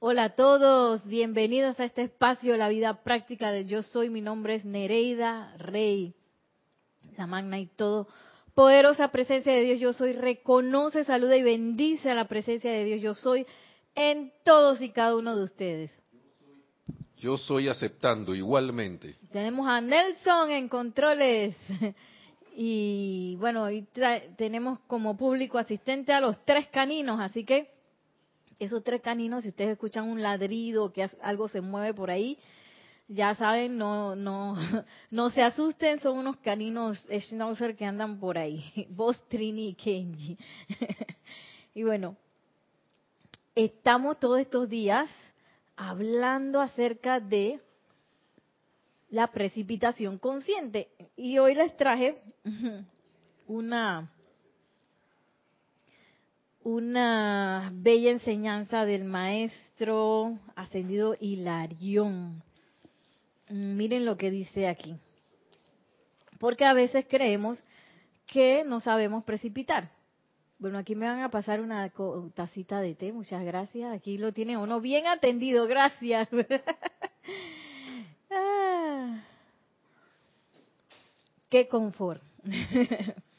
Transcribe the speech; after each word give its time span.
Hola 0.00 0.24
a 0.24 0.34
todos, 0.34 1.06
bienvenidos 1.06 1.80
a 1.80 1.84
este 1.84 2.02
espacio, 2.02 2.56
la 2.56 2.68
vida 2.68 3.02
práctica 3.02 3.50
de 3.50 3.64
Yo 3.64 3.82
Soy. 3.82 4.10
Mi 4.10 4.20
nombre 4.20 4.56
es 4.56 4.64
Nereida 4.64 5.54
Rey, 5.56 6.14
la 7.16 7.26
magna 7.26 7.58
y 7.58 7.66
todo 7.66 8.08
poderosa 8.54 9.08
presencia 9.08 9.52
de 9.52 9.62
Dios 9.62 9.80
Yo 9.80 9.92
Soy. 9.92 10.12
Reconoce, 10.12 11.04
saluda 11.04 11.36
y 11.36 11.42
bendice 11.42 12.10
a 12.10 12.14
la 12.14 12.26
presencia 12.26 12.70
de 12.70 12.84
Dios 12.84 13.00
Yo 13.00 13.14
Soy 13.14 13.46
en 13.94 14.32
todos 14.44 14.80
y 14.82 14.90
cada 14.90 15.16
uno 15.16 15.36
de 15.36 15.44
ustedes. 15.44 15.90
Yo 17.16 17.38
soy 17.38 17.68
aceptando 17.68 18.34
igualmente. 18.34 19.16
Tenemos 19.32 19.66
a 19.66 19.80
Nelson 19.80 20.50
en 20.50 20.68
controles. 20.68 21.56
Y 22.56 23.34
bueno, 23.40 23.68
y 23.68 23.84
tenemos 24.36 24.78
como 24.86 25.16
público 25.16 25.58
asistente 25.58 26.12
a 26.12 26.20
los 26.20 26.44
tres 26.44 26.68
caninos, 26.68 27.18
así 27.18 27.44
que 27.44 27.73
esos 28.64 28.82
tres 28.82 29.00
caninos, 29.00 29.42
si 29.42 29.50
ustedes 29.50 29.72
escuchan 29.72 30.08
un 30.08 30.22
ladrido, 30.22 30.92
que 30.92 31.08
algo 31.22 31.48
se 31.48 31.60
mueve 31.60 31.94
por 31.94 32.10
ahí, 32.10 32.38
ya 33.08 33.34
saben, 33.34 33.76
no, 33.76 34.16
no, 34.16 34.56
no 35.10 35.30
se 35.30 35.42
asusten, 35.42 36.00
son 36.00 36.18
unos 36.18 36.36
caninos 36.38 37.04
schnauzer 37.10 37.76
que 37.76 37.84
andan 37.84 38.18
por 38.18 38.38
ahí. 38.38 38.64
Vos, 38.90 39.22
Trini 39.28 39.68
y 39.68 39.74
Kenji. 39.74 40.38
y 41.74 41.82
bueno, 41.82 42.16
estamos 43.54 44.18
todos 44.18 44.40
estos 44.40 44.68
días 44.68 45.10
hablando 45.76 46.60
acerca 46.60 47.20
de 47.20 47.60
la 49.10 49.28
precipitación 49.28 50.18
consciente. 50.18 50.88
Y 51.16 51.38
hoy 51.38 51.54
les 51.54 51.76
traje 51.76 52.20
una 53.46 54.10
una 56.64 57.70
bella 57.74 58.10
enseñanza 58.10 58.86
del 58.86 59.04
maestro 59.04 60.38
ascendido 60.56 61.14
Hilarión. 61.20 62.42
Miren 63.50 64.06
lo 64.06 64.16
que 64.16 64.30
dice 64.30 64.66
aquí. 64.66 64.96
Porque 66.38 66.64
a 66.64 66.72
veces 66.72 67.04
creemos 67.08 67.62
que 68.26 68.64
no 68.64 68.80
sabemos 68.80 69.24
precipitar. 69.24 69.90
Bueno, 70.58 70.78
aquí 70.78 70.94
me 70.94 71.06
van 71.06 71.20
a 71.20 71.30
pasar 71.30 71.60
una 71.60 71.92
tacita 72.34 72.80
de 72.80 72.94
té, 72.94 73.12
muchas 73.12 73.44
gracias. 73.44 73.92
Aquí 73.92 74.16
lo 74.16 74.32
tiene 74.32 74.56
uno 74.56 74.80
bien 74.80 75.06
atendido, 75.06 75.66
gracias. 75.66 76.28
ah, 78.30 79.22
qué 81.50 81.68
confort. 81.68 82.22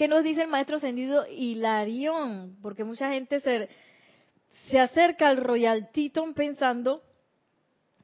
¿Qué 0.00 0.08
nos 0.08 0.24
dice 0.24 0.40
el 0.40 0.48
maestro 0.48 0.78
ascendido 0.78 1.26
Hilarión? 1.28 2.56
Porque 2.62 2.84
mucha 2.84 3.12
gente 3.12 3.38
se, 3.40 3.68
se 4.70 4.80
acerca 4.80 5.28
al 5.28 5.36
Royal 5.36 5.90
Teton 5.92 6.32
pensando 6.32 7.02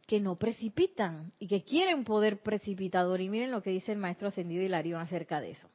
que 0.06 0.20
no 0.20 0.36
precipitan 0.36 1.32
y 1.38 1.48
que 1.48 1.64
quieren 1.64 2.04
poder 2.04 2.42
precipitador. 2.42 3.22
Y 3.22 3.30
miren 3.30 3.50
lo 3.50 3.62
que 3.62 3.70
dice 3.70 3.92
el 3.92 3.98
maestro 3.98 4.28
ascendido 4.28 4.62
Hilarión 4.62 5.00
acerca 5.00 5.40
de 5.40 5.52
eso. 5.52 5.70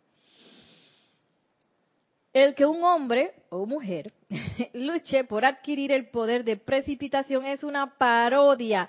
El 2.34 2.54
que 2.54 2.68
un 2.68 2.84
hombre 2.84 3.34
o 3.50 3.66
mujer 3.66 4.14
luche 4.74 5.24
por 5.24 5.44
adquirir 5.44 5.92
el 5.92 6.12
poder 6.12 6.44
de 6.44 6.56
precipitación 6.56 7.46
es 7.46 7.64
una 7.64 7.98
parodia, 7.98 8.88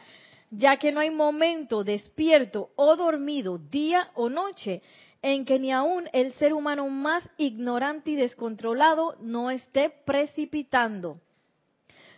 ya 0.51 0.77
que 0.77 0.93
no 0.93 1.01
hay 1.01 1.09
momento 1.09 1.83
despierto 1.83 2.73
o 2.77 2.95
dormido, 2.95 3.57
día 3.57 4.11
o 4.17 4.29
noche, 4.29 4.83
en 5.23 5.45
que 5.45 5.59
ni 5.59 5.73
aún 5.73 6.09
el 6.13 6.33
ser 6.35 6.53
humano 6.53 6.89
más 6.89 7.27
ignorante 7.39 8.11
y 8.11 8.17
descontrolado 8.17 9.17
no 9.21 9.51
esté 9.51 9.91
precipitando. 10.05 11.21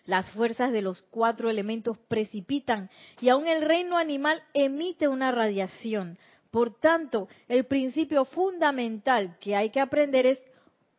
Las 0.06 0.30
fuerzas 0.32 0.72
de 0.72 0.82
los 0.82 1.02
cuatro 1.02 1.48
elementos 1.48 1.98
precipitan 2.08 2.90
y 3.20 3.28
aún 3.28 3.46
el 3.46 3.62
reino 3.62 3.96
animal 3.96 4.42
emite 4.52 5.08
una 5.08 5.32
radiación. 5.32 6.18
Por 6.50 6.78
tanto, 6.78 7.28
el 7.48 7.64
principio 7.64 8.24
fundamental 8.24 9.36
que 9.40 9.56
hay 9.56 9.70
que 9.70 9.80
aprender 9.80 10.26
es 10.26 10.42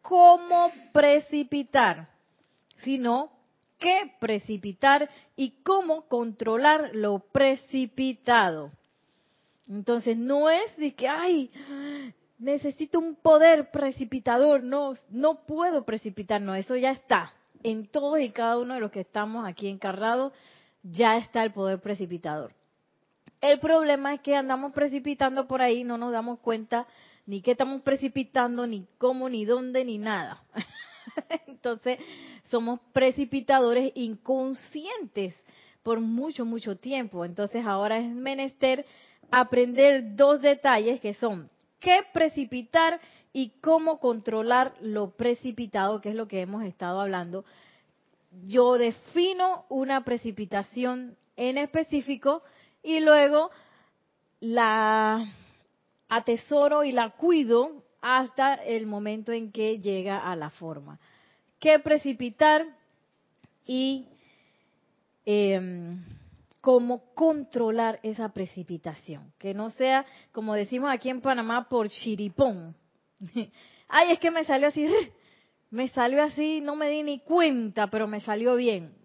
cómo 0.02 0.72
precipitar, 0.92 2.10
sino 2.78 3.32
qué 3.80 4.12
precipitar 4.20 5.10
y 5.36 5.62
cómo 5.64 6.08
controlar 6.08 6.92
lo 6.94 7.20
precipitado. 7.20 8.72
Entonces 9.70 10.18
no 10.18 10.50
es 10.50 10.76
de 10.78 10.94
que, 10.94 11.08
ay, 11.08 11.52
necesito 12.38 13.00
un 13.00 13.16
poder 13.16 13.72
precipitador, 13.72 14.64
no, 14.64 14.94
no 15.10 15.46
puedo 15.46 15.86
precipitar, 15.86 16.42
no, 16.42 16.56
eso 16.56 16.76
ya 16.76 16.92
está. 16.92 17.34
En 17.64 17.88
todos 17.88 18.20
y 18.20 18.30
cada 18.30 18.58
uno 18.60 18.76
de 18.76 18.80
los 18.80 18.92
que 18.92 19.02
estamos 19.02 19.48
aquí 19.48 19.68
encarrados, 19.68 20.34
ya 20.84 21.18
está 21.18 21.44
el 21.44 21.52
poder 21.52 21.80
precipitador. 21.80 22.54
El 23.42 23.60
problema 23.60 24.14
es 24.14 24.22
que 24.22 24.36
andamos 24.36 24.72
precipitando 24.74 25.48
por 25.48 25.62
ahí, 25.62 25.84
no 25.84 25.98
nos 25.98 26.12
damos 26.12 26.40
cuenta 26.40 26.88
ni 27.26 27.42
qué 27.42 27.52
estamos 27.52 27.82
precipitando, 27.82 28.68
ni 28.68 28.86
cómo, 28.98 29.30
ni 29.30 29.46
dónde, 29.46 29.84
ni 29.84 29.98
nada. 29.98 30.44
Entonces, 31.48 32.00
somos 32.50 32.80
precipitadores 32.94 33.92
inconscientes 33.96 35.36
por 35.82 36.00
mucho, 36.00 36.46
mucho 36.46 36.78
tiempo. 36.78 37.26
Entonces, 37.26 37.66
ahora 37.66 37.98
es 37.98 38.08
menester 38.08 38.86
aprender 39.38 40.16
dos 40.16 40.42
detalles 40.42 41.02
que 41.02 41.14
son 41.14 41.50
qué 41.82 42.04
precipitar 42.14 43.02
y 43.34 43.50
cómo 43.60 44.00
controlar 44.00 44.74
lo 44.80 45.12
precipitado, 45.18 46.00
que 46.00 46.10
es 46.10 46.16
lo 46.16 46.30
que 46.30 46.40
hemos 46.40 46.64
estado 46.64 47.02
hablando. 47.02 47.44
Yo 48.44 48.78
defino 48.78 49.66
una 49.68 50.06
precipitación 50.06 51.18
en 51.36 51.58
específico 51.58 52.44
y 52.82 53.02
luego 53.02 53.52
la 54.40 55.34
atesoro 56.08 56.86
y 56.86 56.94
la 56.94 57.10
cuido 57.10 57.84
hasta 58.00 58.54
el 58.54 58.86
momento 58.86 59.34
en 59.34 59.52
que 59.52 59.80
llega 59.80 60.18
a 60.18 60.38
la 60.38 60.50
forma. 60.50 60.98
¿Qué 61.60 61.78
precipitar 61.80 62.66
y 63.66 64.08
eh, 65.26 65.98
cómo 66.66 67.14
controlar 67.14 68.00
esa 68.02 68.30
precipitación. 68.30 69.32
Que 69.38 69.54
no 69.54 69.70
sea, 69.70 70.04
como 70.32 70.56
decimos 70.56 70.90
aquí 70.92 71.12
en 71.12 71.22
Panamá, 71.22 71.70
por 71.70 71.90
chiripón. 71.90 72.76
Ay, 73.88 74.14
es 74.14 74.20
que 74.20 74.32
me 74.32 74.44
salió 74.46 74.70
así, 74.70 74.88
me 75.70 75.90
salió 75.90 76.24
así, 76.24 76.62
no 76.62 76.76
me 76.76 76.90
di 76.90 77.04
ni 77.04 77.20
cuenta, 77.20 77.92
pero 77.92 78.08
me 78.08 78.20
salió 78.20 78.56
bien. 78.56 78.96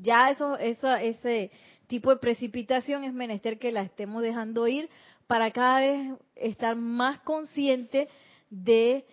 Ya 0.00 0.28
eso, 0.30 0.58
eso 0.58 0.92
ese 0.96 1.52
tipo 1.86 2.10
de 2.10 2.16
precipitación 2.16 3.04
es 3.04 3.14
menester 3.14 3.60
que 3.60 3.70
la 3.70 3.82
estemos 3.82 4.20
dejando 4.20 4.66
ir 4.66 4.90
para 5.28 5.52
cada 5.52 5.78
vez 5.78 6.18
estar 6.34 6.74
más 6.74 7.20
consciente 7.20 8.08
de, 8.50 9.04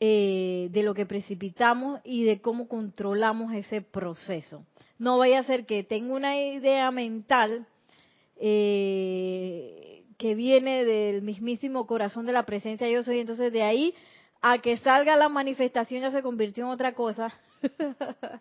eh, 0.00 0.68
de 0.70 0.82
lo 0.82 0.94
que 0.94 1.04
precipitamos 1.04 2.00
y 2.02 2.24
de 2.24 2.40
cómo 2.40 2.66
controlamos 2.66 3.52
ese 3.52 3.82
proceso 3.82 4.64
no 5.00 5.16
vaya 5.16 5.40
a 5.40 5.44
ser 5.44 5.64
que 5.64 5.82
tenga 5.82 6.14
una 6.14 6.36
idea 6.38 6.90
mental 6.90 7.66
eh, 8.36 10.04
que 10.18 10.34
viene 10.34 10.84
del 10.84 11.22
mismísimo 11.22 11.86
corazón 11.86 12.26
de 12.26 12.34
la 12.34 12.44
presencia 12.44 12.88
yo 12.88 13.02
soy, 13.02 13.18
entonces 13.18 13.50
de 13.50 13.62
ahí 13.62 13.94
a 14.42 14.58
que 14.58 14.76
salga 14.76 15.16
la 15.16 15.30
manifestación 15.30 16.02
ya 16.02 16.10
se 16.10 16.22
convirtió 16.22 16.64
en 16.64 16.70
otra 16.70 16.92
cosa. 16.92 17.32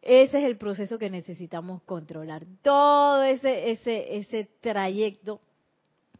ese 0.00 0.38
es 0.38 0.44
el 0.44 0.56
proceso 0.56 0.96
que 0.96 1.10
necesitamos 1.10 1.82
controlar. 1.82 2.44
Todo 2.62 3.24
ese, 3.24 3.72
ese, 3.72 4.18
ese 4.18 4.48
trayecto 4.60 5.40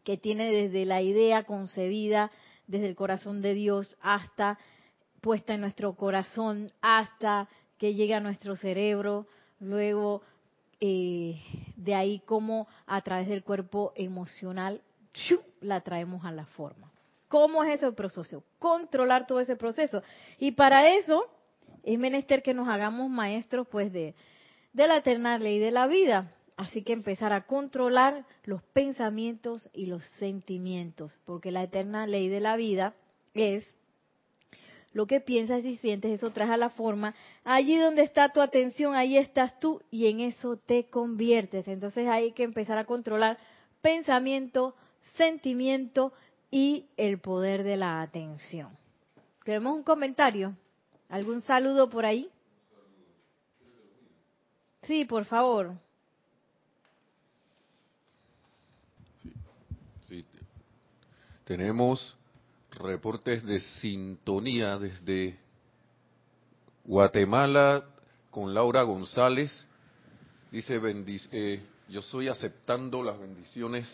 que 0.03 0.17
tiene 0.17 0.51
desde 0.51 0.85
la 0.85 1.01
idea 1.01 1.43
concebida, 1.43 2.29
desde 2.67 2.87
el 2.87 2.95
corazón 2.95 3.41
de 3.41 3.53
Dios 3.53 3.95
hasta 4.01 4.59
puesta 5.21 5.53
en 5.53 5.61
nuestro 5.61 5.95
corazón, 5.95 6.73
hasta 6.81 7.47
que 7.77 7.93
llega 7.93 8.17
a 8.17 8.21
nuestro 8.21 8.55
cerebro, 8.55 9.27
luego 9.59 10.21
eh, 10.79 11.41
de 11.75 11.95
ahí 11.95 12.19
como 12.19 12.67
a 12.85 13.01
través 13.01 13.27
del 13.27 13.43
cuerpo 13.43 13.93
emocional 13.95 14.81
la 15.61 15.81
traemos 15.81 16.25
a 16.25 16.31
la 16.31 16.45
forma. 16.45 16.91
¿Cómo 17.27 17.63
es 17.63 17.75
ese 17.75 17.91
proceso? 17.91 18.43
Controlar 18.59 19.27
todo 19.27 19.39
ese 19.39 19.55
proceso. 19.55 20.01
Y 20.37 20.51
para 20.51 20.95
eso 20.95 21.25
es 21.83 21.97
menester 21.97 22.43
que 22.43 22.53
nos 22.53 22.69
hagamos 22.69 23.09
maestros 23.09 23.67
pues 23.67 23.91
de 23.91 24.13
la 24.73 24.97
eterna 24.97 25.37
ley 25.37 25.59
de 25.59 25.71
la 25.71 25.87
vida. 25.87 26.31
Así 26.57 26.81
que 26.81 26.93
empezar 26.93 27.33
a 27.33 27.45
controlar 27.45 28.25
los 28.43 28.63
pensamientos 28.63 29.69
y 29.73 29.85
los 29.85 30.03
sentimientos, 30.17 31.17
porque 31.25 31.51
la 31.51 31.63
eterna 31.63 32.07
ley 32.07 32.29
de 32.29 32.39
la 32.39 32.55
vida 32.55 32.95
es 33.35 33.63
lo 34.97 35.05
que 35.05 35.21
piensas 35.21 35.63
y 35.63 35.77
sientes, 35.77 36.11
eso 36.11 36.31
trae 36.31 36.51
a 36.51 36.57
la 36.57 36.71
forma. 36.71 37.13
Allí 37.43 37.77
donde 37.77 38.01
está 38.01 38.29
tu 38.29 38.41
atención, 38.41 38.95
ahí 38.95 39.15
estás 39.15 39.59
tú 39.59 39.79
y 39.91 40.07
en 40.07 40.21
eso 40.21 40.57
te 40.57 40.89
conviertes. 40.89 41.67
Entonces 41.67 42.07
hay 42.07 42.31
que 42.31 42.41
empezar 42.41 42.79
a 42.79 42.85
controlar 42.85 43.37
pensamiento, 43.79 44.73
sentimiento 45.15 46.13
y 46.49 46.87
el 46.97 47.19
poder 47.19 47.61
de 47.61 47.77
la 47.77 48.01
atención. 48.01 48.75
¿Tenemos 49.45 49.75
un 49.75 49.83
comentario? 49.83 50.57
¿Algún 51.09 51.41
saludo 51.41 51.91
por 51.91 52.03
ahí? 52.03 52.27
Sí, 54.81 55.05
por 55.05 55.25
favor. 55.25 55.75
Sí. 60.09 60.25
Tenemos 61.43 62.16
reportes 62.77 63.43
de 63.45 63.59
sintonía 63.59 64.77
desde 64.77 65.37
Guatemala 66.83 67.83
con 68.31 68.53
Laura 68.53 68.83
González. 68.83 69.67
Dice, 70.51 70.79
eh, 71.31 71.61
yo 71.89 71.99
estoy 71.99 72.27
aceptando 72.27 73.03
las 73.03 73.19
bendiciones 73.19 73.87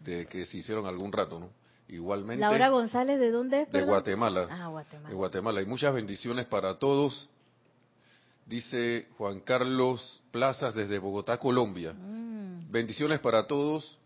de 0.00 0.26
que 0.26 0.46
se 0.46 0.58
hicieron 0.58 0.86
algún 0.86 1.12
rato, 1.12 1.40
¿no? 1.40 1.50
Igualmente. 1.88 2.40
Laura 2.40 2.68
González, 2.68 3.18
¿de 3.20 3.30
dónde 3.30 3.62
es? 3.62 3.72
De 3.72 3.82
Guatemala. 3.82 4.48
Ah, 4.50 4.68
Guatemala. 4.68 5.08
De 5.08 5.14
Guatemala. 5.14 5.62
Y 5.62 5.66
muchas 5.66 5.94
bendiciones 5.94 6.46
para 6.46 6.78
todos. 6.78 7.28
Dice 8.44 9.08
Juan 9.18 9.40
Carlos 9.40 10.22
Plazas 10.30 10.74
desde 10.74 10.98
Bogotá, 10.98 11.38
Colombia. 11.38 11.92
Mm. 11.92 12.70
Bendiciones 12.70 13.20
para 13.20 13.46
todos. 13.46 13.98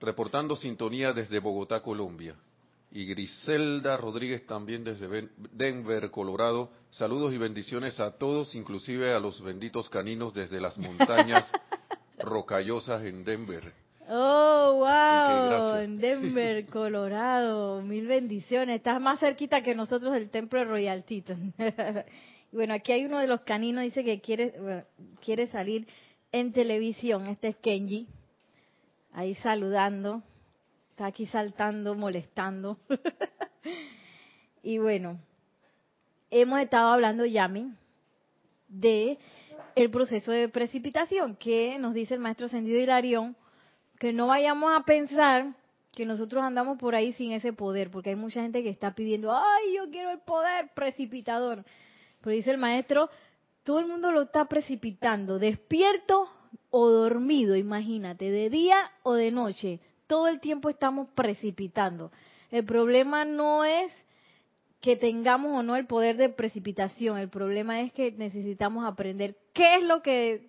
Reportando 0.00 0.54
sintonía 0.54 1.12
desde 1.12 1.40
Bogotá, 1.40 1.80
Colombia. 1.80 2.36
Y 2.90 3.04
Griselda 3.04 3.96
Rodríguez 3.98 4.46
también 4.46 4.82
desde 4.82 5.28
Denver, 5.52 6.10
Colorado. 6.10 6.70
Saludos 6.90 7.34
y 7.34 7.38
bendiciones 7.38 8.00
a 8.00 8.12
todos, 8.16 8.54
inclusive 8.54 9.12
a 9.12 9.20
los 9.20 9.42
benditos 9.42 9.90
caninos 9.90 10.32
desde 10.32 10.60
las 10.60 10.78
montañas 10.78 11.52
rocallosas 12.18 13.04
en 13.04 13.24
Denver. 13.24 13.74
Oh, 14.10 14.76
wow, 14.78 15.76
en 15.82 15.98
Denver, 15.98 16.64
Colorado. 16.70 17.82
Mil 17.82 18.06
bendiciones. 18.06 18.76
Estás 18.76 19.00
más 19.02 19.20
cerquita 19.20 19.62
que 19.62 19.74
nosotros 19.74 20.14
del 20.14 20.30
templo 20.30 20.58
de 20.58 20.64
Royal 20.64 21.04
Teton. 21.04 21.52
bueno, 22.52 22.72
aquí 22.72 22.92
hay 22.92 23.04
uno 23.04 23.18
de 23.18 23.26
los 23.26 23.42
caninos, 23.42 23.84
dice 23.84 24.02
que 24.02 24.22
quiere, 24.22 24.86
quiere 25.22 25.48
salir 25.48 25.86
en 26.32 26.52
televisión. 26.52 27.26
Este 27.26 27.48
es 27.48 27.56
Kenji. 27.56 28.08
Ahí 29.12 29.34
saludando. 29.34 30.22
Está 30.98 31.06
aquí 31.06 31.26
saltando, 31.26 31.94
molestando. 31.94 32.76
y 34.64 34.78
bueno, 34.78 35.20
hemos 36.28 36.58
estado 36.58 36.88
hablando, 36.88 37.24
Yami, 37.24 37.72
de 38.66 39.16
el 39.76 39.90
proceso 39.92 40.32
de 40.32 40.48
precipitación 40.48 41.36
que 41.36 41.78
nos 41.78 41.94
dice 41.94 42.14
el 42.14 42.20
maestro 42.20 42.46
ascendido 42.46 42.80
Hilarión 42.80 43.36
que 44.00 44.12
no 44.12 44.26
vayamos 44.26 44.76
a 44.76 44.82
pensar 44.82 45.54
que 45.92 46.04
nosotros 46.04 46.42
andamos 46.42 46.76
por 46.80 46.96
ahí 46.96 47.12
sin 47.12 47.30
ese 47.30 47.52
poder, 47.52 47.92
porque 47.92 48.10
hay 48.10 48.16
mucha 48.16 48.42
gente 48.42 48.64
que 48.64 48.70
está 48.70 48.96
pidiendo, 48.96 49.32
ay, 49.32 49.76
yo 49.76 49.88
quiero 49.92 50.10
el 50.10 50.18
poder 50.18 50.70
precipitador. 50.74 51.64
Pero 52.20 52.34
dice 52.34 52.50
el 52.50 52.58
maestro, 52.58 53.08
todo 53.62 53.78
el 53.78 53.86
mundo 53.86 54.10
lo 54.10 54.22
está 54.22 54.46
precipitando, 54.46 55.38
despierto 55.38 56.28
o 56.70 56.88
dormido, 56.88 57.54
imagínate, 57.54 58.32
de 58.32 58.50
día 58.50 58.90
o 59.04 59.14
de 59.14 59.30
noche, 59.30 59.80
todo 60.08 60.26
el 60.26 60.40
tiempo 60.40 60.68
estamos 60.68 61.08
precipitando. 61.14 62.10
El 62.50 62.64
problema 62.64 63.24
no 63.24 63.64
es 63.64 63.92
que 64.80 64.96
tengamos 64.96 65.52
o 65.52 65.62
no 65.62 65.76
el 65.76 65.86
poder 65.86 66.16
de 66.16 66.28
precipitación, 66.28 67.18
el 67.18 67.28
problema 67.28 67.80
es 67.80 67.92
que 67.92 68.12
necesitamos 68.12 68.84
aprender 68.84 69.36
qué 69.52 69.76
es 69.76 69.84
lo 69.84 70.02
que 70.02 70.48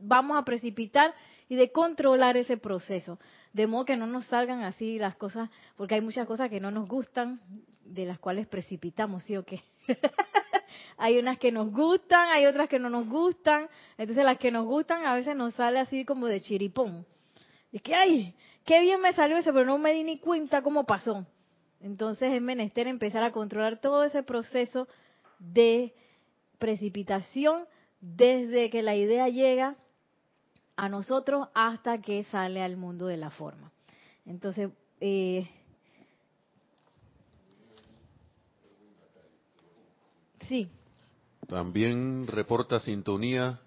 vamos 0.00 0.38
a 0.38 0.44
precipitar 0.44 1.14
y 1.48 1.56
de 1.56 1.72
controlar 1.72 2.36
ese 2.36 2.56
proceso. 2.56 3.18
De 3.52 3.66
modo 3.66 3.86
que 3.86 3.96
no 3.96 4.06
nos 4.06 4.26
salgan 4.26 4.62
así 4.62 4.98
las 4.98 5.16
cosas, 5.16 5.48
porque 5.76 5.94
hay 5.94 6.02
muchas 6.02 6.26
cosas 6.26 6.50
que 6.50 6.60
no 6.60 6.70
nos 6.70 6.86
gustan, 6.88 7.40
de 7.84 8.04
las 8.04 8.18
cuales 8.18 8.46
precipitamos, 8.46 9.22
¿sí 9.24 9.36
o 9.36 9.44
qué? 9.44 9.62
hay 10.98 11.18
unas 11.18 11.38
que 11.38 11.50
nos 11.50 11.72
gustan, 11.72 12.28
hay 12.30 12.46
otras 12.46 12.68
que 12.68 12.78
no 12.78 12.90
nos 12.90 13.08
gustan, 13.08 13.68
entonces 13.96 14.24
las 14.24 14.38
que 14.38 14.50
nos 14.50 14.66
gustan 14.66 15.06
a 15.06 15.14
veces 15.14 15.34
nos 15.36 15.54
sale 15.54 15.78
así 15.78 16.04
como 16.04 16.26
de 16.26 16.42
chiripón. 16.42 17.06
Es 17.72 17.82
que, 17.82 17.94
ay, 17.94 18.34
qué 18.64 18.80
bien 18.80 19.00
me 19.00 19.12
salió 19.12 19.36
eso, 19.36 19.52
pero 19.52 19.64
no 19.64 19.78
me 19.78 19.92
di 19.92 20.04
ni 20.04 20.18
cuenta 20.18 20.62
cómo 20.62 20.84
pasó. 20.84 21.26
Entonces 21.80 22.32
es 22.32 22.40
menester 22.40 22.86
empezar 22.86 23.22
a 23.22 23.32
controlar 23.32 23.80
todo 23.80 24.04
ese 24.04 24.22
proceso 24.22 24.88
de 25.38 25.94
precipitación 26.58 27.64
desde 28.00 28.70
que 28.70 28.82
la 28.82 28.96
idea 28.96 29.28
llega 29.28 29.76
a 30.76 30.88
nosotros 30.88 31.48
hasta 31.54 31.98
que 32.00 32.24
sale 32.24 32.62
al 32.62 32.76
mundo 32.76 33.06
de 33.06 33.16
la 33.16 33.30
forma. 33.30 33.72
Entonces, 34.24 34.70
eh, 35.00 35.48
sí. 40.48 40.68
También 41.46 42.26
reporta 42.26 42.80
sintonía 42.80 43.60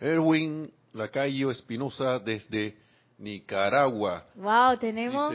Erwin 0.00 0.72
Lacayo 0.92 1.50
Espinosa 1.50 2.18
desde 2.18 2.76
Nicaragua. 3.18 4.24
Wow, 4.36 4.78
tenemos. 4.78 5.34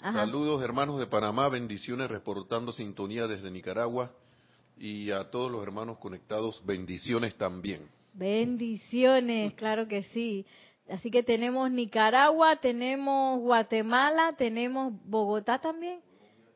Saludos 0.00 0.62
hermanos 0.62 0.98
de 0.98 1.06
Panamá, 1.06 1.48
bendiciones 1.48 2.08
reportando 2.10 2.72
sintonía 2.72 3.26
desde 3.26 3.50
Nicaragua 3.50 4.10
y 4.78 5.10
a 5.10 5.30
todos 5.30 5.52
los 5.52 5.62
hermanos 5.62 5.98
conectados, 5.98 6.64
bendiciones 6.64 7.36
también. 7.36 7.86
Bendiciones, 8.14 9.52
claro 9.56 9.86
que 9.86 10.04
sí. 10.04 10.46
Así 10.88 11.10
que 11.10 11.22
tenemos 11.22 11.70
Nicaragua, 11.70 12.56
tenemos 12.56 13.40
Guatemala, 13.40 14.34
tenemos 14.38 14.94
Bogotá 15.04 15.60
también, 15.60 16.00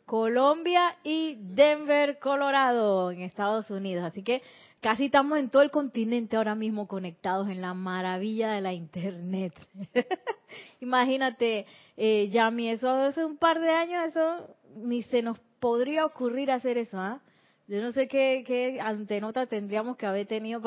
Colombia 0.06 0.96
y 1.04 1.36
Denver, 1.38 2.18
Colorado, 2.18 3.10
en 3.12 3.22
Estados 3.22 3.70
Unidos. 3.70 4.04
Así 4.04 4.22
que 4.22 4.42
casi 4.84 5.06
estamos 5.06 5.38
en 5.38 5.48
todo 5.48 5.62
el 5.62 5.70
continente 5.70 6.36
ahora 6.36 6.54
mismo 6.54 6.86
conectados 6.86 7.48
en 7.48 7.62
la 7.62 7.72
maravilla 7.72 8.52
de 8.52 8.60
la 8.60 8.74
Internet. 8.74 9.54
Imagínate, 10.82 11.64
eh, 11.96 12.28
Yami, 12.28 12.68
eso 12.68 12.90
hace 12.90 13.24
un 13.24 13.38
par 13.38 13.60
de 13.60 13.70
años, 13.70 14.04
eso 14.04 14.54
ni 14.76 15.02
se 15.04 15.22
nos 15.22 15.38
podría 15.58 16.04
ocurrir 16.04 16.50
hacer 16.50 16.76
eso, 16.76 16.98
¿ah? 16.98 17.22
Yo 17.66 17.80
no 17.80 17.92
sé 17.92 18.08
qué, 18.08 18.78
antenota 18.78 19.46
tendríamos 19.46 19.96
que 19.96 20.04
haber 20.04 20.26
tenido 20.26 20.60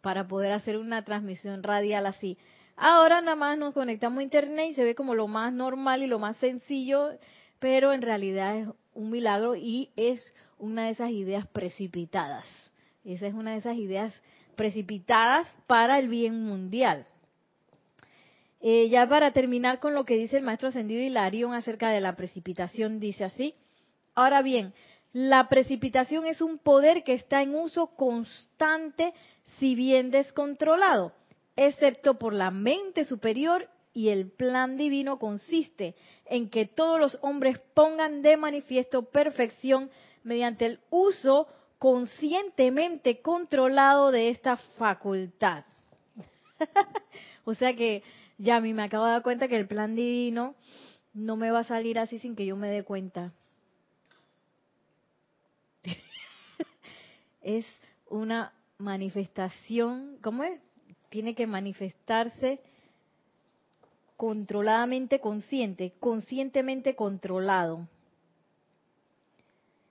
para 0.00 0.26
poder 0.26 0.50
hacer 0.50 0.76
una 0.76 1.04
transmisión 1.04 1.62
radial 1.62 2.06
así. 2.06 2.38
Ahora 2.74 3.20
nada 3.20 3.36
más 3.36 3.56
nos 3.56 3.72
conectamos 3.72 4.18
a 4.18 4.24
internet 4.24 4.70
y 4.72 4.74
se 4.74 4.82
ve 4.82 4.96
como 4.96 5.14
lo 5.14 5.28
más 5.28 5.52
normal 5.52 6.02
y 6.02 6.08
lo 6.08 6.18
más 6.18 6.36
sencillo, 6.38 7.10
pero 7.60 7.92
en 7.92 8.02
realidad 8.02 8.56
es 8.56 8.68
un 8.94 9.10
milagro 9.10 9.54
y 9.54 9.90
es 9.94 10.26
una 10.58 10.86
de 10.86 10.90
esas 10.90 11.10
ideas 11.10 11.46
precipitadas. 11.46 12.69
Esa 13.04 13.26
es 13.26 13.34
una 13.34 13.52
de 13.52 13.58
esas 13.58 13.76
ideas 13.76 14.14
precipitadas 14.56 15.46
para 15.66 15.98
el 15.98 16.08
bien 16.08 16.44
mundial. 16.44 17.06
Eh, 18.60 18.88
ya 18.90 19.08
para 19.08 19.32
terminar 19.32 19.80
con 19.80 19.94
lo 19.94 20.04
que 20.04 20.18
dice 20.18 20.36
el 20.36 20.42
maestro 20.42 20.68
ascendido 20.68 21.00
Hilarión 21.00 21.54
acerca 21.54 21.90
de 21.90 22.00
la 22.00 22.14
precipitación, 22.14 23.00
dice 23.00 23.24
así. 23.24 23.54
Ahora 24.14 24.42
bien, 24.42 24.74
la 25.12 25.48
precipitación 25.48 26.26
es 26.26 26.42
un 26.42 26.58
poder 26.58 27.02
que 27.02 27.14
está 27.14 27.42
en 27.42 27.54
uso 27.54 27.88
constante, 27.96 29.14
si 29.58 29.74
bien 29.74 30.10
descontrolado, 30.10 31.12
excepto 31.56 32.18
por 32.18 32.34
la 32.34 32.50
mente 32.50 33.04
superior 33.04 33.68
y 33.92 34.10
el 34.10 34.30
plan 34.30 34.76
divino 34.76 35.18
consiste 35.18 35.96
en 36.26 36.48
que 36.50 36.66
todos 36.66 37.00
los 37.00 37.18
hombres 37.22 37.58
pongan 37.74 38.22
de 38.22 38.36
manifiesto 38.36 39.10
perfección 39.10 39.90
mediante 40.22 40.66
el 40.66 40.80
uso 40.90 41.48
conscientemente 41.80 43.22
controlado 43.22 44.10
de 44.10 44.28
esta 44.28 44.58
facultad. 44.58 45.64
o 47.44 47.54
sea 47.54 47.74
que 47.74 48.02
ya 48.36 48.56
a 48.56 48.60
mí 48.60 48.74
me 48.74 48.82
acabo 48.82 49.06
de 49.06 49.12
dar 49.12 49.22
cuenta 49.22 49.48
que 49.48 49.56
el 49.56 49.66
plan 49.66 49.96
divino 49.96 50.54
no 51.14 51.36
me 51.36 51.50
va 51.50 51.60
a 51.60 51.64
salir 51.64 51.98
así 51.98 52.18
sin 52.18 52.36
que 52.36 52.44
yo 52.44 52.54
me 52.54 52.68
dé 52.68 52.84
cuenta. 52.84 53.32
es 57.40 57.64
una 58.10 58.52
manifestación, 58.76 60.18
¿cómo 60.20 60.44
es? 60.44 60.60
Tiene 61.08 61.34
que 61.34 61.46
manifestarse 61.46 62.60
controladamente 64.18 65.18
consciente, 65.18 65.94
conscientemente 65.98 66.94
controlado. 66.94 67.88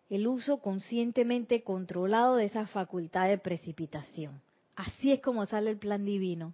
El 0.10 0.28
uso 0.28 0.58
conscientemente 0.58 1.64
controlado 1.64 2.36
de 2.36 2.46
esa 2.46 2.68
facultad 2.68 3.28
de 3.28 3.38
precipitación. 3.38 4.42
Así 4.76 5.12
es 5.12 5.22
como 5.22 5.46
sale 5.46 5.72
el 5.72 5.78
plan 5.78 6.06
divino. 6.06 6.54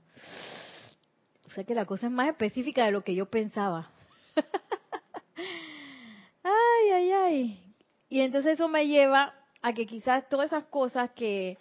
O 1.48 1.52
sea 1.52 1.64
que 1.64 1.76
la 1.76 1.86
cosa 1.86 2.08
es 2.08 2.12
más 2.12 2.28
específica 2.28 2.86
de 2.86 2.92
lo 2.92 3.04
que 3.04 3.16
yo 3.16 3.28
pensaba. 3.28 3.90
ay, 6.44 6.92
ay, 6.92 7.12
ay. 7.12 7.66
Y 8.10 8.22
entonces 8.22 8.54
eso 8.54 8.68
me 8.68 8.88
lleva 8.88 9.34
a 9.62 9.74
que 9.74 9.86
quizás 9.86 10.28
todas 10.30 10.52
esas 10.52 10.66
cosas 10.66 11.12
que, 11.12 11.58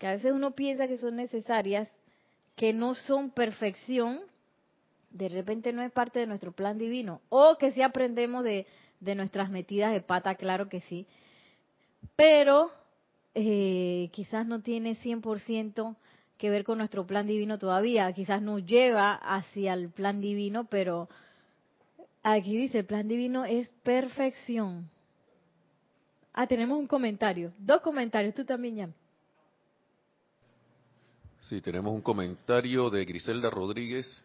a 0.00 0.12
veces 0.12 0.32
uno 0.32 0.52
piensa 0.52 0.88
que 0.88 0.96
son 0.96 1.16
necesarias, 1.16 1.88
que 2.56 2.72
no 2.72 2.94
son 2.94 3.30
perfección, 3.30 4.20
de 5.10 5.28
repente 5.28 5.72
no 5.72 5.82
es 5.82 5.92
parte 5.92 6.20
de 6.20 6.26
nuestro 6.26 6.52
plan 6.52 6.78
divino. 6.78 7.20
O 7.28 7.56
que 7.58 7.72
sí 7.72 7.82
aprendemos 7.82 8.44
de, 8.44 8.66
nuestras 9.00 9.50
metidas 9.50 9.92
de 9.92 10.00
pata, 10.00 10.36
claro 10.36 10.68
que 10.68 10.80
sí. 10.82 11.06
Pero 12.16 12.70
eh, 13.34 14.10
quizás 14.12 14.46
no 14.46 14.60
tiene 14.60 14.96
100% 14.96 15.96
que 16.38 16.50
ver 16.50 16.64
con 16.64 16.78
nuestro 16.78 17.06
plan 17.06 17.26
divino 17.26 17.58
todavía. 17.58 18.12
Quizás 18.12 18.42
nos 18.42 18.64
lleva 18.66 19.14
hacia 19.14 19.74
el 19.74 19.90
plan 19.90 20.20
divino, 20.20 20.64
pero 20.64 21.08
aquí 22.22 22.56
dice, 22.56 22.80
el 22.80 22.84
plan 22.84 23.08
divino 23.08 23.44
es 23.44 23.68
perfección. 23.82 24.90
Ah, 26.32 26.46
tenemos 26.46 26.78
un 26.78 26.86
comentario. 26.86 27.52
Dos 27.58 27.80
comentarios. 27.80 28.34
Tú 28.34 28.44
también, 28.44 28.78
Jan. 28.78 28.94
Sí, 31.40 31.60
tenemos 31.60 31.92
un 31.92 32.00
comentario 32.00 32.88
de 32.88 33.04
Griselda 33.04 33.50
Rodríguez, 33.50 34.24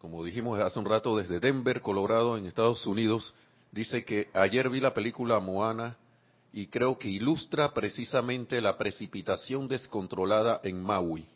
como 0.00 0.24
dijimos 0.24 0.58
hace 0.60 0.78
un 0.78 0.86
rato, 0.86 1.16
desde 1.16 1.38
Denver, 1.38 1.80
Colorado, 1.82 2.36
en 2.36 2.46
Estados 2.46 2.86
Unidos. 2.86 3.34
Dice 3.70 4.04
que 4.04 4.28
ayer 4.32 4.68
vi 4.68 4.80
la 4.80 4.94
película 4.94 5.40
Moana 5.40 5.96
y 6.52 6.66
creo 6.66 6.98
que 6.98 7.08
ilustra 7.08 7.72
precisamente 7.72 8.60
la 8.60 8.76
precipitación 8.76 9.68
descontrolada 9.68 10.60
en 10.62 10.82
Maui. 10.82 11.26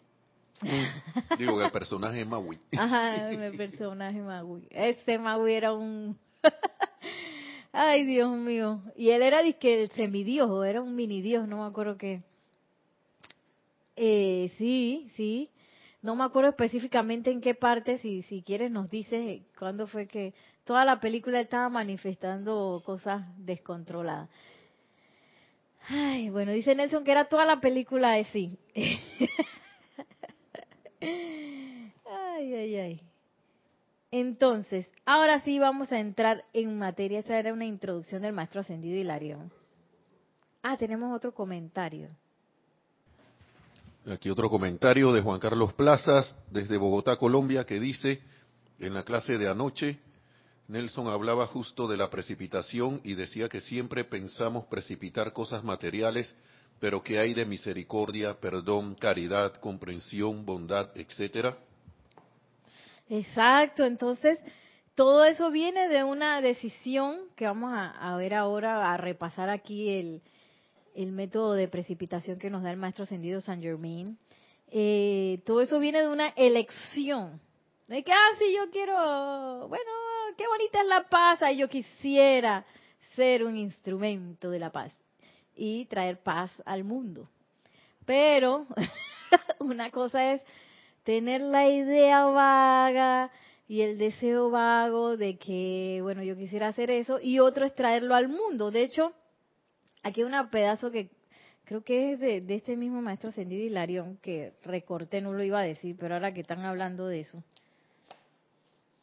Digo 1.39 1.59
que 1.59 1.65
el 1.65 1.71
personaje 1.71 2.21
es 2.21 2.27
Maui. 2.27 2.59
Ajá, 2.77 3.31
el 3.31 3.57
personaje 3.57 4.21
Maui. 4.21 4.67
Ese 4.71 5.19
Maui 5.19 5.55
era 5.55 5.73
un... 5.73 6.19
Ay, 7.73 8.05
Dios 8.05 8.35
mío. 8.37 8.83
Y 8.95 9.11
él 9.11 9.23
era 9.23 9.43
que 9.55 9.83
el 9.83 9.91
semidios 9.91 10.49
o 10.49 10.65
era 10.65 10.81
un 10.81 10.95
mini 10.95 11.21
dios, 11.21 11.47
no 11.47 11.59
me 11.59 11.65
acuerdo 11.65 11.97
qué. 11.99 12.23
Eh, 13.97 14.53
sí, 14.57 15.11
sí. 15.17 15.51
No 16.01 16.15
me 16.15 16.25
acuerdo 16.25 16.51
específicamente 16.51 17.31
en 17.31 17.41
qué 17.41 17.55
parte, 17.55 17.99
si, 17.99 18.23
si 18.25 18.43
quieres 18.43 18.71
nos 18.71 18.89
dices 18.89 19.43
cuándo 19.59 19.87
fue 19.87 20.07
que 20.07 20.35
toda 20.65 20.85
la 20.85 21.01
película 21.01 21.41
estaba 21.41 21.69
manifestando 21.69 22.83
cosas 22.85 23.27
descontroladas. 23.39 24.31
Ay, 25.89 26.31
bueno, 26.31 26.53
dice 26.53 26.75
Nelson 26.75 27.05
que 27.05 27.13
era 27.13 27.27
toda 27.27 27.45
la 27.45 27.61
película 27.61 28.13
de 28.13 28.25
sí. 28.25 28.59
ay, 31.01 32.55
ay, 32.55 32.77
ay. 32.77 33.01
Entonces, 34.11 34.87
ahora 35.05 35.41
sí 35.41 35.59
vamos 35.59 35.93
a 35.93 35.99
entrar 35.99 36.45
en 36.53 36.79
materia. 36.79 37.21
Esa 37.21 37.39
era 37.39 37.53
una 37.53 37.67
introducción 37.67 38.23
del 38.23 38.33
maestro 38.33 38.61
ascendido 38.63 38.99
Hilarión. 38.99 39.53
Ah, 40.63 40.77
tenemos 40.77 41.15
otro 41.15 41.33
comentario. 41.33 42.09
Aquí 44.11 44.31
otro 44.31 44.49
comentario 44.49 45.13
de 45.13 45.21
Juan 45.21 45.41
Carlos 45.41 45.73
Plazas 45.75 46.35
desde 46.51 46.77
Bogotá, 46.77 47.17
Colombia, 47.17 47.65
que 47.65 47.79
dice, 47.81 48.21
en 48.79 48.95
la 48.95 49.03
clase 49.03 49.37
de 49.37 49.49
anoche, 49.49 49.99
Nelson 50.69 51.07
hablaba 51.09 51.47
justo 51.47 51.87
de 51.87 51.97
la 51.97 52.11
precipitación 52.11 53.01
y 53.05 53.15
decía 53.15 53.49
que 53.49 53.61
siempre 53.61 54.05
pensamos 54.05 54.67
precipitar 54.67 55.33
cosas 55.33 55.63
materiales, 55.63 56.35
pero 56.81 57.03
que 57.03 57.19
hay 57.19 57.35
de 57.35 57.47
misericordia, 57.47 58.35
perdón, 58.41 58.97
caridad, 58.97 59.55
comprensión, 59.55 60.45
bondad, 60.45 60.91
etcétera. 60.97 61.57
Exacto, 63.09 63.85
entonces 63.85 64.39
todo 64.97 65.25
eso 65.25 65.51
viene 65.51 65.89
de 65.89 66.03
una 66.03 66.41
decisión 66.41 67.21
que 67.37 67.45
vamos 67.47 67.73
a, 67.75 68.17
ver 68.17 68.35
ahora, 68.35 68.93
a 68.93 68.97
repasar 68.97 69.51
aquí 69.51 69.91
el, 69.91 70.23
el, 70.95 71.13
método 71.13 71.53
de 71.53 71.69
precipitación 71.69 72.39
que 72.39 72.51
nos 72.51 72.63
da 72.63 72.73
el 72.73 72.77
maestro 72.77 73.05
ascendido 73.05 73.41
San 73.41 73.63
Germain. 73.63 74.19
Eh, 74.69 75.41
todo 75.45 75.61
eso 75.61 75.79
viene 75.79 76.01
de 76.01 76.09
una 76.09 76.29
elección. 76.31 77.41
De 77.87 78.03
que, 78.03 78.11
ah, 78.11 78.31
sí, 78.39 78.47
yo 78.53 78.69
quiero, 78.73 79.69
bueno, 79.69 79.91
qué 80.37 80.47
bonita 80.47 80.81
es 80.81 80.87
la 80.87 81.03
paz, 81.09 81.41
y 81.53 81.57
yo 81.57 81.69
quisiera 81.69 82.65
ser 83.15 83.45
un 83.45 83.57
instrumento 83.57 84.51
de 84.51 84.59
la 84.59 84.71
paz 84.71 84.93
y 85.55 85.87
traer 85.87 86.19
paz 86.23 86.51
al 86.65 86.85
mundo. 86.85 87.29
Pero 88.05 88.67
una 89.59 89.91
cosa 89.91 90.33
es 90.33 90.43
tener 91.03 91.41
la 91.41 91.69
idea 91.69 92.25
vaga 92.27 93.31
y 93.69 93.81
el 93.81 93.99
deseo 93.99 94.51
vago 94.51 95.17
de 95.17 95.39
que, 95.39 96.01
bueno, 96.03 96.23
yo 96.23 96.37
quisiera 96.37 96.69
hacer 96.69 96.91
eso, 96.91 97.19
y 97.21 97.41
otro 97.41 97.65
es 97.65 97.75
traerlo 97.75 98.15
al 98.15 98.29
mundo. 98.29 98.71
De 98.71 98.83
hecho, 98.83 99.13
aquí 100.03 100.23
hay 100.23 100.27
un 100.27 100.51
pedazo 100.51 100.91
que 100.91 101.11
creo 101.65 101.83
que 101.83 102.13
es 102.13 102.21
de, 102.21 102.55
este 102.55 102.77
mismo 102.77 103.03
maestro 103.03 103.31
Ascendido 103.31 103.65
Hilarión, 103.65 104.19
que 104.19 104.55
recorté, 104.63 105.21
no 105.21 105.33
lo 105.33 105.43
iba 105.43 105.59
a 105.59 105.65
decir, 105.65 105.97
pero 105.99 106.15
ahora 106.15 106.33
que 106.33 106.43
están 106.43 106.65
hablando 106.65 107.09
de 107.09 107.21
eso. 107.21 107.43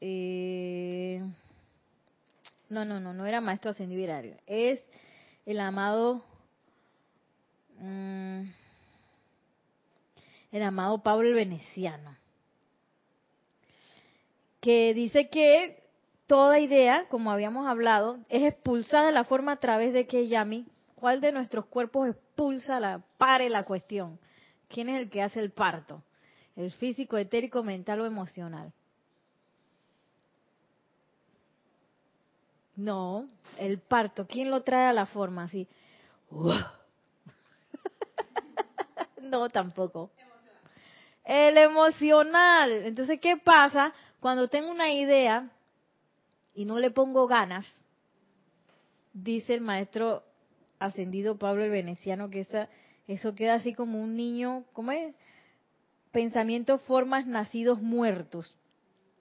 Eh, 0.05 1.21
no, 2.67 2.83
no, 2.83 2.99
no, 2.99 3.13
no 3.13 3.25
era 3.25 3.39
maestro 3.39 3.71
ascendido. 3.71 4.13
Es 4.45 4.85
el 5.45 5.61
amado, 5.61 6.21
mm, 7.79 8.41
el 10.51 10.61
amado 10.61 11.01
Pablo 11.03 11.29
el 11.29 11.35
Veneciano, 11.35 12.13
que 14.59 14.93
dice 14.93 15.29
que 15.29 15.81
toda 16.27 16.59
idea, 16.59 17.05
como 17.09 17.31
habíamos 17.31 17.65
hablado, 17.65 18.19
es 18.27 18.43
expulsada 18.43 19.05
de 19.05 19.13
la 19.13 19.23
forma 19.23 19.53
a 19.53 19.59
través 19.61 19.93
de 19.93 20.05
que 20.05 20.27
Yami, 20.27 20.67
¿cuál 20.95 21.21
de 21.21 21.31
nuestros 21.31 21.67
cuerpos 21.67 22.09
expulsa 22.09 22.81
la, 22.81 23.01
pare 23.17 23.49
la 23.49 23.63
cuestión? 23.63 24.19
¿Quién 24.67 24.89
es 24.89 25.01
el 25.01 25.09
que 25.09 25.21
hace 25.21 25.39
el 25.39 25.51
parto? 25.51 26.03
¿El 26.57 26.73
físico, 26.73 27.17
etérico, 27.17 27.63
mental 27.63 28.01
o 28.01 28.05
emocional? 28.05 28.73
No, 32.75 33.29
el 33.57 33.79
parto. 33.79 34.27
¿Quién 34.27 34.49
lo 34.49 34.63
trae 34.63 34.87
a 34.87 34.93
la 34.93 35.05
forma 35.05 35.43
así? 35.43 35.67
no, 39.21 39.49
tampoco. 39.49 40.11
El 41.23 41.57
emocional. 41.57 42.71
Entonces, 42.71 43.19
¿qué 43.19 43.37
pasa 43.37 43.93
cuando 44.19 44.47
tengo 44.47 44.69
una 44.69 44.91
idea 44.91 45.49
y 46.53 46.65
no 46.65 46.79
le 46.79 46.91
pongo 46.91 47.27
ganas? 47.27 47.65
Dice 49.13 49.53
el 49.53 49.61
maestro 49.61 50.23
ascendido 50.79 51.37
Pablo 51.37 51.63
el 51.63 51.69
Veneciano 51.69 52.29
que 52.29 52.41
esa, 52.41 52.67
eso 53.07 53.35
queda 53.35 53.55
así 53.55 53.73
como 53.73 54.01
un 54.01 54.17
niño, 54.17 54.65
¿cómo 54.73 54.91
es? 54.91 55.15
Pensamientos, 56.11 56.81
formas, 56.83 57.27
nacidos 57.27 57.81
muertos. 57.81 58.53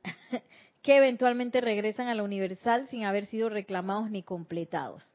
que 0.83 0.97
eventualmente 0.97 1.61
regresan 1.61 2.09
a 2.09 2.15
la 2.15 2.23
universal 2.23 2.89
sin 2.91 3.05
haber 3.05 3.27
sido 3.27 3.49
reclamados 3.49 4.11
ni 4.11 4.23
completados. 4.23 5.15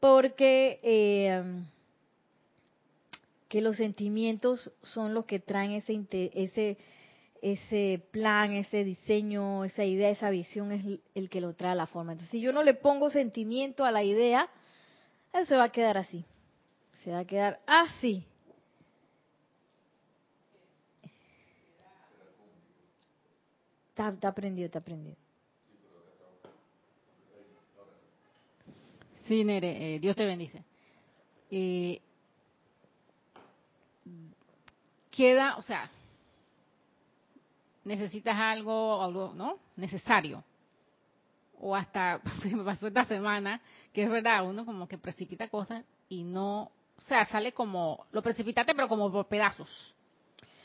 Porque 0.00 0.80
eh, 0.82 1.42
que 3.48 3.60
los 3.60 3.76
sentimientos 3.76 4.72
son 4.82 5.14
los 5.14 5.24
que 5.24 5.40
traen 5.40 5.72
ese, 5.72 6.04
ese, 6.34 6.78
ese 7.42 8.02
plan, 8.10 8.52
ese 8.52 8.84
diseño, 8.84 9.64
esa 9.64 9.84
idea, 9.84 10.08
esa 10.10 10.30
visión 10.30 10.72
es 10.72 11.00
el 11.14 11.28
que 11.28 11.40
lo 11.40 11.54
trae 11.54 11.72
a 11.72 11.76
la 11.76 11.86
forma. 11.86 12.12
Entonces, 12.12 12.30
si 12.30 12.40
yo 12.40 12.52
no 12.52 12.62
le 12.62 12.74
pongo 12.74 13.10
sentimiento 13.10 13.84
a 13.84 13.90
la 13.90 14.02
idea, 14.02 14.48
eso 15.32 15.46
se 15.46 15.56
va 15.56 15.64
a 15.64 15.72
quedar 15.72 15.98
así. 15.98 16.24
Se 17.04 17.10
va 17.10 17.20
a 17.20 17.24
quedar 17.24 17.58
así. 17.66 18.24
Está, 23.90 24.28
aprendido, 24.28 24.66
está 24.66 24.78
aprendido. 24.78 25.16
Sí, 29.26 29.44
Nere, 29.44 29.94
eh, 29.94 29.98
Dios 29.98 30.16
te 30.16 30.24
bendice. 30.24 30.64
Eh, 31.50 32.00
queda, 35.10 35.56
o 35.56 35.62
sea, 35.62 35.90
necesitas 37.84 38.36
algo, 38.36 39.02
algo, 39.02 39.32
¿no? 39.34 39.58
Necesario. 39.76 40.42
O 41.58 41.76
hasta, 41.76 42.20
me 42.44 42.64
pasó 42.64 42.86
esta 42.86 43.04
semana, 43.04 43.60
que 43.92 44.04
es 44.04 44.10
verdad, 44.10 44.48
uno 44.48 44.64
como 44.64 44.88
que 44.88 44.98
precipita 44.98 45.48
cosas 45.48 45.84
y 46.08 46.22
no, 46.22 46.70
o 46.96 47.02
sea, 47.06 47.26
sale 47.26 47.52
como, 47.52 48.06
lo 48.12 48.22
precipitaste 48.22 48.74
pero 48.74 48.88
como 48.88 49.12
por 49.12 49.26
pedazos 49.26 49.68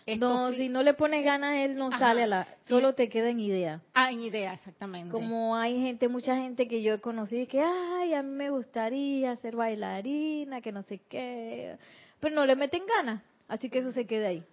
no, 0.07 0.51
si 0.51 0.69
no 0.69 0.83
le 0.83 0.93
pones 0.93 1.25
ganas, 1.25 1.55
él 1.55 1.75
no 1.75 1.89
sale 1.97 2.24
a 2.24 2.27
la... 2.27 2.47
Solo 2.67 2.93
te 2.93 3.09
queda 3.09 3.29
en 3.29 3.39
idea. 3.39 3.81
Ah, 3.93 4.12
en 4.12 4.21
idea, 4.21 4.53
exactamente. 4.53 5.12
Como 5.12 5.55
hay 5.55 5.81
gente, 5.81 6.07
mucha 6.07 6.35
gente 6.35 6.67
que 6.67 6.83
yo 6.83 6.93
he 6.93 7.01
conocido 7.01 7.47
que, 7.47 7.59
ay, 7.59 8.13
a 8.13 8.21
mí 8.21 8.29
me 8.29 8.51
gustaría 8.51 9.35
ser 9.38 9.55
bailarina, 9.55 10.62
que 10.62 10.71
no 10.71 10.83
sé 10.83 11.00
qué. 11.09 11.77
Pero 12.19 12.35
no 12.35 12.45
le 12.45 12.55
meten 12.55 12.83
ganas, 12.85 13.24
así 13.47 13.69
que 13.69 13.79
eso 13.79 13.91
se 13.91 14.05
queda 14.05 14.27
ahí. 14.27 14.43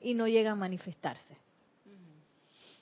Y 0.00 0.14
no 0.14 0.28
llega 0.28 0.52
a 0.52 0.54
manifestarse. 0.56 1.36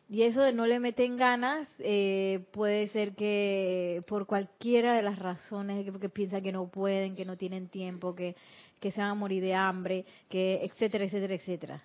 Y 0.06 0.22
eso 0.24 0.42
de 0.42 0.52
no 0.52 0.66
le 0.66 0.80
meten 0.80 1.16
ganas 1.16 1.66
eh, 1.78 2.44
puede 2.52 2.88
ser 2.88 3.14
que 3.14 4.02
por 4.06 4.26
cualquiera 4.26 4.92
de 4.92 5.02
las 5.02 5.18
razones, 5.18 5.90
que, 5.98 6.08
piensan 6.10 6.42
que 6.42 6.52
no 6.52 6.68
pueden, 6.68 7.16
que 7.16 7.24
no 7.24 7.38
tienen 7.38 7.68
tiempo, 7.68 8.14
que, 8.14 8.36
que 8.78 8.92
se 8.92 9.00
van 9.00 9.10
a 9.10 9.14
morir 9.14 9.42
de 9.42 9.54
hambre, 9.54 10.04
que 10.28 10.60
etcétera, 10.62 11.04
etcétera, 11.06 11.34
etcétera 11.34 11.82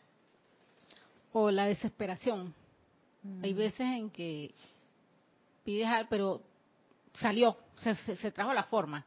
o 1.33 1.51
la 1.51 1.65
desesperación. 1.65 2.53
Hay 3.43 3.53
mm. 3.53 3.57
veces 3.57 3.81
en 3.81 4.09
que 4.09 4.53
pides 5.63 5.87
algo, 5.87 6.07
pero 6.09 6.41
salió, 7.19 7.57
se, 7.75 7.95
se, 7.95 8.31
trajo 8.31 8.53
la 8.53 8.63
forma, 8.63 9.05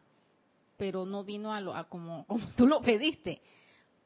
pero 0.76 1.06
no 1.06 1.24
vino 1.24 1.52
a, 1.52 1.60
lo, 1.60 1.74
a 1.74 1.84
como, 1.84 2.24
como 2.26 2.46
tú 2.56 2.66
lo 2.66 2.80
pediste. 2.80 3.40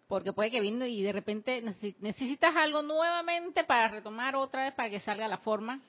porque 0.08 0.32
puede 0.32 0.50
que 0.50 0.60
vino 0.60 0.86
y 0.86 1.02
de 1.02 1.12
repente 1.12 1.62
necesitas 2.00 2.54
algo 2.54 2.82
nuevamente 2.82 3.64
para 3.64 3.88
retomar 3.88 4.36
otra 4.36 4.64
vez 4.64 4.74
para 4.74 4.90
que 4.90 5.00
salga 5.00 5.28
la 5.28 5.38
forma. 5.38 5.80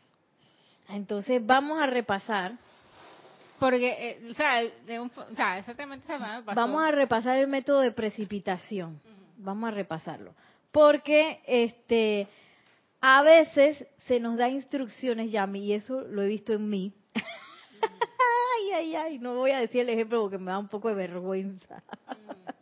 Entonces 0.89 1.45
vamos 1.45 1.79
a 1.79 1.85
repasar. 1.85 2.53
Porque, 3.59 3.89
eh, 3.89 4.29
o, 4.29 4.33
sea, 4.35 4.61
o, 5.01 5.35
sea, 5.35 5.57
exactamente 5.57 6.05
Vamos 6.45 6.83
a 6.83 6.91
repasar 6.91 7.39
el 7.39 7.47
método 7.47 7.81
de 7.81 7.91
precipitación. 7.91 9.01
Vamos 9.37 9.69
a 9.69 9.71
repasarlo. 9.71 10.33
Porque 10.77 11.39
este 11.47 12.27
a 13.01 13.23
veces 13.23 13.83
se 14.05 14.19
nos 14.19 14.37
da 14.37 14.47
instrucciones, 14.47 15.31
Yami, 15.31 15.65
y 15.65 15.73
eso 15.73 16.01
lo 16.01 16.21
he 16.21 16.27
visto 16.27 16.53
en 16.53 16.69
mí. 16.69 16.93
ay, 17.15 18.71
ay, 18.75 18.95
ay, 18.95 19.17
no 19.17 19.33
voy 19.33 19.49
a 19.49 19.59
decir 19.59 19.81
el 19.81 19.89
ejemplo 19.89 20.21
porque 20.21 20.37
me 20.37 20.51
da 20.51 20.59
un 20.59 20.67
poco 20.67 20.89
de 20.89 20.93
vergüenza. 20.93 21.81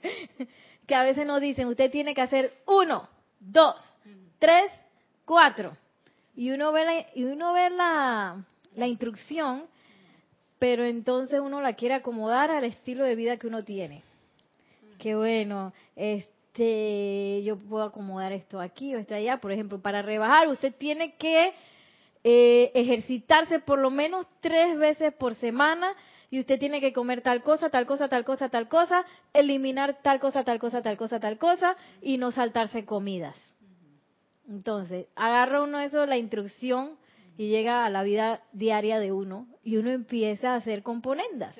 que 0.87 0.95
a 0.95 1.03
veces 1.03 1.27
nos 1.27 1.41
dicen, 1.41 1.67
usted 1.67 1.91
tiene 1.91 2.15
que 2.15 2.21
hacer 2.21 2.53
uno, 2.67 3.09
dos, 3.37 3.75
tres, 4.39 4.71
cuatro. 5.25 5.75
Y 6.37 6.51
uno 6.51 6.71
ve 6.71 6.85
la, 6.85 7.05
y 7.15 7.25
uno 7.25 7.51
ve 7.51 7.69
la, 7.69 8.45
la 8.75 8.87
instrucción, 8.87 9.65
pero 10.57 10.85
entonces 10.85 11.41
uno 11.41 11.59
la 11.59 11.73
quiere 11.73 11.95
acomodar 11.95 12.49
al 12.49 12.63
estilo 12.63 13.03
de 13.03 13.17
vida 13.17 13.35
que 13.35 13.47
uno 13.47 13.65
tiene. 13.65 14.03
Qué 14.99 15.17
bueno, 15.17 15.73
este, 15.97 16.34
yo 16.57 17.57
puedo 17.57 17.83
acomodar 17.83 18.31
esto 18.31 18.59
aquí 18.59 18.95
o 18.95 18.99
esto 18.99 19.15
allá. 19.15 19.37
Por 19.37 19.51
ejemplo, 19.51 19.79
para 19.81 20.01
rebajar 20.01 20.47
usted 20.47 20.73
tiene 20.75 21.15
que 21.15 21.53
eh, 22.23 22.71
ejercitarse 22.73 23.59
por 23.59 23.79
lo 23.79 23.89
menos 23.89 24.25
tres 24.39 24.77
veces 24.77 25.13
por 25.13 25.35
semana 25.35 25.93
y 26.31 26.39
usted 26.39 26.59
tiene 26.59 26.81
que 26.81 26.93
comer 26.93 27.21
tal 27.21 27.43
cosa, 27.43 27.69
tal 27.69 27.85
cosa, 27.85 28.07
tal 28.07 28.25
cosa, 28.25 28.49
tal 28.49 28.67
cosa, 28.67 29.05
eliminar 29.33 30.01
tal 30.01 30.19
cosa, 30.19 30.43
tal 30.43 30.59
cosa, 30.59 30.81
tal 30.81 30.97
cosa, 30.97 31.19
tal 31.19 31.37
cosa 31.37 31.75
y 32.01 32.17
no 32.17 32.31
saltarse 32.31 32.85
comidas. 32.85 33.35
Entonces, 34.47 35.07
agarra 35.15 35.61
uno 35.61 35.79
eso, 35.79 36.05
la 36.05 36.17
instrucción 36.17 36.97
y 37.37 37.49
llega 37.49 37.85
a 37.85 37.89
la 37.89 38.03
vida 38.03 38.41
diaria 38.53 38.99
de 38.99 39.11
uno 39.11 39.47
y 39.63 39.77
uno 39.77 39.91
empieza 39.91 40.53
a 40.53 40.55
hacer 40.55 40.83
componendas. 40.83 41.55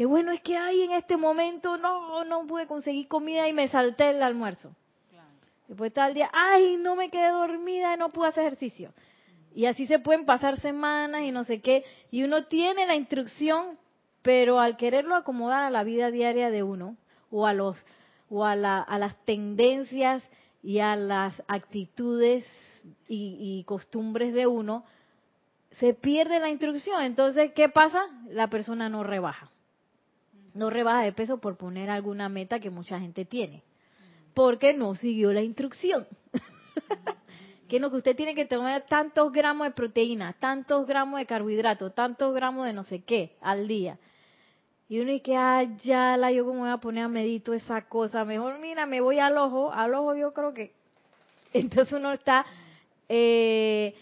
Qué 0.00 0.06
bueno 0.06 0.32
es 0.32 0.40
que 0.40 0.56
hay 0.56 0.80
en 0.80 0.92
este 0.92 1.18
momento, 1.18 1.76
no, 1.76 2.24
no 2.24 2.46
pude 2.46 2.66
conseguir 2.66 3.06
comida 3.06 3.46
y 3.46 3.52
me 3.52 3.68
salté 3.68 4.08
el 4.08 4.22
almuerzo. 4.22 4.74
Después 5.68 5.90
está 5.90 6.08
el 6.08 6.14
día, 6.14 6.30
ay, 6.32 6.78
no 6.78 6.96
me 6.96 7.10
quedé 7.10 7.28
dormida, 7.28 7.92
y 7.92 7.98
no 7.98 8.08
pude 8.08 8.28
hacer 8.28 8.46
ejercicio. 8.46 8.94
Y 9.54 9.66
así 9.66 9.86
se 9.86 9.98
pueden 9.98 10.24
pasar 10.24 10.58
semanas 10.58 11.20
y 11.24 11.32
no 11.32 11.44
sé 11.44 11.60
qué. 11.60 11.84
Y 12.10 12.22
uno 12.22 12.46
tiene 12.46 12.86
la 12.86 12.94
instrucción 12.94 13.76
pero 14.22 14.58
al 14.58 14.78
quererlo 14.78 15.16
acomodar 15.16 15.64
a 15.64 15.70
la 15.70 15.84
vida 15.84 16.10
diaria 16.10 16.48
de 16.48 16.62
uno, 16.62 16.96
o 17.30 17.46
a 17.46 17.52
los 17.52 17.76
o 18.30 18.46
a, 18.46 18.56
las 18.56 19.22
tendencias 19.26 20.22
y 20.62 20.78
a 20.78 20.96
las 20.96 21.42
actitudes 21.46 22.46
y, 23.06 23.62
costumbres 23.66 24.32
de 24.32 24.46
uno, 24.46 24.86
se 25.72 25.92
pierde 25.92 26.40
la 26.40 26.48
instrucción. 26.48 27.02
Entonces, 27.02 27.52
¿qué 27.52 27.68
pasa? 27.68 28.00
La 28.30 28.48
persona 28.48 28.88
no 28.88 29.04
rebaja. 29.04 29.50
No 30.54 30.70
rebaja 30.70 31.02
de 31.02 31.12
peso 31.12 31.38
por 31.38 31.56
poner 31.56 31.90
alguna 31.90 32.28
meta 32.28 32.60
que 32.60 32.70
mucha 32.70 32.98
gente 33.00 33.24
tiene. 33.24 33.62
Porque 34.34 34.74
no 34.74 34.94
siguió 34.94 35.32
la 35.32 35.42
instrucción. 35.42 36.06
que 37.68 37.78
no, 37.78 37.90
que 37.90 37.96
usted 37.96 38.16
tiene 38.16 38.34
que 38.34 38.46
tomar 38.46 38.86
tantos 38.86 39.32
gramos 39.32 39.66
de 39.66 39.72
proteína, 39.72 40.34
tantos 40.40 40.86
gramos 40.86 41.20
de 41.20 41.26
carbohidratos, 41.26 41.94
tantos 41.94 42.34
gramos 42.34 42.66
de 42.66 42.72
no 42.72 42.82
sé 42.82 43.02
qué 43.02 43.36
al 43.40 43.68
día. 43.68 43.98
Y 44.88 44.98
uno 44.98 45.12
dice, 45.12 45.36
ah, 45.36 45.62
ya 45.84 46.16
la 46.16 46.32
yo 46.32 46.44
como 46.44 46.60
voy 46.60 46.70
a 46.70 46.78
poner 46.78 47.04
a 47.04 47.08
medito 47.08 47.54
esa 47.54 47.82
cosa. 47.82 48.24
Mejor, 48.24 48.58
mira, 48.58 48.86
me 48.86 49.00
voy 49.00 49.20
al 49.20 49.38
ojo. 49.38 49.72
Al 49.72 49.94
ojo 49.94 50.16
yo 50.16 50.32
creo 50.32 50.52
que... 50.52 50.72
Entonces 51.52 51.92
uno 51.92 52.12
está 52.12 52.44
eh, 53.08 53.94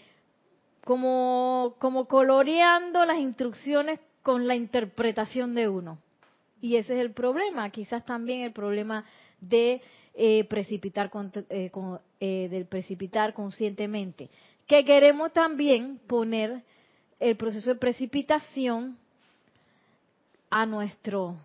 como, 0.83 1.75
como 1.77 2.05
coloreando 2.07 3.05
las 3.05 3.19
instrucciones 3.19 3.99
con 4.23 4.47
la 4.47 4.55
interpretación 4.55 5.53
de 5.53 5.69
uno. 5.69 5.99
Y 6.61 6.75
ese 6.75 6.93
es 6.93 6.99
el 6.99 7.11
problema. 7.11 7.69
Quizás 7.69 8.05
también 8.05 8.41
el 8.41 8.51
problema 8.51 9.05
de 9.39 9.81
eh, 10.13 10.43
precipitar, 10.45 11.09
eh, 11.49 11.71
eh, 12.19 12.47
del 12.49 12.65
precipitar 12.65 13.33
conscientemente. 13.33 14.29
Que 14.67 14.83
queremos 14.83 15.31
también 15.33 15.99
poner 16.07 16.63
el 17.19 17.35
proceso 17.37 17.73
de 17.73 17.79
precipitación 17.79 18.97
a 20.49 20.65
nuestro 20.65 21.37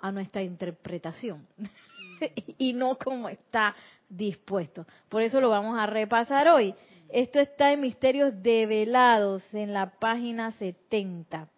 a 0.00 0.10
nuestra 0.10 0.42
interpretación 0.42 1.46
y 2.58 2.72
no 2.72 2.98
como 2.98 3.28
está 3.28 3.74
dispuesto. 4.08 4.84
Por 5.08 5.22
eso 5.22 5.40
lo 5.40 5.48
vamos 5.48 5.78
a 5.78 5.86
repasar 5.86 6.48
hoy. 6.48 6.74
Esto 7.08 7.38
está 7.40 7.72
en 7.72 7.82
Misterios 7.82 8.42
Develados 8.42 9.52
en 9.54 9.72
la 9.72 9.90
página 9.90 10.52
70. 10.52 11.48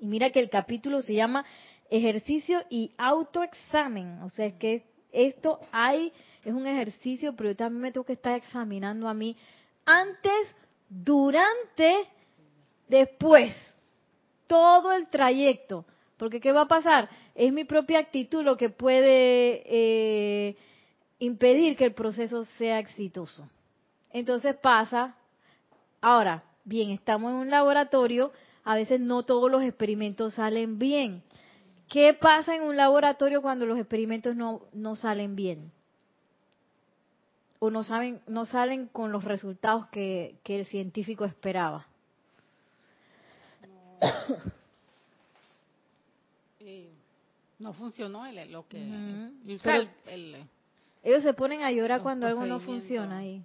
Y 0.00 0.06
mira 0.06 0.30
que 0.30 0.40
el 0.40 0.50
capítulo 0.50 1.02
se 1.02 1.14
llama 1.14 1.44
Ejercicio 1.90 2.62
y 2.70 2.92
autoexamen. 2.96 4.22
O 4.22 4.28
sea, 4.28 4.46
es 4.46 4.54
que 4.54 4.84
esto 5.12 5.60
hay, 5.72 6.12
es 6.44 6.52
un 6.52 6.66
ejercicio, 6.66 7.34
pero 7.36 7.50
yo 7.50 7.56
también 7.56 7.82
me 7.82 7.92
tengo 7.92 8.04
que 8.04 8.14
estar 8.14 8.34
examinando 8.34 9.08
a 9.08 9.14
mí 9.14 9.36
antes, 9.84 10.54
durante, 10.88 11.94
después. 12.88 13.54
Todo 14.46 14.92
el 14.92 15.08
trayecto 15.08 15.84
porque 16.16 16.40
¿qué 16.40 16.52
va 16.52 16.62
a 16.62 16.68
pasar? 16.68 17.08
Es 17.34 17.52
mi 17.52 17.64
propia 17.64 17.98
actitud 17.98 18.42
lo 18.42 18.56
que 18.56 18.70
puede 18.70 19.62
eh, 19.66 20.56
impedir 21.18 21.76
que 21.76 21.84
el 21.84 21.94
proceso 21.94 22.44
sea 22.44 22.78
exitoso. 22.78 23.48
Entonces 24.10 24.56
pasa, 24.56 25.14
ahora, 26.00 26.42
bien, 26.64 26.90
estamos 26.90 27.30
en 27.30 27.36
un 27.36 27.50
laboratorio, 27.50 28.32
a 28.64 28.74
veces 28.74 29.00
no 29.00 29.24
todos 29.24 29.50
los 29.50 29.62
experimentos 29.62 30.34
salen 30.34 30.78
bien. 30.78 31.22
¿Qué 31.88 32.14
pasa 32.14 32.54
en 32.56 32.62
un 32.62 32.76
laboratorio 32.76 33.42
cuando 33.42 33.66
los 33.66 33.78
experimentos 33.78 34.34
no, 34.34 34.62
no 34.72 34.96
salen 34.96 35.36
bien? 35.36 35.70
O 37.58 37.70
no, 37.70 37.84
saben, 37.84 38.20
no 38.26 38.44
salen 38.44 38.88
con 38.88 39.12
los 39.12 39.24
resultados 39.24 39.86
que, 39.88 40.36
que 40.42 40.56
el 40.60 40.66
científico 40.66 41.24
esperaba. 41.24 41.86
no 47.58 47.72
funcionó 47.72 48.26
el, 48.26 48.52
lo 48.52 48.66
que... 48.68 48.78
ellos 51.02 51.22
se 51.22 51.32
ponen 51.34 51.62
a 51.62 51.70
llorar 51.70 52.02
cuando 52.02 52.26
algo 52.26 52.44
no 52.46 52.60
funciona 52.60 53.18
ahí. 53.18 53.42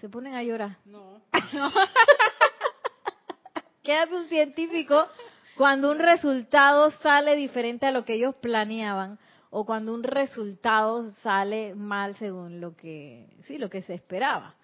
Se 0.00 0.08
ponen 0.08 0.34
a 0.34 0.42
llorar. 0.42 0.78
No. 0.84 1.20
¿Qué 3.82 3.94
hace 3.94 4.14
un 4.14 4.28
científico 4.28 5.08
cuando 5.58 5.90
un 5.90 5.98
resultado 5.98 6.92
sale 7.02 7.34
diferente 7.34 7.84
a 7.84 7.90
lo 7.90 8.04
que 8.04 8.14
ellos 8.14 8.36
planeaban 8.36 9.18
o 9.50 9.66
cuando 9.66 9.92
un 9.92 10.04
resultado 10.04 11.10
sale 11.22 11.74
mal 11.74 12.14
según 12.14 12.60
lo 12.60 12.76
que 12.76 13.26
sí 13.48 13.58
lo 13.58 13.68
que 13.68 13.82
se 13.82 13.94
esperaba? 13.94 14.54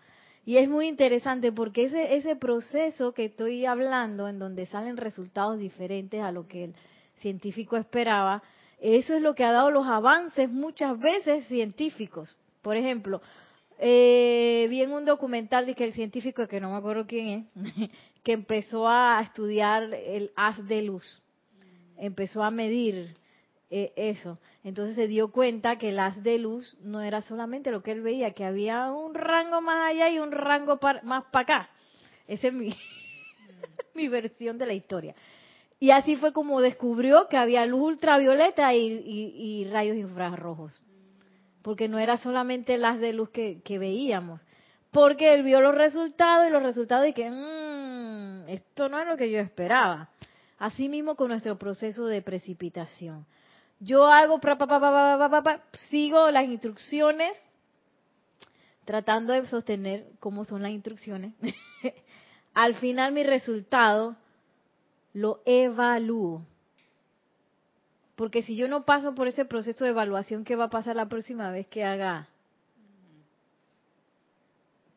Y 0.46 0.58
es 0.58 0.68
muy 0.68 0.86
interesante 0.86 1.50
porque 1.50 1.86
ese 1.86 2.16
ese 2.16 2.36
proceso 2.36 3.12
que 3.12 3.24
estoy 3.24 3.66
hablando 3.66 4.28
en 4.28 4.38
donde 4.38 4.66
salen 4.66 4.96
resultados 4.96 5.58
diferentes 5.58 6.22
a 6.22 6.30
lo 6.30 6.46
que 6.46 6.64
el 6.64 6.74
científico 7.18 7.76
esperaba, 7.76 8.44
eso 8.80 9.14
es 9.14 9.20
lo 9.20 9.34
que 9.34 9.42
ha 9.42 9.50
dado 9.50 9.72
los 9.72 9.88
avances 9.88 10.48
muchas 10.48 10.96
veces 11.00 11.44
científicos. 11.48 12.36
Por 12.62 12.76
ejemplo, 12.76 13.20
eh, 13.78 14.66
vi 14.70 14.82
en 14.82 14.92
un 14.92 15.04
documental 15.04 15.66
de 15.66 15.74
que 15.74 15.84
el 15.84 15.92
científico, 15.92 16.46
que 16.46 16.60
no 16.60 16.70
me 16.70 16.76
acuerdo 16.76 17.06
quién 17.06 17.48
es, 17.54 17.90
que 18.22 18.32
empezó 18.32 18.88
a 18.88 19.20
estudiar 19.22 19.92
el 19.94 20.32
haz 20.36 20.66
de 20.66 20.82
luz, 20.82 21.22
empezó 21.96 22.42
a 22.42 22.50
medir 22.50 23.16
eh, 23.70 23.92
eso. 23.96 24.38
Entonces 24.62 24.94
se 24.94 25.08
dio 25.08 25.32
cuenta 25.32 25.78
que 25.78 25.88
el 25.90 25.98
haz 25.98 26.22
de 26.22 26.38
luz 26.38 26.76
no 26.80 27.00
era 27.00 27.22
solamente 27.22 27.70
lo 27.70 27.82
que 27.82 27.92
él 27.92 28.02
veía, 28.02 28.32
que 28.32 28.44
había 28.44 28.92
un 28.92 29.14
rango 29.14 29.60
más 29.60 29.90
allá 29.90 30.10
y 30.10 30.18
un 30.18 30.32
rango 30.32 30.78
más 31.02 31.24
para 31.32 31.42
acá. 31.42 31.70
Esa 32.26 32.48
es 32.48 32.54
mi, 32.54 32.74
mi 33.94 34.08
versión 34.08 34.58
de 34.58 34.66
la 34.66 34.74
historia. 34.74 35.14
Y 35.80 35.90
así 35.90 36.16
fue 36.16 36.32
como 36.32 36.60
descubrió 36.60 37.28
que 37.28 37.36
había 37.36 37.66
luz 37.66 37.82
ultravioleta 37.82 38.74
y, 38.74 39.68
rayos 39.70 39.96
infrarrojos. 39.96 40.82
Porque 41.64 41.88
no 41.88 41.98
era 41.98 42.18
solamente 42.18 42.76
las 42.76 43.00
de 43.00 43.14
luz 43.14 43.30
que, 43.30 43.78
veíamos. 43.78 44.42
Porque 44.90 45.32
él 45.32 45.42
vio 45.42 45.62
los 45.62 45.74
resultados 45.74 46.46
y 46.46 46.50
los 46.50 46.62
resultados 46.62 47.08
y 47.08 47.14
que, 47.14 47.30
mmm, 47.30 48.46
esto 48.50 48.90
no 48.90 49.00
es 49.00 49.06
lo 49.06 49.16
que 49.16 49.30
yo 49.30 49.38
esperaba. 49.38 50.10
Así 50.58 50.90
mismo 50.90 51.14
con 51.14 51.28
nuestro 51.28 51.56
proceso 51.56 52.04
de 52.04 52.20
precipitación. 52.20 53.24
Yo 53.80 54.06
hago, 54.06 54.38
sigo 55.88 56.30
las 56.30 56.44
instrucciones, 56.44 57.34
tratando 58.84 59.32
de 59.32 59.46
sostener 59.46 60.04
cómo 60.20 60.44
son 60.44 60.60
las 60.60 60.70
instrucciones. 60.70 61.32
Al 62.52 62.74
final 62.74 63.12
mi 63.12 63.22
resultado 63.22 64.16
lo 65.14 65.40
evalúo. 65.46 66.42
Porque 68.16 68.42
si 68.42 68.56
yo 68.56 68.68
no 68.68 68.84
paso 68.84 69.14
por 69.14 69.26
ese 69.26 69.44
proceso 69.44 69.84
de 69.84 69.90
evaluación, 69.90 70.44
¿qué 70.44 70.56
va 70.56 70.64
a 70.64 70.70
pasar 70.70 70.96
la 70.96 71.08
próxima 71.08 71.50
vez 71.50 71.66
que 71.66 71.84
haga? 71.84 72.28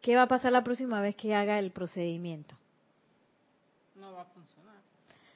¿Qué 0.02 0.16
va 0.16 0.24
a 0.24 0.28
pasar 0.28 0.52
la 0.52 0.64
próxima 0.64 1.02
vez 1.02 1.16
que 1.16 1.34
haga 1.34 1.58
el 1.60 1.72
procedimiento? 1.72 2.56
No 3.96 4.14
va 4.14 4.22
a 4.22 4.26
funcionar. 4.26 4.76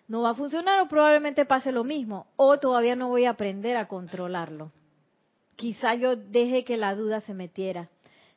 No 0.08 0.22
va 0.22 0.30
a 0.30 0.36
funcionar 0.36 0.80
o 0.82 0.88
probablemente 0.88 1.46
pase 1.46 1.72
lo 1.72 1.84
mismo. 1.84 2.28
O 2.36 2.60
todavía 2.60 2.96
no 2.96 3.10
voy 3.10 3.26
a 3.26 3.32
aprender 3.32 3.76
a 3.76 3.88
controlarlo. 3.88 4.72
Quizás 5.56 6.00
yo 6.00 6.16
deje 6.16 6.64
que 6.64 6.78
la 6.78 6.96
duda 6.96 7.22
se 7.22 7.34
metiera. 7.34 7.90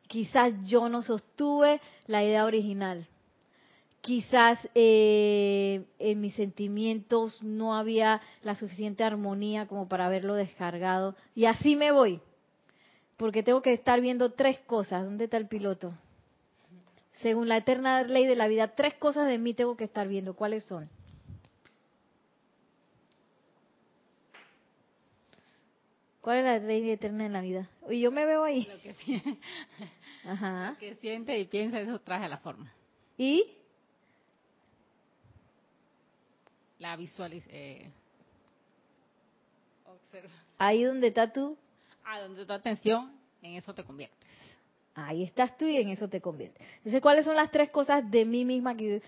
Quizás 0.09 0.53
yo 0.65 0.89
no 0.89 1.03
sostuve 1.03 1.81
la 2.07 2.25
idea 2.25 2.47
original 2.47 3.07
quizás 4.05 4.59
eh, 4.75 5.83
en 5.99 6.21
mis 6.21 6.35
sentimientos 6.35 7.43
no 7.43 7.75
había 7.75 8.21
la 8.43 8.55
suficiente 8.55 9.03
armonía 9.03 9.67
como 9.67 9.89
para 9.89 10.07
haberlo 10.07 10.35
descargado. 10.35 11.17
Y 11.35 11.47
así 11.47 11.75
me 11.75 11.91
voy, 11.91 12.21
porque 13.17 13.43
tengo 13.43 13.63
que 13.63 13.73
estar 13.73 14.03
viendo 14.03 14.33
tres 14.33 14.59
cosas. 14.61 15.05
¿Dónde 15.05 15.25
está 15.25 15.39
el 15.39 15.49
piloto? 15.49 15.95
Según 17.23 17.49
la 17.49 17.57
eterna 17.57 18.03
ley 18.03 18.27
de 18.27 18.37
la 18.37 18.47
vida, 18.47 18.75
tres 18.75 18.93
cosas 18.95 19.27
de 19.27 19.39
mí 19.39 19.55
tengo 19.55 19.75
que 19.75 19.85
estar 19.85 20.07
viendo. 20.07 20.35
¿Cuáles 20.35 20.65
son? 20.65 20.87
¿Cuál 26.21 26.39
es 26.39 26.45
la 26.45 26.59
ley 26.59 26.91
eterna 26.91 27.25
en 27.25 27.33
la 27.33 27.41
vida? 27.41 27.71
Y 27.89 28.01
yo 28.01 28.11
me 28.11 28.27
veo 28.27 28.45
ahí. 28.45 28.69
Lo 28.71 28.81
que, 28.81 29.39
Ajá. 30.29 30.73
Lo 30.73 30.79
que 30.79 30.95
siente 30.97 31.39
y 31.39 31.47
piensa, 31.47 31.81
eso 31.81 31.99
trae 32.01 32.25
a 32.25 32.29
la 32.29 32.39
forma. 32.39 32.71
¿Y? 33.17 33.64
La 36.79 36.97
visualización. 36.97 37.57
Eh, 37.57 37.91
Ahí 40.59 40.85
donde 40.85 41.09
está 41.09 41.33
tú. 41.33 41.57
Ah, 42.05 42.21
donde 42.21 42.43
está 42.43 42.55
atención, 42.55 43.13
en 43.43 43.55
eso 43.55 43.75
te 43.75 43.83
conviertes. 43.85 44.19
Ahí 44.95 45.25
estás 45.25 45.57
tú 45.57 45.65
y 45.65 45.77
en 45.77 45.89
eso 45.89 46.09
te 46.09 46.21
conviertes. 46.21 46.65
Entonces, 46.79 47.01
¿cuáles 47.01 47.25
son 47.25 47.35
las 47.35 47.51
tres 47.51 47.71
cosas 47.71 48.09
de 48.11 48.25
mí 48.25 48.45
misma 48.45 48.77
que 48.77 49.03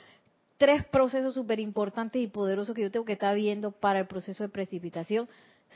tres 0.56 0.84
procesos 0.86 1.34
súper 1.34 1.60
importantes 1.60 2.20
y 2.20 2.26
poderosos 2.26 2.74
que 2.74 2.82
yo 2.82 2.90
tengo 2.90 3.04
que 3.04 3.12
estar 3.12 3.34
viendo 3.36 3.70
para 3.70 4.00
el 4.00 4.06
proceso 4.06 4.42
de 4.42 4.48
precipitación 4.48 5.28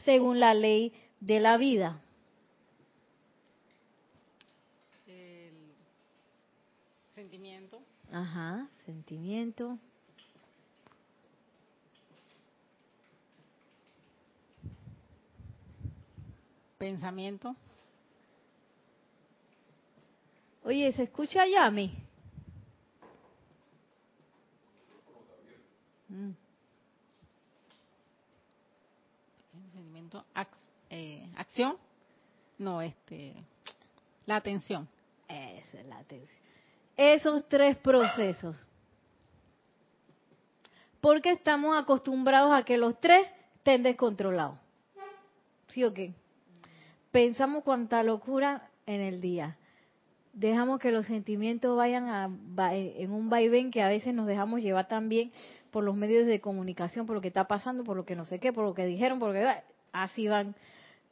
según 0.05 0.41
la 0.41 0.55
ley 0.55 0.93
de 1.21 1.39
la 1.39 1.57
vida? 1.59 2.01
El 5.07 5.53
sentimiento. 7.15 7.81
Ajá, 8.11 8.69
sentimiento. 8.87 9.79
Pensamiento. 16.81 17.55
Oye, 20.65 20.91
¿se 20.95 21.03
escucha 21.03 21.47
Yami? 21.47 21.95
Mm. 26.09 26.31
Sentimiento, 29.73 30.25
eh, 30.89 31.31
acción, 31.37 31.77
no, 32.57 32.81
este, 32.81 33.35
la 34.25 34.37
atención. 34.37 34.89
Esa 35.29 35.81
es 35.81 35.87
la 35.87 35.99
atención. 35.99 36.41
Esos 36.97 37.47
tres 37.47 37.77
procesos. 37.77 38.57
Porque 41.03 41.33
estamos 41.33 41.79
acostumbrados 41.79 42.55
a 42.55 42.65
que 42.65 42.79
los 42.79 42.99
tres 43.01 43.29
estén 43.57 43.83
descontrolados. 43.83 44.59
¿Sí 45.69 45.85
o 45.85 45.93
qué? 45.93 46.15
Pensamos 47.11 47.65
cuánta 47.65 48.03
locura 48.03 48.71
en 48.87 49.01
el 49.01 49.21
día. 49.21 49.57
Dejamos 50.33 50.79
que 50.79 50.93
los 50.93 51.07
sentimientos 51.07 51.77
vayan 51.77 52.09
a, 52.09 52.31
en 52.73 53.11
un 53.11 53.29
vaivén 53.29 53.71
que 53.71 53.83
a 53.83 53.89
veces 53.89 54.15
nos 54.15 54.27
dejamos 54.27 54.61
llevar 54.61 54.87
también 54.87 55.33
por 55.71 55.83
los 55.83 55.97
medios 55.97 56.27
de 56.27 56.41
comunicación, 56.41 57.07
por 57.07 57.17
lo 57.17 57.21
que 57.21 57.29
está 57.29 57.49
pasando, 57.49 57.85
por 57.85 57.97
lo 57.97 58.05
que 58.05 58.15
no 58.15 58.25
sé 58.25 58.39
qué, 58.39 58.53
por 58.53 58.65
lo 58.65 58.75
que 58.75 58.87
dijeron, 58.87 59.19
porque 59.19 59.47
así 59.93 60.29
van. 60.29 60.55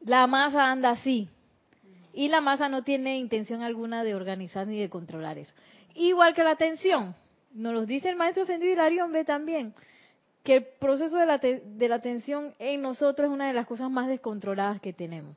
La 0.00 0.26
masa 0.26 0.70
anda 0.70 0.90
así. 0.90 1.28
Y 2.12 2.28
la 2.28 2.40
masa 2.40 2.68
no 2.68 2.82
tiene 2.82 3.18
intención 3.18 3.62
alguna 3.62 4.04
de 4.04 4.14
organizar 4.14 4.66
ni 4.66 4.78
de 4.78 4.88
controlar 4.88 5.38
eso. 5.38 5.52
Igual 5.94 6.34
que 6.34 6.44
la 6.44 6.52
atención. 6.52 7.14
Nos 7.52 7.72
lo 7.72 7.86
dice 7.86 8.08
el 8.08 8.16
maestro 8.16 8.44
Sendido 8.44 8.72
Hilarión 8.72 9.10
ve 9.10 9.24
también 9.24 9.74
que 10.44 10.56
el 10.56 10.64
proceso 10.78 11.16
de 11.16 11.26
la, 11.26 11.38
de 11.38 11.88
la 11.88 11.96
atención 11.96 12.54
en 12.58 12.82
nosotros 12.82 13.26
es 13.26 13.32
una 13.32 13.48
de 13.48 13.54
las 13.54 13.66
cosas 13.66 13.90
más 13.90 14.06
descontroladas 14.08 14.80
que 14.80 14.92
tenemos. 14.92 15.36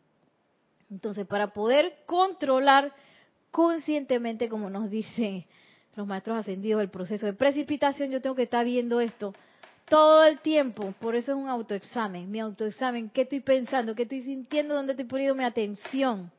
Entonces, 0.92 1.26
para 1.26 1.54
poder 1.54 1.96
controlar 2.06 2.94
conscientemente, 3.50 4.50
como 4.50 4.70
nos 4.70 4.90
dicen 4.90 5.46
los 5.96 6.06
maestros 6.06 6.38
ascendidos, 6.38 6.82
el 6.82 6.90
proceso 6.90 7.26
de 7.26 7.34
precipitación, 7.34 8.12
yo 8.12 8.22
tengo 8.22 8.36
que 8.36 8.44
estar 8.44 8.66
viendo 8.66 9.00
esto 9.00 9.34
todo 9.86 10.24
el 10.26 10.40
tiempo. 10.40 10.94
Por 11.00 11.16
eso 11.16 11.32
es 11.32 11.38
un 11.38 11.48
autoexamen. 11.48 12.30
Mi 12.30 12.42
autoexamen, 12.42 13.10
¿qué 13.10 13.22
estoy 13.22 13.40
pensando? 13.40 13.96
¿Qué 13.96 14.04
estoy 14.04 14.22
sintiendo? 14.22 14.76
¿Dónde 14.76 14.92
estoy 14.92 15.06
poniendo 15.06 15.36
mi 15.36 15.44
atención? 15.46 16.30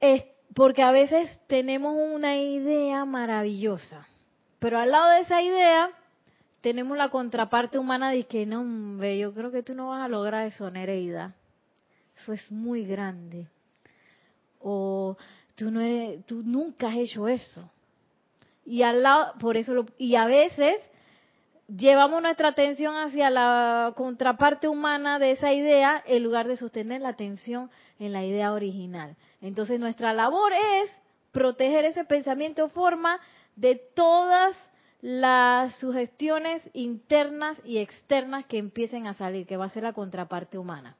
Es 0.00 0.24
porque 0.54 0.82
a 0.82 0.90
veces 0.90 1.30
tenemos 1.46 1.96
una 1.96 2.36
idea 2.36 3.04
maravillosa, 3.04 4.06
pero 4.58 4.78
al 4.78 4.90
lado 4.90 5.10
de 5.10 5.20
esa 5.20 5.40
idea 5.42 5.90
tenemos 6.60 6.96
la 6.96 7.08
contraparte 7.08 7.78
humana 7.78 8.10
de 8.10 8.24
que 8.24 8.44
no, 8.46 8.62
yo 9.02 9.32
creo 9.32 9.50
que 9.50 9.62
tú 9.62 9.74
no 9.74 9.88
vas 9.88 10.02
a 10.02 10.08
lograr 10.08 10.46
eso, 10.46 10.70
Nereida 10.70 11.34
eso 12.16 12.32
es 12.32 12.50
muy 12.50 12.84
grande. 12.84 13.48
O 14.60 15.16
tú 15.54 15.70
no 15.70 15.80
tú 16.26 16.42
nunca 16.42 16.88
has 16.88 16.96
hecho 16.96 17.28
eso. 17.28 17.70
Y 18.64 18.82
al 18.82 19.02
lado, 19.02 19.34
por 19.38 19.56
eso 19.56 19.84
y 19.98 20.16
a 20.16 20.26
veces 20.26 20.76
llevamos 21.68 22.22
nuestra 22.22 22.48
atención 22.48 22.96
hacia 22.96 23.30
la 23.30 23.92
contraparte 23.96 24.68
humana 24.68 25.18
de 25.18 25.32
esa 25.32 25.52
idea 25.52 26.02
en 26.06 26.22
lugar 26.22 26.48
de 26.48 26.56
sostener 26.56 27.02
la 27.02 27.10
atención 27.10 27.70
en 27.98 28.12
la 28.12 28.24
idea 28.24 28.52
original. 28.52 29.16
Entonces 29.40 29.80
nuestra 29.80 30.12
labor 30.12 30.52
es 30.52 30.90
proteger 31.32 31.84
ese 31.84 32.04
pensamiento 32.04 32.68
forma 32.68 33.18
de 33.56 33.76
todas 33.94 34.56
las 35.02 35.74
sugestiones 35.76 36.62
internas 36.72 37.60
y 37.64 37.78
externas 37.78 38.46
que 38.46 38.56
empiecen 38.56 39.06
a 39.06 39.14
salir, 39.14 39.46
que 39.46 39.58
va 39.58 39.66
a 39.66 39.70
ser 39.70 39.82
la 39.82 39.92
contraparte 39.92 40.56
humana 40.56 40.96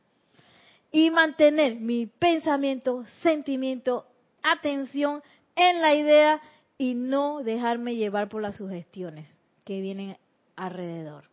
y 0.94 1.10
mantener 1.10 1.74
mi 1.74 2.06
pensamiento, 2.06 3.04
sentimiento, 3.20 4.06
atención 4.44 5.24
en 5.56 5.82
la 5.82 5.92
idea 5.92 6.40
y 6.78 6.94
no 6.94 7.42
dejarme 7.42 7.96
llevar 7.96 8.28
por 8.28 8.40
las 8.40 8.58
sugestiones 8.58 9.28
que 9.64 9.80
vienen 9.80 10.16
alrededor. 10.54 11.24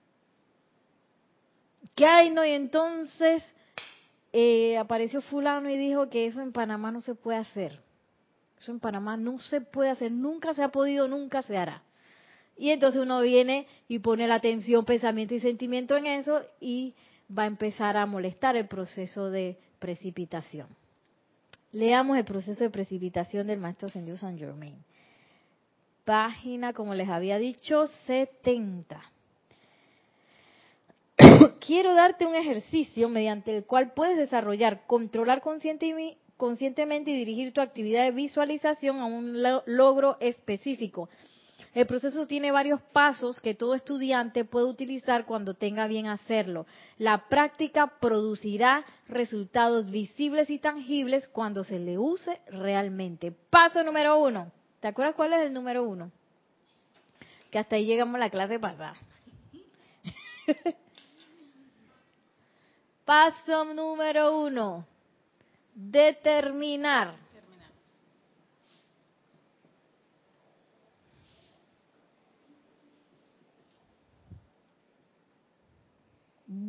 ¿Qué 1.95 2.07
hay? 2.07 2.31
No? 2.31 2.43
Y 2.43 2.53
entonces 2.53 3.43
eh, 4.33 4.79
apareció 4.79 5.21
fulano 5.21 5.69
y 5.69 5.77
dijo 5.77 6.09
que 6.09 6.25
eso 6.25 6.41
en 6.41 6.53
Panamá 6.53 6.91
no 6.91 7.01
se 7.01 7.13
puede 7.13 7.37
hacer. 7.37 7.83
Eso 8.59 8.71
en 8.71 8.79
Panamá 8.79 9.15
no 9.15 9.37
se 9.37 9.61
puede 9.61 9.91
hacer, 9.91 10.11
nunca 10.11 10.55
se 10.55 10.63
ha 10.63 10.69
podido, 10.69 11.07
nunca 11.07 11.43
se 11.43 11.55
hará. 11.55 11.83
Y 12.57 12.71
entonces 12.71 12.99
uno 12.99 13.21
viene 13.21 13.67
y 13.87 13.99
pone 13.99 14.27
la 14.27 14.35
atención, 14.35 14.85
pensamiento 14.85 15.35
y 15.35 15.39
sentimiento 15.39 15.95
en 15.97 16.07
eso 16.07 16.41
y 16.59 16.95
va 17.37 17.43
a 17.43 17.47
empezar 17.47 17.97
a 17.97 18.05
molestar 18.05 18.55
el 18.55 18.67
proceso 18.67 19.29
de 19.29 19.57
precipitación. 19.79 20.67
Leamos 21.71 22.17
el 22.17 22.25
proceso 22.25 22.63
de 22.63 22.69
precipitación 22.69 23.47
del 23.47 23.59
Maestro 23.59 23.87
Ascendido 23.87 24.17
San 24.17 24.37
Germain. 24.37 24.75
Página, 26.03 26.73
como 26.73 26.93
les 26.93 27.07
había 27.07 27.37
dicho, 27.37 27.87
70. 28.05 29.01
Quiero 31.65 31.93
darte 31.93 32.25
un 32.25 32.35
ejercicio 32.35 33.07
mediante 33.07 33.55
el 33.55 33.65
cual 33.65 33.93
puedes 33.93 34.17
desarrollar, 34.17 34.85
controlar 34.85 35.41
conscientemente 35.41 37.11
y 37.11 37.17
dirigir 37.17 37.53
tu 37.53 37.61
actividad 37.61 38.03
de 38.03 38.11
visualización 38.11 38.99
a 38.99 39.05
un 39.05 39.41
logro 39.65 40.17
específico 40.19 41.07
el 41.73 41.87
proceso 41.87 42.27
tiene 42.27 42.51
varios 42.51 42.81
pasos 42.81 43.39
que 43.39 43.55
todo 43.55 43.75
estudiante 43.75 44.43
puede 44.43 44.65
utilizar 44.65 45.25
cuando 45.25 45.53
tenga 45.53 45.87
bien 45.87 46.07
hacerlo. 46.07 46.65
La 46.97 47.29
práctica 47.29 47.93
producirá 48.01 48.83
resultados 49.07 49.89
visibles 49.89 50.49
y 50.49 50.59
tangibles 50.59 51.29
cuando 51.29 51.63
se 51.63 51.79
le 51.79 51.97
use 51.97 52.41
realmente. 52.47 53.31
Paso 53.31 53.83
número 53.83 54.19
uno. 54.19 54.51
¿Te 54.81 54.89
acuerdas 54.89 55.15
cuál 55.15 55.31
es 55.33 55.41
el 55.41 55.53
número 55.53 55.83
uno? 55.83 56.11
Que 57.49 57.59
hasta 57.59 57.77
ahí 57.77 57.85
llegamos 57.85 58.15
a 58.15 58.19
la 58.19 58.29
clase 58.29 58.59
pasada. 58.59 58.95
Paso 63.05 63.63
número 63.73 64.41
uno. 64.41 64.85
Determinar 65.73 67.15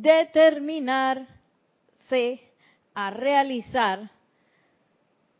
determinarse 0.03 1.27
a 2.93 3.09
realizar 3.09 4.11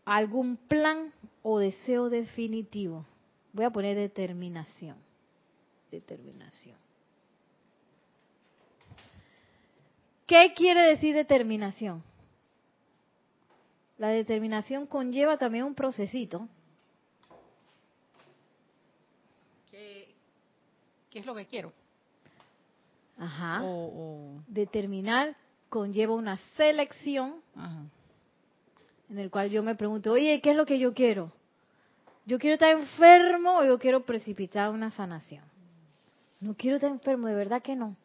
algún 0.06 0.56
plan 0.56 1.14
o 1.44 1.60
deseo 1.60 2.10
definitivo. 2.10 3.06
Voy 3.52 3.66
a 3.66 3.70
poner 3.70 3.98
determinación. 3.98 4.96
Determinación. 5.92 6.78
¿Qué 10.26 10.54
quiere 10.56 10.82
decir 10.84 11.14
determinación? 11.14 12.02
La 13.98 14.08
determinación 14.08 14.88
conlleva 14.88 15.38
también 15.38 15.66
un 15.66 15.76
procesito. 15.76 16.48
¿Qué, 19.70 20.16
es 21.12 21.26
lo 21.26 21.36
que 21.36 21.46
quiero? 21.46 21.74
Ajá. 23.18 23.62
Determinar 24.48 25.36
conlleva 25.70 26.14
una 26.14 26.38
selección 26.56 27.42
en 29.10 29.20
el 29.20 29.30
cual 29.30 29.50
yo 29.50 29.64
me 29.64 29.76
pregunto, 29.76 30.12
oye, 30.12 30.40
¿qué 30.42 30.52
es 30.52 30.56
lo 30.56 30.66
que 30.66 30.80
yo 30.80 30.94
quiero? 30.94 31.32
¿Yo 32.26 32.40
quiero 32.40 32.54
estar 32.56 32.72
enfermo 32.72 33.58
o 33.58 33.66
yo 33.66 33.78
quiero 33.78 34.06
precipitar 34.06 34.70
una 34.70 34.92
sanación? 34.92 35.44
No 36.40 36.56
quiero 36.56 36.76
estar 36.76 36.90
enfermo, 36.90 37.28
de 37.28 37.36
verdad 37.36 37.62
que 37.62 37.76
no. 37.76 37.96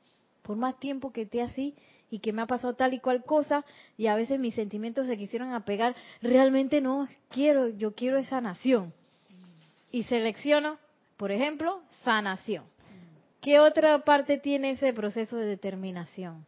Por 0.42 0.56
más 0.56 0.78
tiempo 0.78 1.12
que 1.12 1.22
esté 1.22 1.42
así, 1.42 1.74
y 2.10 2.20
que 2.20 2.32
me 2.32 2.42
ha 2.42 2.46
pasado 2.46 2.74
tal 2.74 2.94
y 2.94 3.00
cual 3.00 3.24
cosa 3.24 3.64
y 3.96 4.06
a 4.06 4.14
veces 4.14 4.38
mis 4.40 4.54
sentimientos 4.54 5.06
se 5.06 5.16
quisieron 5.16 5.52
apegar, 5.52 5.94
realmente 6.22 6.80
no 6.80 7.06
quiero, 7.28 7.68
yo 7.68 7.94
quiero 7.94 8.18
esa 8.18 8.30
sanación. 8.30 8.92
Y 9.92 10.04
selecciono, 10.04 10.78
por 11.16 11.32
ejemplo, 11.32 11.82
sanación. 12.04 12.64
¿Qué 13.48 13.60
otra 13.60 14.04
parte 14.04 14.36
tiene 14.36 14.72
ese 14.72 14.92
proceso 14.92 15.38
de 15.38 15.46
determinación? 15.46 16.44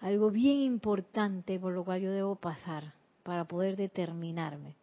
Algo 0.00 0.30
bien 0.30 0.58
importante 0.58 1.58
por 1.58 1.72
lo 1.72 1.82
cual 1.82 2.02
yo 2.02 2.10
debo 2.10 2.34
pasar 2.34 2.92
para 3.22 3.46
poder 3.46 3.76
determinarme. 3.76 4.74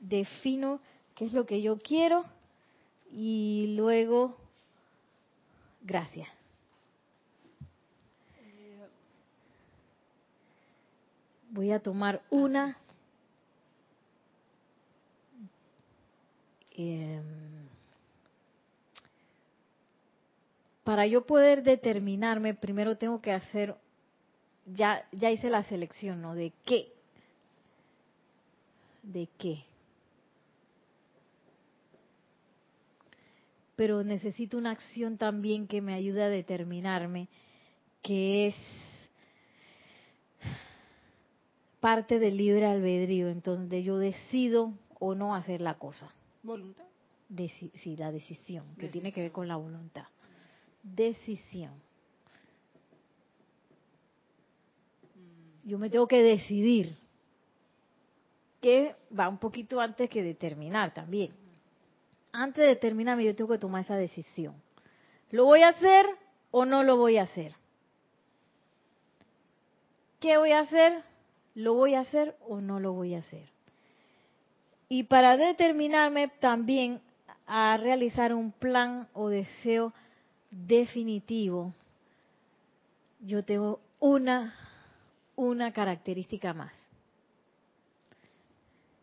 defino 0.00 0.80
qué 1.14 1.26
es 1.26 1.32
lo 1.32 1.46
que 1.46 1.62
yo 1.62 1.78
quiero 1.78 2.24
y 3.12 3.74
luego, 3.76 4.36
gracias. 5.82 6.37
Voy 11.50 11.72
a 11.72 11.80
tomar 11.80 12.22
una. 12.30 12.76
Em, 16.76 17.24
para 20.84 21.06
yo 21.06 21.26
poder 21.26 21.62
determinarme, 21.62 22.54
primero 22.54 22.96
tengo 22.96 23.20
que 23.20 23.32
hacer, 23.32 23.74
ya, 24.66 25.04
ya 25.12 25.30
hice 25.30 25.50
la 25.50 25.64
selección, 25.64 26.22
¿no? 26.22 26.34
¿De 26.34 26.52
qué? 26.64 26.92
¿De 29.02 29.28
qué? 29.38 29.64
pero 33.78 34.02
necesito 34.02 34.58
una 34.58 34.72
acción 34.72 35.18
también 35.18 35.68
que 35.68 35.80
me 35.80 35.94
ayude 35.94 36.24
a 36.24 36.28
determinarme, 36.28 37.28
que 38.02 38.48
es 38.48 38.56
parte 41.80 42.18
del 42.18 42.36
libre 42.36 42.66
albedrío, 42.66 43.28
en 43.28 43.40
donde 43.40 43.82
yo 43.82 43.98
decido 43.98 44.72
o 44.98 45.14
no 45.14 45.34
hacer 45.34 45.60
la 45.60 45.74
cosa. 45.74 46.12
¿Voluntad? 46.42 46.84
sí, 47.36 47.96
la 47.96 48.10
decisión, 48.10 48.64
que 48.78 48.88
tiene 48.88 49.12
que 49.12 49.22
ver 49.22 49.32
con 49.32 49.48
la 49.48 49.56
voluntad. 49.56 50.06
Decisión. 50.82 51.72
Yo 55.64 55.78
me 55.78 55.90
tengo 55.90 56.08
que 56.08 56.22
decidir, 56.22 56.96
que 58.62 58.96
va 59.16 59.28
un 59.28 59.38
poquito 59.38 59.80
antes 59.80 60.08
que 60.08 60.22
determinar 60.22 60.94
también 60.94 61.32
antes 62.32 62.62
de 62.62 62.68
determinarme, 62.68 63.24
yo 63.24 63.34
tengo 63.34 63.50
que 63.50 63.58
tomar 63.58 63.82
esa 63.82 63.96
decisión. 63.96 64.54
¿Lo 65.30 65.44
voy 65.44 65.62
a 65.62 65.68
hacer 65.68 66.06
o 66.50 66.64
no 66.64 66.82
lo 66.82 66.96
voy 66.96 67.18
a 67.18 67.22
hacer? 67.22 67.54
¿Qué 70.20 70.36
voy 70.38 70.52
a 70.52 70.60
hacer? 70.60 71.02
¿Lo 71.58 71.74
voy 71.74 71.96
a 71.96 72.00
hacer 72.02 72.36
o 72.46 72.60
no 72.60 72.78
lo 72.78 72.92
voy 72.92 73.16
a 73.16 73.18
hacer? 73.18 73.48
Y 74.88 75.02
para 75.02 75.36
determinarme 75.36 76.28
también 76.28 77.00
a 77.48 77.76
realizar 77.76 78.32
un 78.32 78.52
plan 78.52 79.08
o 79.12 79.28
deseo 79.28 79.92
definitivo, 80.52 81.72
yo 83.18 83.44
tengo 83.44 83.80
una, 83.98 84.54
una 85.34 85.72
característica 85.72 86.54
más. 86.54 86.72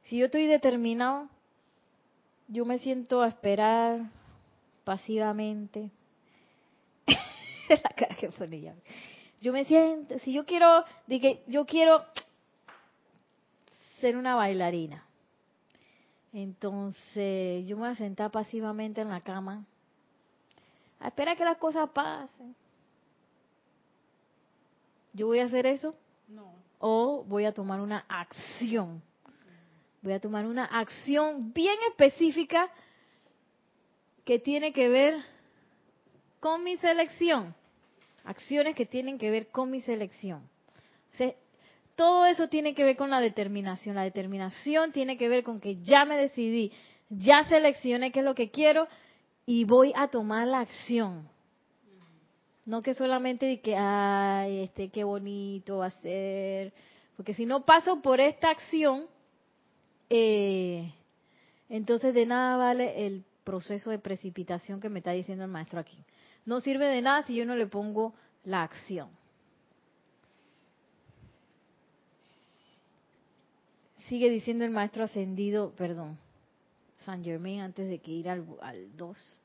Si 0.04 0.18
yo 0.18 0.28
estoy 0.28 0.46
determinado, 0.46 1.28
yo 2.48 2.64
me 2.64 2.78
siento 2.78 3.22
a 3.22 3.28
esperar 3.28 4.00
pasivamente. 4.86 5.90
la 7.68 7.90
cara 7.90 8.16
que 8.16 8.30
ponía. 8.30 8.74
Yo 9.42 9.52
me 9.52 9.66
siento, 9.66 10.18
si 10.20 10.32
yo 10.32 10.46
quiero, 10.46 10.86
dije, 11.06 11.42
yo 11.48 11.66
quiero 11.66 12.06
ser 14.06 14.18
una 14.18 14.36
bailarina. 14.36 15.04
Entonces, 16.32 17.66
yo 17.68 17.76
me 17.76 17.84
voy 17.84 17.92
a 17.92 17.96
sentar 17.96 18.30
pasivamente 18.30 19.02
en 19.02 19.10
la 19.10 19.20
cama 19.20 19.66
a 21.00 21.08
esperar 21.08 21.36
que 21.36 21.44
las 21.44 21.58
cosas 21.58 21.90
pasen. 21.90 22.56
¿Yo 25.14 25.26
voy 25.26 25.40
a 25.40 25.46
hacer 25.46 25.66
eso? 25.66 25.96
No. 26.28 26.54
O 26.78 27.24
voy 27.24 27.46
a 27.46 27.54
tomar 27.54 27.82
una 27.82 28.06
acción 28.08 29.02
voy 30.04 30.14
a 30.14 30.20
tomar 30.20 30.46
una 30.46 30.66
acción 30.66 31.52
bien 31.52 31.76
específica 31.90 32.70
que 34.24 34.38
tiene 34.38 34.72
que 34.72 34.88
ver 34.88 35.16
con 36.40 36.64
mi 36.64 36.78
selección. 36.78 37.56
Acciones 38.24 38.76
que 38.76 38.86
tienen 38.86 39.18
que 39.18 39.32
ver 39.32 39.48
con 39.48 39.72
mi 39.72 39.82
selección. 39.82 40.48
Todo 41.96 42.26
eso 42.26 42.48
tiene 42.48 42.76
que 42.76 42.84
ver 42.84 42.98
con 42.98 43.10
la 43.10 43.20
determinación. 43.20 43.96
La 43.96 44.04
determinación 44.04 44.92
tiene 44.92 45.18
que 45.18 45.30
ver 45.30 45.44
con 45.44 45.60
que 45.60 45.82
ya 45.84 46.06
me 46.06 46.18
decidí, 46.18 46.72
ya 47.10 47.44
seleccioné 47.46 48.12
qué 48.12 48.20
es 48.20 48.26
lo 48.26 48.36
que 48.36 48.52
quiero 48.52 48.88
y 49.46 49.64
voy 49.66 49.94
a 49.96 50.10
tomar 50.10 50.48
la 50.48 50.60
acción. 50.60 51.28
No 52.66 52.82
que 52.82 52.96
solamente 52.96 53.46
de 53.46 53.62
que, 53.62 53.76
ay, 53.78 54.64
este, 54.64 54.90
qué 54.90 55.04
bonito 55.04 55.78
va 55.78 55.88
a 55.88 56.02
ser. 56.02 56.74
Porque 57.16 57.34
si 57.34 57.46
no 57.46 57.64
paso 57.64 58.02
por 58.02 58.20
esta 58.20 58.50
acción, 58.50 59.06
eh, 60.10 60.92
entonces 61.70 62.14
de 62.14 62.26
nada 62.26 62.58
vale 62.58 63.06
el 63.06 63.24
proceso 63.44 63.92
de 63.92 64.00
precipitación 64.00 64.82
que 64.82 64.90
me 64.90 65.00
está 65.00 65.12
diciendo 65.12 65.44
el 65.46 65.52
maestro 65.52 65.80
aquí. 65.80 65.98
No 66.46 66.60
sirve 66.60 66.86
de 66.88 67.02
nada 67.02 67.24
si 67.24 67.36
yo 67.36 67.46
no 67.46 67.56
le 67.56 67.68
pongo 67.68 68.14
la 68.44 68.64
acción. 68.64 69.10
Sigue 74.08 74.30
diciendo 74.30 74.66
el 74.66 74.72
maestro 74.72 75.04
ascendido, 75.04 75.72
perdón, 75.76 76.18
San 76.98 77.24
Germain 77.24 77.62
antes 77.62 77.88
de 77.90 78.00
que 78.00 78.12
ir 78.12 78.30
al 78.30 78.46
2. 78.96 79.40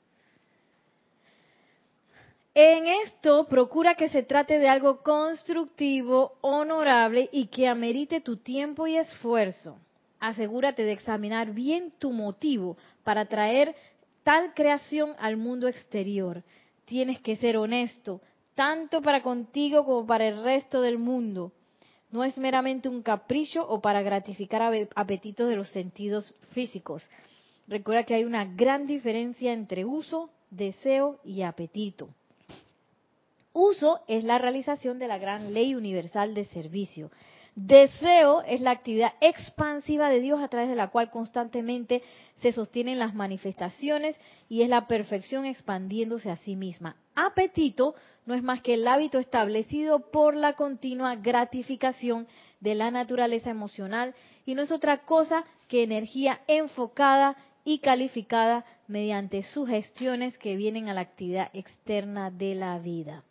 En 2.54 2.86
esto 2.86 3.46
procura 3.46 3.94
que 3.94 4.08
se 4.08 4.22
trate 4.22 4.58
de 4.58 4.68
algo 4.68 5.02
constructivo, 5.02 6.32
honorable 6.40 7.28
y 7.32 7.46
que 7.46 7.68
amerite 7.68 8.20
tu 8.20 8.36
tiempo 8.36 8.86
y 8.86 8.96
esfuerzo 8.96 9.78
asegúrate 10.20 10.84
de 10.84 10.92
examinar 10.92 11.52
bien 11.52 11.92
tu 11.98 12.12
motivo 12.12 12.76
para 13.02 13.24
traer 13.24 13.74
tal 14.22 14.54
creación 14.54 15.14
al 15.18 15.36
mundo 15.38 15.66
exterior. 15.66 16.44
Tienes 16.84 17.20
que 17.20 17.36
ser 17.36 17.56
honesto, 17.56 18.20
tanto 18.54 19.00
para 19.00 19.22
contigo 19.22 19.84
como 19.84 20.06
para 20.06 20.28
el 20.28 20.44
resto 20.44 20.82
del 20.82 20.98
mundo. 20.98 21.52
No 22.12 22.24
es 22.24 22.36
meramente 22.38 22.88
un 22.88 23.02
capricho 23.02 23.66
o 23.68 23.80
para 23.80 24.02
gratificar 24.02 24.62
apetitos 24.94 25.48
de 25.48 25.56
los 25.56 25.68
sentidos 25.68 26.34
físicos. 26.52 27.02
Recuerda 27.68 28.04
que 28.04 28.14
hay 28.14 28.24
una 28.24 28.44
gran 28.44 28.86
diferencia 28.86 29.52
entre 29.52 29.84
uso, 29.84 30.30
deseo 30.50 31.20
y 31.24 31.42
apetito. 31.42 32.08
Uso 33.52 34.00
es 34.08 34.24
la 34.24 34.38
realización 34.38 34.98
de 34.98 35.08
la 35.08 35.18
gran 35.18 35.54
ley 35.54 35.74
universal 35.74 36.34
de 36.34 36.44
servicio 36.46 37.10
Deseo 37.56 38.42
es 38.42 38.60
la 38.60 38.70
actividad 38.70 39.12
expansiva 39.20 40.08
de 40.08 40.20
Dios 40.20 40.40
a 40.40 40.48
través 40.48 40.68
de 40.68 40.76
la 40.76 40.88
cual 40.88 41.10
constantemente 41.10 42.02
se 42.40 42.52
sostienen 42.52 42.98
las 42.98 43.14
manifestaciones 43.14 44.16
y 44.48 44.62
es 44.62 44.68
la 44.68 44.86
perfección 44.86 45.44
expandiéndose 45.44 46.30
a 46.30 46.36
sí 46.36 46.54
misma. 46.54 46.96
Apetito 47.26 47.94
no 48.26 48.34
es 48.34 48.42
más 48.42 48.62
que 48.62 48.74
el 48.74 48.86
hábito 48.86 49.18
establecido 49.18 50.10
por 50.10 50.34
la 50.34 50.54
continua 50.54 51.16
gratificación 51.16 52.26
de 52.60 52.74
la 52.74 52.90
naturaleza 52.90 53.50
emocional 53.50 54.14
y 54.46 54.54
no 54.54 54.62
es 54.62 54.70
otra 54.70 55.04
cosa 55.04 55.44
que 55.68 55.82
energía 55.82 56.40
enfocada 56.46 57.36
y 57.64 57.80
calificada 57.80 58.64
mediante 58.88 59.42
sugestiones 59.42 60.38
que 60.38 60.56
vienen 60.56 60.88
a 60.88 60.94
la 60.94 61.02
actividad 61.02 61.50
externa 61.52 62.30
de 62.30 62.54
la 62.54 62.78
vida. 62.78 63.22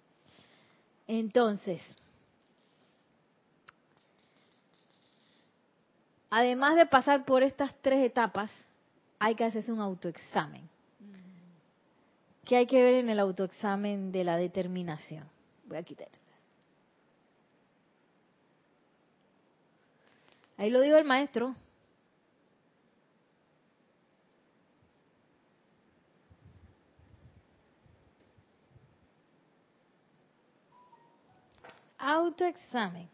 Entonces, 1.07 1.81
además 6.29 6.75
de 6.75 6.85
pasar 6.85 7.25
por 7.25 7.41
estas 7.41 7.73
tres 7.81 8.05
etapas, 8.05 8.51
hay 9.17 9.35
que 9.35 9.45
hacerse 9.45 9.71
un 9.71 9.79
autoexamen. 9.79 10.69
¿Qué 12.49 12.57
hay 12.57 12.65
que 12.65 12.81
ver 12.81 12.95
en 12.95 13.11
el 13.11 13.19
autoexamen 13.19 14.11
de 14.11 14.23
la 14.23 14.35
determinación? 14.35 15.29
Voy 15.65 15.77
a 15.77 15.83
quitar. 15.83 16.07
Ahí 20.57 20.71
lo 20.71 20.81
dijo 20.81 20.97
el 20.97 21.05
maestro. 21.05 21.55
Autoexamen. 31.99 33.07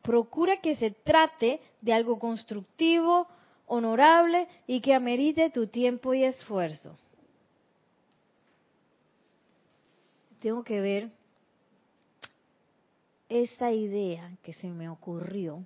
Procura 0.00 0.62
que 0.62 0.76
se 0.76 0.92
trate 0.92 1.60
de 1.82 1.92
algo 1.92 2.18
constructivo, 2.18 3.28
honorable 3.70 4.48
y 4.66 4.80
que 4.80 4.94
amerite 4.94 5.48
tu 5.50 5.68
tiempo 5.68 6.12
y 6.12 6.24
esfuerzo. 6.24 6.98
Tengo 10.40 10.64
que 10.64 10.80
ver 10.80 11.10
esa 13.28 13.70
idea 13.70 14.32
que 14.42 14.54
se 14.54 14.66
me 14.66 14.88
ocurrió 14.88 15.64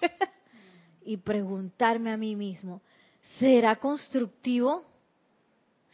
y 1.04 1.18
preguntarme 1.18 2.12
a 2.12 2.16
mí 2.16 2.34
mismo, 2.34 2.80
¿será 3.38 3.76
constructivo? 3.76 4.82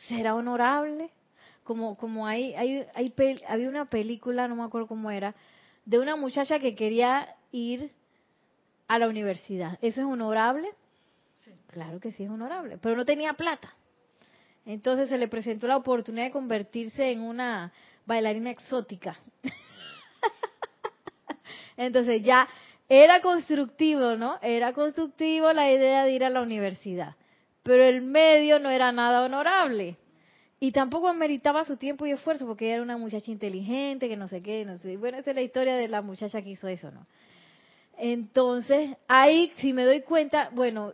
¿Será 0.06 0.36
honorable? 0.36 1.10
Como, 1.64 1.96
como 1.96 2.28
hay, 2.28 2.54
hay, 2.54 2.86
hay, 2.94 3.12
había 3.48 3.68
una 3.68 3.86
película, 3.86 4.46
no 4.46 4.54
me 4.54 4.62
acuerdo 4.62 4.86
cómo 4.86 5.10
era, 5.10 5.34
de 5.84 5.98
una 5.98 6.14
muchacha 6.14 6.60
que 6.60 6.76
quería 6.76 7.34
ir 7.50 7.90
a 8.86 9.00
la 9.00 9.08
universidad. 9.08 9.78
¿Eso 9.82 10.00
es 10.00 10.06
honorable? 10.06 10.70
Claro 11.70 12.00
que 12.00 12.10
sí 12.10 12.24
es 12.24 12.30
honorable, 12.30 12.78
pero 12.78 12.96
no 12.96 13.04
tenía 13.04 13.34
plata. 13.34 13.72
Entonces 14.66 15.08
se 15.08 15.18
le 15.18 15.28
presentó 15.28 15.68
la 15.68 15.76
oportunidad 15.76 16.24
de 16.24 16.32
convertirse 16.32 17.10
en 17.10 17.20
una 17.20 17.72
bailarina 18.06 18.50
exótica. 18.50 19.16
Entonces 21.76 22.22
ya 22.22 22.48
era 22.88 23.20
constructivo, 23.20 24.16
¿no? 24.16 24.38
Era 24.42 24.72
constructivo 24.72 25.52
la 25.52 25.70
idea 25.70 26.04
de 26.04 26.12
ir 26.12 26.24
a 26.24 26.30
la 26.30 26.42
universidad, 26.42 27.14
pero 27.62 27.84
el 27.84 28.02
medio 28.02 28.58
no 28.58 28.70
era 28.70 28.90
nada 28.90 29.22
honorable. 29.22 29.96
Y 30.58 30.72
tampoco 30.72 31.08
ameritaba 31.08 31.64
su 31.64 31.76
tiempo 31.76 32.04
y 32.04 32.10
esfuerzo 32.10 32.46
porque 32.46 32.66
ella 32.66 32.74
era 32.74 32.82
una 32.82 32.98
muchacha 32.98 33.30
inteligente, 33.30 34.08
que 34.08 34.16
no 34.16 34.28
sé 34.28 34.42
qué, 34.42 34.64
no 34.66 34.76
sé. 34.76 34.98
Bueno, 34.98 35.18
esa 35.18 35.30
es 35.30 35.36
la 35.36 35.42
historia 35.42 35.76
de 35.76 35.88
la 35.88 36.02
muchacha 36.02 36.42
que 36.42 36.50
hizo 36.50 36.68
eso, 36.68 36.90
¿no? 36.90 37.06
Entonces, 37.96 38.90
ahí 39.08 39.52
si 39.56 39.72
me 39.72 39.84
doy 39.84 40.02
cuenta, 40.02 40.50
bueno, 40.52 40.92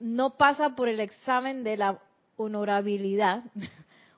no 0.00 0.36
pasa 0.36 0.70
por 0.70 0.88
el 0.88 1.00
examen 1.00 1.64
de 1.64 1.76
la 1.76 1.98
honorabilidad, 2.36 3.42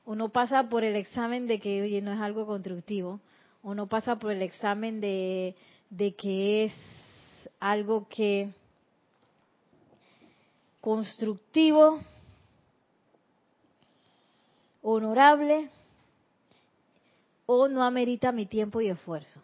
o 0.04 0.14
no 0.14 0.28
pasa 0.28 0.68
por 0.68 0.84
el 0.84 0.96
examen 0.96 1.46
de 1.46 1.60
que, 1.60 1.82
oye, 1.82 2.00
no 2.02 2.12
es 2.12 2.20
algo 2.20 2.46
constructivo, 2.46 3.20
o 3.62 3.74
no 3.74 3.86
pasa 3.86 4.16
por 4.16 4.32
el 4.32 4.42
examen 4.42 5.00
de, 5.00 5.54
de 5.90 6.14
que 6.14 6.64
es 6.64 6.72
algo 7.58 8.08
que 8.08 8.50
constructivo, 10.80 12.00
honorable, 14.82 15.70
o 17.46 17.68
no 17.68 17.82
amerita 17.82 18.32
mi 18.32 18.46
tiempo 18.46 18.80
y 18.80 18.88
esfuerzo. 18.88 19.40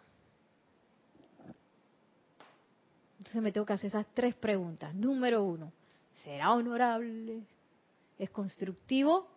Entonces 3.19 3.41
me 3.41 3.51
tengo 3.51 3.65
que 3.65 3.73
hacer 3.73 3.87
esas 3.87 4.07
tres 4.13 4.33
preguntas. 4.35 4.95
Número 4.95 5.43
uno, 5.43 5.71
¿será 6.27 6.51
honorable? 6.51 7.41
¿Es 8.19 8.29
constructivo? 8.31 9.29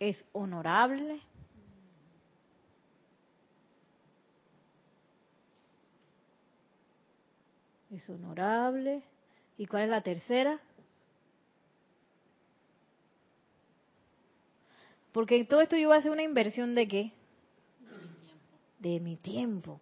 ¿Es 0.00 0.24
honorable? 0.32 1.20
¿Es 7.92 8.10
honorable? 8.10 9.04
¿Y 9.56 9.66
cuál 9.66 9.84
es 9.84 9.90
la 9.90 10.00
tercera? 10.00 10.60
Porque 15.12 15.44
todo 15.44 15.60
esto 15.60 15.76
yo 15.76 15.86
voy 15.86 15.96
a 15.96 16.00
hacer 16.00 16.10
una 16.10 16.24
inversión 16.24 16.74
de 16.74 16.88
qué? 16.88 17.12
De 18.84 19.00
mi 19.00 19.16
tiempo. 19.16 19.80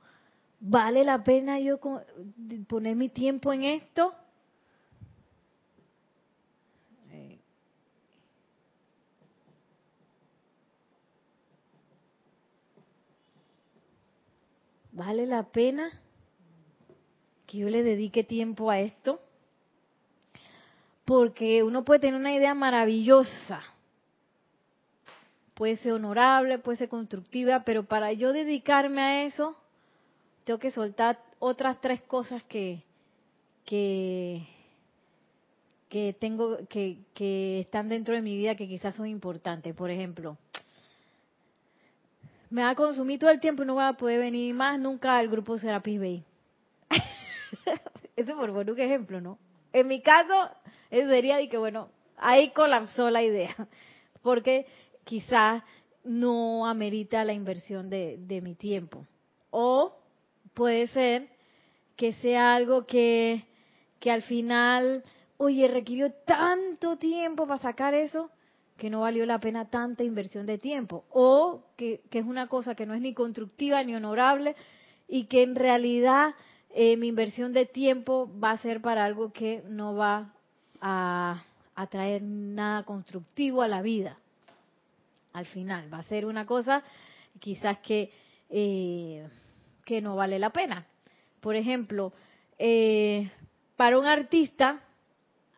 ¿Vale 0.60 1.02
la 1.02 1.24
pena 1.24 1.58
yo 1.58 1.80
poner 2.68 2.94
mi 2.94 3.08
tiempo 3.08 3.52
en 3.52 3.64
esto? 3.64 4.14
¿Vale 14.92 15.26
la 15.26 15.42
pena 15.42 15.90
que 17.48 17.58
yo 17.58 17.68
le 17.68 17.82
dedique 17.82 18.22
tiempo 18.22 18.70
a 18.70 18.78
esto? 18.78 19.20
Porque 21.04 21.64
uno 21.64 21.84
puede 21.84 21.98
tener 21.98 22.20
una 22.20 22.34
idea 22.34 22.54
maravillosa 22.54 23.64
puede 25.54 25.76
ser 25.76 25.92
honorable, 25.92 26.58
puede 26.58 26.78
ser 26.78 26.88
constructiva, 26.88 27.64
pero 27.64 27.84
para 27.84 28.12
yo 28.12 28.32
dedicarme 28.32 29.02
a 29.02 29.24
eso, 29.24 29.56
tengo 30.44 30.58
que 30.58 30.70
soltar 30.70 31.18
otras 31.38 31.80
tres 31.80 32.02
cosas 32.02 32.42
que, 32.44 32.82
que, 33.64 34.46
que 35.88 36.16
tengo, 36.18 36.58
que, 36.68 36.98
que 37.14 37.60
están 37.60 37.88
dentro 37.88 38.14
de 38.14 38.22
mi 38.22 38.36
vida 38.36 38.54
que 38.54 38.68
quizás 38.68 38.94
son 38.94 39.06
importantes. 39.06 39.74
Por 39.74 39.90
ejemplo, 39.90 40.36
me 42.50 42.62
va 42.62 42.70
a 42.70 42.74
consumir 42.74 43.18
todo 43.18 43.30
el 43.30 43.40
tiempo 43.40 43.62
y 43.62 43.66
no 43.66 43.74
voy 43.74 43.84
a 43.84 43.94
poder 43.94 44.20
venir 44.20 44.54
más 44.54 44.78
nunca 44.78 45.16
al 45.16 45.28
grupo 45.28 45.58
Serapis 45.58 45.98
Bay. 45.98 46.24
Ese 48.16 48.34
por 48.34 48.50
un 48.50 48.80
ejemplo, 48.80 49.20
¿no? 49.20 49.38
En 49.72 49.88
mi 49.88 50.02
caso, 50.02 50.50
eso 50.90 51.08
sería 51.08 51.38
de 51.38 51.48
que, 51.48 51.56
bueno, 51.56 51.88
ahí 52.18 52.50
colapsó 52.50 53.10
la 53.10 53.22
idea. 53.22 53.54
Porque 54.22 54.66
quizás 55.04 55.62
no 56.04 56.66
amerita 56.66 57.24
la 57.24 57.32
inversión 57.32 57.90
de, 57.90 58.40
mi 58.42 58.54
tiempo. 58.54 59.06
O 59.50 59.96
puede 60.54 60.88
ser 60.88 61.28
que 61.96 62.12
sea 62.14 62.54
algo 62.54 62.86
que, 62.86 63.44
que 64.00 64.10
al 64.10 64.22
final, 64.22 65.04
oye, 65.36 65.68
requirió 65.68 66.12
tanto 66.26 66.96
tiempo 66.96 67.46
para 67.46 67.62
sacar 67.62 67.94
eso 67.94 68.30
que 68.76 68.90
no 68.90 69.02
valió 69.02 69.24
la 69.26 69.38
pena 69.38 69.68
tanta 69.68 70.02
inversión 70.02 70.46
de 70.46 70.58
tiempo. 70.58 71.04
O 71.10 71.62
que, 71.76 72.02
es 72.10 72.24
una 72.24 72.48
cosa 72.48 72.74
que 72.74 72.86
no 72.86 72.94
es 72.94 73.00
ni 73.00 73.14
constructiva 73.14 73.82
ni 73.84 73.94
honorable 73.94 74.56
y 75.06 75.26
que 75.26 75.42
en 75.42 75.54
realidad 75.54 76.34
eh, 76.70 76.96
mi 76.96 77.08
inversión 77.08 77.52
de 77.52 77.66
tiempo 77.66 78.30
va 78.42 78.52
a 78.52 78.58
ser 78.58 78.80
para 78.80 79.04
algo 79.04 79.32
que 79.32 79.62
no 79.68 79.94
va 79.94 80.35
a, 80.81 81.44
a 81.74 81.87
traer 81.88 82.22
nada 82.22 82.83
constructivo 82.85 83.62
a 83.62 83.68
la 83.68 83.83
vida 83.83 84.18
al 85.33 85.46
final. 85.46 85.92
Va 85.92 85.98
a 85.98 86.04
ser 86.04 86.26
una 86.26 86.46
cosa 86.46 86.83
quizás 87.38 87.78
que, 87.78 88.10
eh, 88.50 89.28
que 89.85 90.00
no 90.00 90.16
vale 90.16 90.38
la 90.38 90.50
pena. 90.50 90.87
Por 91.40 91.56
ejemplo, 91.56 92.12
eh, 92.58 93.30
para 93.76 93.98
un 93.98 94.06
artista, 94.06 94.83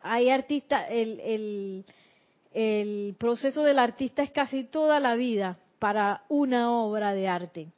hay 0.03 0.31
artistas, 0.31 0.87
el, 0.91 1.21
el, 1.21 1.85
el 2.53 3.17
proceso 3.19 3.63
del 3.63 3.79
artista 3.79 4.23
es 4.23 4.31
casi 4.31 4.65
toda 4.65 5.01
la 5.01 5.15
vida 5.15 5.59
para 5.79 6.25
una 6.29 6.71
obra 6.71 7.13
de 7.13 7.29
arte 7.29 7.69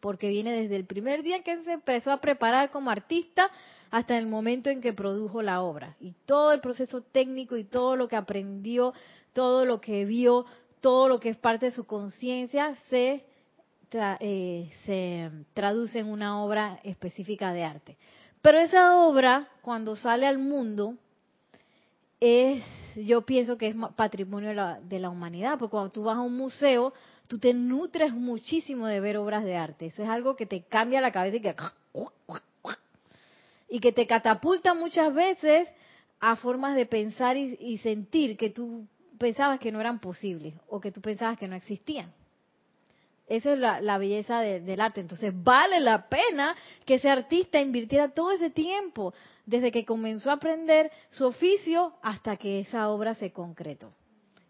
porque 0.00 0.28
viene 0.28 0.62
desde 0.62 0.76
el 0.76 0.86
primer 0.86 1.22
día 1.22 1.42
que 1.42 1.62
se 1.62 1.72
empezó 1.72 2.10
a 2.10 2.20
preparar 2.20 2.70
como 2.70 2.90
artista, 2.90 3.50
hasta 3.90 4.16
el 4.16 4.26
momento 4.26 4.70
en 4.70 4.80
que 4.80 4.92
produjo 4.92 5.42
la 5.42 5.62
obra. 5.62 5.96
Y 6.00 6.12
todo 6.24 6.52
el 6.52 6.60
proceso 6.60 7.02
técnico 7.02 7.56
y 7.56 7.64
todo 7.64 7.96
lo 7.96 8.08
que 8.08 8.16
aprendió, 8.16 8.94
todo 9.32 9.64
lo 9.64 9.80
que 9.80 10.04
vio, 10.04 10.46
todo 10.80 11.08
lo 11.08 11.20
que 11.20 11.30
es 11.30 11.36
parte 11.36 11.66
de 11.66 11.72
su 11.72 11.84
conciencia 11.84 12.76
se, 12.88 13.24
eh, 13.92 14.70
se 14.84 15.30
traduce 15.54 15.98
en 15.98 16.08
una 16.08 16.42
obra 16.42 16.80
específica 16.84 17.52
de 17.52 17.64
arte. 17.64 17.96
Pero 18.42 18.58
esa 18.58 18.96
obra, 18.96 19.48
cuando 19.62 19.96
sale 19.96 20.26
al 20.26 20.38
mundo, 20.38 20.94
es, 22.18 22.62
yo 22.96 23.22
pienso 23.22 23.58
que 23.58 23.68
es 23.68 23.76
patrimonio 23.96 24.50
de 24.50 24.54
la, 24.54 24.80
de 24.80 24.98
la 24.98 25.10
humanidad, 25.10 25.58
porque 25.58 25.72
cuando 25.72 25.90
tú 25.90 26.04
vas 26.04 26.16
a 26.16 26.20
un 26.20 26.36
museo, 26.36 26.92
tú 27.28 27.38
te 27.38 27.54
nutres 27.54 28.12
muchísimo 28.12 28.86
de 28.86 29.00
ver 29.00 29.16
obras 29.16 29.44
de 29.44 29.56
arte. 29.56 29.86
Eso 29.86 30.02
es 30.02 30.08
algo 30.08 30.36
que 30.36 30.46
te 30.46 30.62
cambia 30.62 31.00
la 31.00 31.12
cabeza 31.12 31.36
y 31.36 31.40
que, 31.40 31.54
y 33.68 33.80
que 33.80 33.92
te 33.92 34.06
catapulta 34.06 34.74
muchas 34.74 35.14
veces 35.14 35.68
a 36.18 36.36
formas 36.36 36.74
de 36.74 36.86
pensar 36.86 37.36
y, 37.36 37.78
sentir 37.78 38.36
que 38.36 38.50
tú 38.50 38.86
pensabas 39.20 39.60
que 39.60 39.70
no 39.70 39.80
eran 39.80 40.00
posibles 40.00 40.54
o 40.66 40.80
que 40.80 40.90
tú 40.90 41.02
pensabas 41.02 41.38
que 41.38 41.46
no 41.46 41.54
existían. 41.54 42.10
Esa 43.28 43.52
es 43.52 43.58
la, 43.58 43.98
belleza 43.98 44.40
del 44.40 44.80
arte. 44.80 45.00
Entonces 45.00 45.32
vale 45.34 45.78
la 45.78 46.08
pena 46.08 46.56
que 46.84 46.94
ese 46.94 47.08
artista 47.08 47.60
invirtiera 47.60 48.08
todo 48.08 48.32
ese 48.32 48.50
tiempo, 48.50 49.14
desde 49.46 49.70
que 49.70 49.84
comenzó 49.84 50.30
a 50.30 50.34
aprender 50.34 50.90
su 51.10 51.26
oficio 51.26 51.92
hasta 52.02 52.36
que 52.36 52.60
esa 52.60 52.88
obra 52.88 53.14
se 53.14 53.30
concretó 53.30 53.92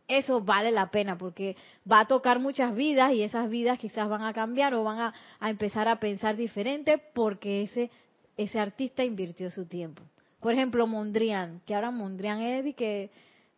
eso 0.08 0.40
vale 0.40 0.72
la 0.72 0.90
pena 0.90 1.16
porque 1.16 1.56
va 1.90 2.00
a 2.00 2.04
tocar 2.06 2.40
muchas 2.40 2.74
vidas 2.74 3.12
y 3.12 3.22
esas 3.22 3.48
vidas 3.48 3.78
quizás 3.78 4.08
van 4.08 4.24
a 4.24 4.32
cambiar 4.32 4.74
o 4.74 4.82
van 4.82 4.98
a, 4.98 5.14
empezar 5.48 5.86
a 5.86 6.00
pensar 6.00 6.36
diferente 6.36 6.98
porque 7.14 7.62
ese, 7.62 7.92
ese 8.36 8.58
artista 8.58 9.04
invirtió 9.04 9.52
su 9.52 9.66
tiempo. 9.66 10.02
Por 10.40 10.52
ejemplo, 10.52 10.84
Mondrian, 10.88 11.60
que 11.64 11.76
ahora 11.76 11.92
Mondrian 11.92 12.40
es 12.40 12.74
que 12.74 13.10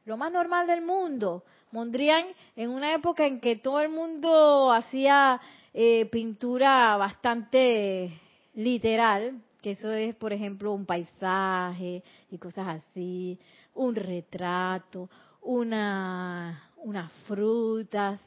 lo 0.04 0.16
más 0.16 0.32
normal 0.32 0.66
del 0.66 0.82
mundo. 0.82 1.44
Mondrian 1.70 2.26
en 2.54 2.70
una 2.70 2.94
época 2.94 3.26
en 3.26 3.40
que 3.40 3.56
todo 3.56 3.80
el 3.80 3.88
mundo 3.88 4.72
hacía 4.72 5.40
eh, 5.72 6.06
pintura 6.06 6.96
bastante 6.96 8.20
literal, 8.54 9.40
que 9.62 9.72
eso 9.72 9.90
es, 9.92 10.14
por 10.14 10.32
ejemplo, 10.32 10.72
un 10.72 10.84
paisaje 10.84 12.02
y 12.30 12.38
cosas 12.38 12.82
así, 12.82 13.38
un 13.74 13.94
retrato, 13.94 15.08
una, 15.40 16.70
unas 16.76 17.10
frutas. 17.26 18.20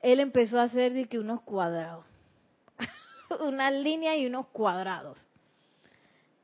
Él 0.00 0.20
empezó 0.20 0.60
a 0.60 0.64
hacer 0.64 0.92
de 0.92 1.06
que 1.06 1.18
unos 1.18 1.40
cuadrados, 1.40 2.04
una 3.40 3.70
línea 3.70 4.16
y 4.16 4.26
unos 4.26 4.46
cuadrados 4.48 5.18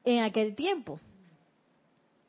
en 0.05 0.23
aquel 0.25 0.57
tiempo. 0.57 0.99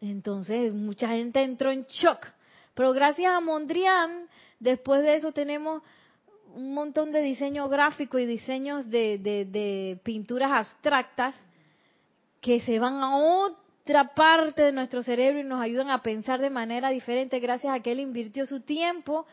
Entonces 0.02 0.74
mucha 0.74 1.10
gente 1.10 1.42
entró 1.42 1.72
en 1.72 1.86
shock. 1.86 2.26
Pero 2.74 2.94
gracias 2.94 3.32
a 3.32 3.40
Mondrian, 3.40 4.28
después 4.60 5.02
de 5.02 5.16
eso 5.16 5.32
tenemos 5.32 5.82
un 6.54 6.74
montón 6.74 7.12
de 7.12 7.22
diseño 7.22 7.68
gráfico 7.68 8.18
y 8.18 8.26
diseños 8.26 8.90
de, 8.90 9.18
de, 9.18 10.00
pinturas 10.04 10.52
abstractas 10.52 11.36
que 12.40 12.62
se 12.62 12.80
van 12.80 12.96
a 12.96 13.18
otra 13.18 14.14
parte 14.14 14.64
de 14.64 14.72
nuestro 14.72 15.04
cerebro 15.04 15.40
y 15.40 15.44
nos 15.44 15.62
ayudan 15.62 15.90
a 15.90 16.02
pensar 16.02 16.40
de 16.40 16.50
manera 16.50 16.90
diferente 16.90 17.40
gracias 17.40 17.74
a 17.74 17.82
que 17.82 17.92
él 17.92 18.00
invirtió 18.00 18.46
su 18.46 18.62
tiempo 18.62 19.26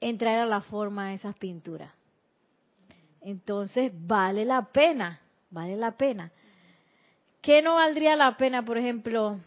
en 0.00 0.18
traer 0.18 0.40
a 0.40 0.46
la 0.46 0.60
forma 0.60 1.12
esas 1.14 1.36
pinturas. 1.36 1.92
Entonces, 3.20 3.92
vale 3.94 4.44
la 4.44 4.62
pena, 4.62 5.20
vale 5.50 5.76
la 5.76 5.92
pena. 5.92 6.32
¿Qué 7.40 7.62
no 7.62 7.76
valdría 7.76 8.16
la 8.16 8.36
pena, 8.36 8.64
por 8.64 8.78
ejemplo? 8.78 9.38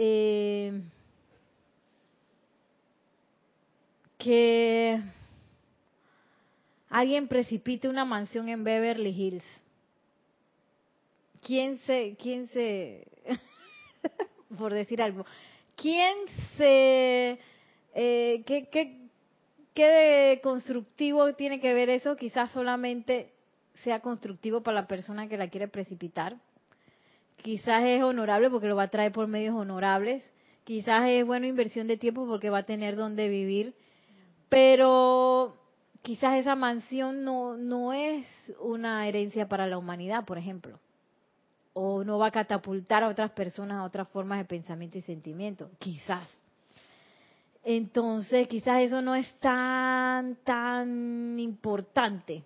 Eh, 0.00 0.80
que 4.16 5.00
alguien 6.88 7.26
precipite 7.26 7.88
una 7.88 8.04
mansión 8.04 8.48
en 8.48 8.62
Beverly 8.62 9.10
Hills 9.10 9.44
¿quién 11.48 11.78
se, 11.80 12.16
quién 12.20 12.48
se, 12.48 13.06
por 14.58 14.72
decir 14.72 15.00
algo, 15.02 15.24
quién 15.76 16.14
se, 16.56 17.38
eh, 17.94 18.42
qué, 18.46 18.68
qué, 18.70 18.96
qué 19.74 19.86
de 19.86 20.40
constructivo 20.42 21.34
tiene 21.34 21.60
que 21.60 21.74
ver 21.74 21.88
eso? 21.90 22.16
Quizás 22.16 22.50
solamente 22.52 23.32
sea 23.82 24.00
constructivo 24.00 24.62
para 24.62 24.82
la 24.82 24.86
persona 24.86 25.28
que 25.28 25.38
la 25.38 25.48
quiere 25.48 25.68
precipitar. 25.68 26.36
Quizás 27.42 27.84
es 27.84 28.02
honorable 28.02 28.50
porque 28.50 28.68
lo 28.68 28.76
va 28.76 28.84
a 28.84 28.88
traer 28.88 29.12
por 29.12 29.26
medios 29.26 29.54
honorables. 29.54 30.28
Quizás 30.64 31.08
es 31.08 31.24
buena 31.24 31.46
inversión 31.46 31.86
de 31.86 31.96
tiempo 31.96 32.26
porque 32.26 32.50
va 32.50 32.58
a 32.58 32.66
tener 32.66 32.96
donde 32.96 33.28
vivir. 33.28 33.74
Pero 34.48 35.56
quizás 36.02 36.36
esa 36.36 36.54
mansión 36.54 37.24
no, 37.24 37.56
no 37.56 37.92
es 37.92 38.26
una 38.60 39.06
herencia 39.06 39.48
para 39.48 39.66
la 39.66 39.78
humanidad, 39.78 40.24
por 40.24 40.38
ejemplo 40.38 40.78
o 41.80 42.02
no 42.02 42.18
va 42.18 42.26
a 42.26 42.30
catapultar 42.32 43.04
a 43.04 43.08
otras 43.08 43.30
personas 43.30 43.78
a 43.78 43.84
otras 43.84 44.08
formas 44.08 44.38
de 44.38 44.44
pensamiento 44.46 44.98
y 44.98 45.02
sentimiento, 45.02 45.70
quizás. 45.78 46.28
Entonces, 47.62 48.48
quizás 48.48 48.82
eso 48.82 49.00
no 49.00 49.14
es 49.14 49.32
tan, 49.38 50.36
tan 50.42 51.38
importante. 51.38 52.42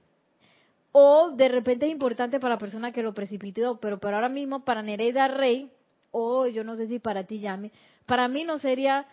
O 0.92 1.30
de 1.30 1.48
repente 1.48 1.86
es 1.86 1.92
importante 1.92 2.38
para 2.38 2.54
la 2.54 2.58
persona 2.58 2.92
que 2.92 3.02
lo 3.02 3.14
precipitó, 3.14 3.80
pero 3.80 3.98
para 3.98 4.16
ahora 4.18 4.28
mismo, 4.28 4.64
para 4.64 4.82
Nereida 4.82 5.26
Rey, 5.26 5.70
o 6.10 6.46
yo 6.46 6.64
no 6.64 6.76
sé 6.76 6.86
si 6.86 6.98
para 6.98 7.24
ti, 7.24 7.40
Yami, 7.40 7.72
para 8.06 8.28
mí 8.28 8.44
no 8.44 8.58
sería 8.58 9.06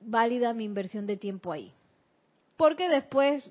válida 0.00 0.54
mi 0.54 0.64
inversión 0.64 1.06
de 1.06 1.16
tiempo 1.16 1.52
ahí. 1.52 1.72
Porque 2.56 2.88
después, 2.88 3.50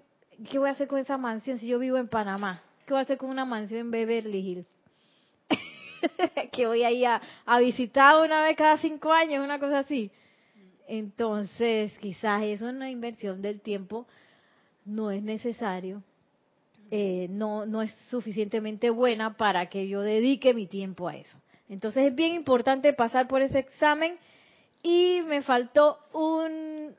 ¿qué 0.50 0.60
voy 0.60 0.70
a 0.70 0.72
hacer 0.72 0.88
con 0.88 1.00
esa 1.00 1.18
mansión 1.18 1.58
si 1.58 1.68
yo 1.68 1.80
vivo 1.80 1.98
en 1.98 2.08
Panamá? 2.08 2.62
¿Qué 2.86 2.94
voy 2.94 3.00
a 3.00 3.02
hacer 3.02 3.18
con 3.18 3.30
una 3.30 3.46
mansión 3.46 3.82
en 3.82 3.92
Beverly 3.92 4.40
Hills? 4.40 4.68
que 6.52 6.68
voy 6.68 6.84
a 6.84 6.92
ir 6.92 7.08
a, 7.08 7.60
visitar 7.60 8.24
una 8.24 8.44
vez 8.44 8.56
cada 8.56 8.78
cinco 8.78 9.12
años, 9.12 9.44
una 9.44 9.60
cosa 9.60 9.80
así. 9.80 10.12
Entonces, 10.88 11.94
quizás 12.00 12.44
eso 12.44 12.68
es 12.68 12.76
una 12.76 12.90
inversión 12.90 13.42
del 13.42 13.62
tiempo, 13.62 14.08
no 14.86 15.12
es 15.12 15.22
necesario, 15.22 16.02
eh, 16.92 17.28
no, 17.30 17.66
no 17.66 17.82
es 17.82 17.94
suficientemente 18.10 18.90
buena 18.90 19.38
para 19.38 19.68
que 19.68 19.88
yo 19.88 20.02
dedique 20.02 20.54
mi 20.54 20.68
tiempo 20.68 21.08
a 21.08 21.16
eso. 21.16 21.38
Entonces 21.68 22.08
es 22.08 22.16
bien 22.16 22.34
importante 22.34 22.94
pasar 22.94 23.28
por 23.28 23.42
ese 23.42 23.60
examen 23.60 24.18
y 24.82 25.22
me 25.26 25.42
faltó 25.44 26.00
un, 26.14 26.96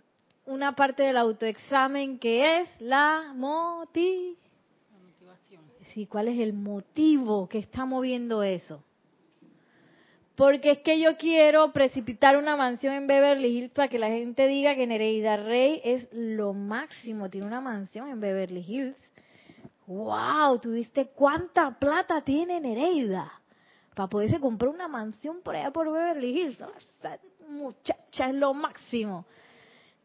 una 0.47 0.77
parte 0.77 1.03
del 1.03 1.17
autoexamen 1.17 2.19
que 2.19 2.61
es 2.61 2.69
la 2.81 3.33
motivación. 3.35 4.39
Sí, 5.93 6.07
¿cuál 6.07 6.29
es 6.29 6.39
el 6.39 6.53
motivo 6.53 7.49
que 7.49 7.59
está 7.59 7.85
moviendo 7.85 8.45
eso? 8.45 8.85
Porque 10.37 10.71
es 10.71 10.79
que 10.79 10.99
yo 11.01 11.17
quiero 11.19 11.73
precipitar 11.73 12.37
una 12.37 12.57
mansión 12.57 12.95
en 12.95 13.07
Beverly 13.07 13.49
Hills 13.49 13.73
para 13.73 13.89
que 13.89 13.99
la 13.99 14.09
gente 14.09 14.47
diga 14.47 14.75
que 14.75 14.87
Nereida 14.87 15.37
Rey 15.37 15.81
es 15.85 16.09
lo 16.13 16.55
máximo. 16.55 17.29
Tiene 17.29 17.47
una 17.47 17.61
mansión 17.61 18.09
en 18.09 18.21
Beverly 18.21 18.65
Hills. 18.67 18.97
¡Wow! 19.91 20.61
¿Tuviste 20.61 21.07
cuánta 21.09 21.77
plata 21.77 22.23
tiene 22.23 22.61
Nereida? 22.61 23.29
Para 23.93 24.09
poderse 24.09 24.39
comprar 24.39 24.69
una 24.71 24.87
mansión 24.87 25.43
por 25.43 25.57
allá 25.57 25.73
por 25.73 25.91
Beverly 25.91 26.29
Hills. 26.29 26.63
muchacha 27.49 28.29
es 28.29 28.35
lo 28.37 28.55
máximo. 28.55 29.27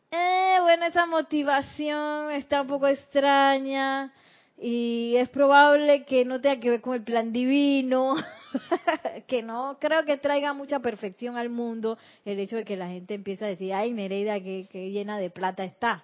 Eh, 0.09 0.57
bueno, 0.63 0.88
esa 0.88 1.05
motivación 1.05 2.31
está 2.31 2.61
un 2.61 2.67
poco 2.67 2.88
extraña 2.88 4.11
y 4.57 5.13
es 5.17 5.29
probable 5.29 6.03
que 6.03 6.25
no 6.25 6.41
tenga 6.41 6.59
que 6.59 6.71
ver 6.71 6.81
con 6.81 6.95
el 6.95 7.03
plan 7.03 7.31
divino. 7.31 8.15
que 9.27 9.43
no 9.43 9.77
creo 9.79 10.03
que 10.03 10.17
traiga 10.17 10.53
mucha 10.53 10.79
perfección 10.79 11.38
al 11.38 11.49
mundo 11.49 11.99
el 12.25 12.39
hecho 12.39 12.55
de 12.55 12.65
que 12.65 12.75
la 12.75 12.88
gente 12.88 13.13
empiece 13.13 13.45
a 13.45 13.49
decir, 13.49 13.71
ay, 13.71 13.91
Nereida, 13.91 14.39
que, 14.39 14.89
llena 14.89 15.19
de 15.19 15.29
plata 15.29 15.63
está. 15.63 16.03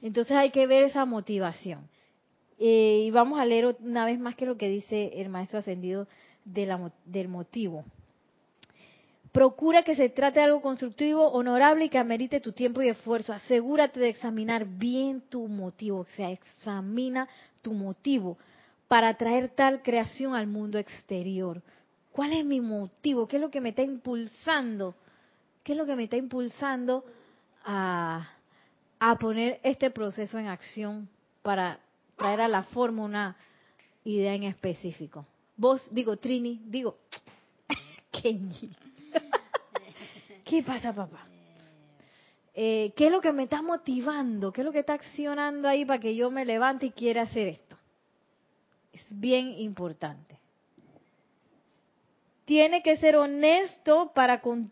Entonces 0.00 0.36
hay 0.36 0.52
que 0.52 0.68
ver 0.68 0.84
esa 0.84 1.04
motivación. 1.04 1.88
Eh, 2.58 3.04
y 3.06 3.10
vamos 3.10 3.38
a 3.40 3.44
leer 3.44 3.76
una 3.80 4.06
vez 4.06 4.18
más 4.18 4.34
que 4.36 4.46
lo 4.46 4.56
que 4.56 4.68
dice 4.68 5.12
el 5.14 5.28
maestro 5.28 5.58
ascendido 5.58 6.06
del 6.44 7.28
motivo. 7.28 7.84
Procura 9.32 9.82
que 9.82 9.96
se 9.96 10.08
trate 10.10 10.38
de 10.38 10.46
algo 10.46 10.62
constructivo, 10.62 11.26
honorable 11.28 11.86
y 11.86 11.88
que 11.88 11.98
amerite 11.98 12.40
tu 12.40 12.52
tiempo 12.52 12.82
y 12.82 12.88
esfuerzo. 12.88 13.32
Asegúrate 13.32 13.98
de 13.98 14.08
examinar 14.08 14.64
bien 14.64 15.22
tu 15.22 15.48
motivo, 15.48 16.00
o 16.00 16.06
sea, 16.16 16.30
examina 16.30 17.28
tu 17.60 17.72
motivo 17.72 18.38
para 18.88 19.14
traer 19.14 19.48
tal 19.48 19.82
creación 19.82 20.34
al 20.34 20.46
mundo 20.46 20.78
exterior? 20.78 21.62
¿Cuál 22.12 22.32
es 22.32 22.44
mi 22.44 22.60
motivo? 22.60 23.26
¿Qué 23.26 23.36
es 23.36 23.42
lo 23.42 23.50
que 23.50 23.60
me 23.60 23.70
está 23.70 23.82
impulsando? 23.82 24.94
¿Qué 25.64 25.72
es 25.72 25.78
lo 25.78 25.86
que 25.86 25.96
me 25.96 26.04
está 26.04 26.16
impulsando 26.16 27.04
a, 27.64 28.28
poner 29.18 29.60
este 29.62 29.90
proceso 29.90 30.38
en 30.38 30.46
acción 30.46 31.08
para 31.42 31.78
traer 32.16 32.40
a 32.40 32.48
la 32.48 32.62
forma 32.62 33.04
una 33.04 33.36
idea 34.04 34.34
en 34.34 34.44
específico? 34.44 35.26
Vos, 35.56 35.86
digo, 35.90 36.16
Trini, 36.16 36.60
digo, 36.64 36.98
Kenji. 38.10 38.70
¿Qué 40.44 40.62
pasa, 40.62 40.92
papá? 40.92 41.26
Eh, 42.54 42.92
¿Qué 42.96 43.06
es 43.06 43.12
lo 43.12 43.20
que 43.20 43.32
me 43.32 43.44
está 43.44 43.62
motivando? 43.62 44.52
¿Qué 44.52 44.60
es 44.60 44.64
lo 44.64 44.72
que 44.72 44.78
está 44.80 44.94
accionando 44.94 45.68
ahí 45.68 45.84
para 45.84 45.98
que 45.98 46.14
yo 46.14 46.30
me 46.30 46.44
levante 46.44 46.86
y 46.86 46.90
quiera 46.92 47.22
hacer 47.22 47.48
esto? 47.48 47.76
Es 48.92 49.02
bien 49.10 49.58
importante. 49.58 50.38
Tiene 52.44 52.82
que 52.82 52.96
ser 52.96 53.16
honesto 53.16 54.12
para 54.14 54.40
con, 54.40 54.70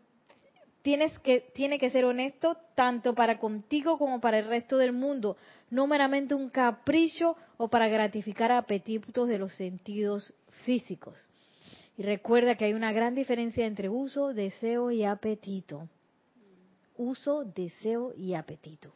tienes 0.82 1.18
que 1.20 1.40
tiene 1.54 1.78
que 1.78 1.90
ser 1.90 2.04
honesto 2.04 2.56
tanto 2.74 3.14
para 3.14 3.38
contigo 3.38 3.98
como 3.98 4.20
para 4.20 4.38
el 4.38 4.46
resto 4.46 4.76
del 4.76 4.92
mundo, 4.92 5.36
no 5.72 5.86
meramente 5.86 6.34
un 6.34 6.50
capricho 6.50 7.34
o 7.56 7.68
para 7.68 7.88
gratificar 7.88 8.52
apetitos 8.52 9.26
de 9.26 9.38
los 9.38 9.54
sentidos 9.54 10.34
físicos. 10.66 11.18
Y 11.96 12.02
recuerda 12.02 12.56
que 12.56 12.66
hay 12.66 12.74
una 12.74 12.92
gran 12.92 13.14
diferencia 13.14 13.64
entre 13.64 13.88
uso, 13.88 14.34
deseo 14.34 14.90
y 14.90 15.04
apetito. 15.04 15.88
Uso, 16.98 17.44
deseo 17.44 18.12
y 18.14 18.34
apetito. 18.34 18.92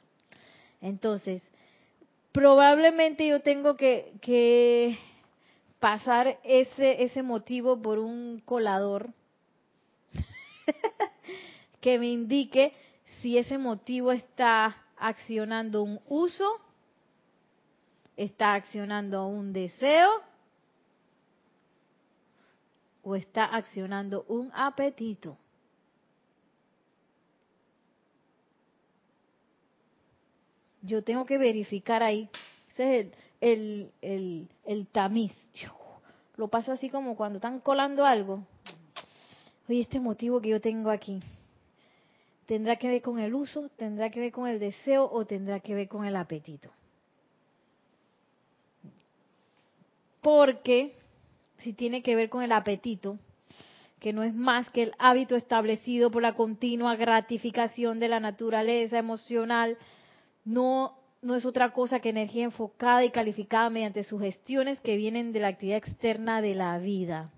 Entonces, 0.83 1.43
probablemente 2.31 3.27
yo 3.27 3.41
tengo 3.41 3.75
que, 3.75 4.13
que 4.21 4.99
pasar 5.81 6.39
ese, 6.45 7.03
ese 7.05 7.23
motivo 7.23 7.81
por 7.81 7.99
un 7.99 8.43
colador 8.45 9.15
que 11.81 11.99
me 11.99 12.09
indique 12.09 12.75
si 13.23 13.39
ese 13.39 13.57
motivo 13.57 14.13
está 14.13 14.77
accionando 14.99 15.83
un 15.83 16.01
uso, 16.07 16.45
está 18.17 18.55
accionando 18.55 19.27
un 19.27 19.53
deseo 19.53 20.09
o 23.03 23.15
está 23.15 23.45
accionando 23.45 24.25
un 24.29 24.51
apetito. 24.55 25.37
Yo 30.83 31.03
tengo 31.03 31.27
que 31.27 31.37
verificar 31.37 32.03
ahí. 32.03 32.29
Ese 32.73 33.01
es 33.01 33.07
el, 33.41 33.93
el, 34.03 34.49
el, 34.65 34.87
tamiz. 34.87 35.33
Lo 36.37 36.49
paso 36.49 36.73
así 36.73 36.91
como 36.91 37.17
cuando 37.17 37.37
están 37.39 37.61
colando 37.61 38.05
algo. 38.05 38.45
Oye, 39.69 39.81
este 39.81 40.01
motivo 40.01 40.41
que 40.41 40.51
yo 40.51 40.61
tengo 40.61 40.91
aquí, 40.91 41.21
¿tendrá 42.47 42.77
que 42.77 42.89
ver 42.89 43.03
con 43.03 43.19
el 43.19 43.35
uso, 43.35 43.69
tendrá 43.77 44.11
que 44.11 44.21
ver 44.21 44.33
con 44.33 44.47
el 44.47 44.61
deseo 44.61 45.09
o 45.11 45.25
tendrá 45.25 45.61
que 45.61 45.75
ver 45.75 45.89
con 45.89 46.05
el 46.05 46.15
apetito? 46.15 46.71
Porque 50.27 50.97
si 51.59 51.73
tiene 51.73 52.03
que 52.03 52.17
ver 52.17 52.29
con 52.31 52.43
el 52.43 52.51
apetito, 52.51 53.17
que 54.01 54.13
no 54.13 54.25
es 54.25 54.35
más 54.35 54.69
que 54.73 54.83
el 54.83 54.93
hábito 54.99 55.37
establecido 55.37 56.11
por 56.11 56.21
la 56.21 56.35
continua 56.35 56.97
gratificación 56.97 58.01
de 58.01 58.09
la 58.09 58.19
naturaleza 58.19 58.99
emocional, 58.99 59.79
no, 60.45 60.99
no 61.23 61.37
es 61.37 61.47
otra 61.47 61.73
cosa 61.73 62.01
que 62.01 62.09
energía 62.09 62.43
enfocada 62.43 63.05
y 63.05 63.13
calificada 63.13 63.71
mediante 63.71 64.03
sugestiones 64.03 64.81
que 64.81 64.97
vienen 64.97 65.33
de 65.33 65.39
la 65.39 65.47
actividad 65.47 65.79
externa 65.79 66.43
de 66.43 66.57
la 66.57 66.77
vida. 66.79 67.31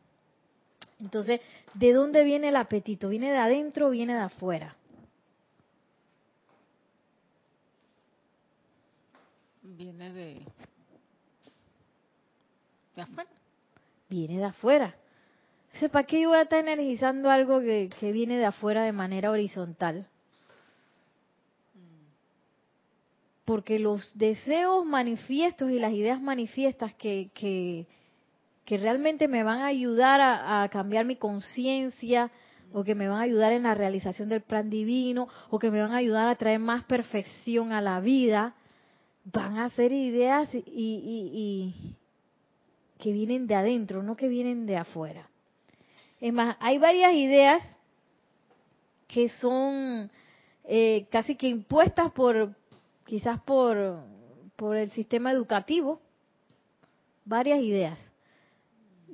Entonces, 0.99 1.43
¿de 1.75 1.93
dónde 1.93 2.25
viene 2.25 2.49
el 2.49 2.57
apetito? 2.57 3.11
¿Viene 3.11 3.31
de 3.31 3.37
adentro 3.37 3.89
o 3.89 3.91
viene 3.91 4.15
de 4.15 4.21
afuera? 4.21 4.75
Viene 9.63 10.11
de, 10.11 10.43
afuera 13.03 13.31
viene 14.09 14.39
de 14.39 14.45
afuera. 14.45 14.95
¿para 15.93 16.07
qué 16.07 16.23
yo 16.23 16.31
voy 16.31 16.39
a 16.39 16.43
estar 16.43 16.61
energizando 16.61 17.31
algo 17.31 17.61
que, 17.61 17.91
viene 18.13 18.39
de 18.39 18.47
afuera 18.47 18.83
de 18.83 18.93
manera 18.93 19.31
horizontal? 19.31 20.07
Porque 23.45 23.79
los 23.79 24.17
deseos 24.19 24.85
manifiestos 24.85 25.71
y 25.71 25.79
las 25.79 25.93
ideas 25.93 26.21
manifiestas 26.21 26.95
que, 26.95 27.31
que, 27.35 27.87
realmente 28.77 29.29
me 29.29 29.43
van 29.43 29.61
a 29.61 29.67
ayudar 29.67 30.21
a, 30.21 30.63
a 30.63 30.69
cambiar 30.69 31.05
mi 31.05 31.17
conciencia, 31.17 32.31
o 32.73 32.85
que 32.85 32.95
me 32.95 33.09
van 33.09 33.21
a 33.21 33.23
ayudar 33.23 33.53
en 33.53 33.63
la 33.63 33.75
realización 33.75 34.29
del 34.29 34.43
plan 34.43 34.69
divino, 34.69 35.29
o 35.49 35.59
que 35.59 35.71
me 35.71 35.81
van 35.81 35.93
a 35.93 35.99
ayudar 35.99 36.29
a 36.29 36.37
traer 36.37 36.59
más 36.59 36.85
perfección 36.85 37.73
a 37.73 37.81
la 37.81 38.01
vida, 38.01 38.55
van 39.25 39.59
a 39.59 39.71
ser 39.71 39.93
ideas 39.93 40.53
y, 40.53 40.63
y, 40.67 41.97
que 42.99 43.13
vienen 43.13 43.47
de 43.47 43.55
adentro, 43.55 44.03
no 44.03 44.17
que 44.17 44.29
vienen 44.29 44.67
de 44.67 44.77
afuera. 44.77 45.29
Es 46.21 46.33
más, 46.33 46.57
hay 46.61 46.79
varias 46.79 47.15
ideas 47.15 47.63
que 49.07 49.29
son 49.29 50.11
eh, 50.65 51.07
casi 51.11 51.37
que 51.37 51.49
impuestas 51.49 52.11
por, 52.13 52.55
quizás 53.05 53.41
por, 53.41 54.01
por 54.57 54.77
el 54.77 54.91
sistema 54.91 55.33
educativo, 55.33 56.01
varias 57.25 57.61
ideas. 57.61 57.99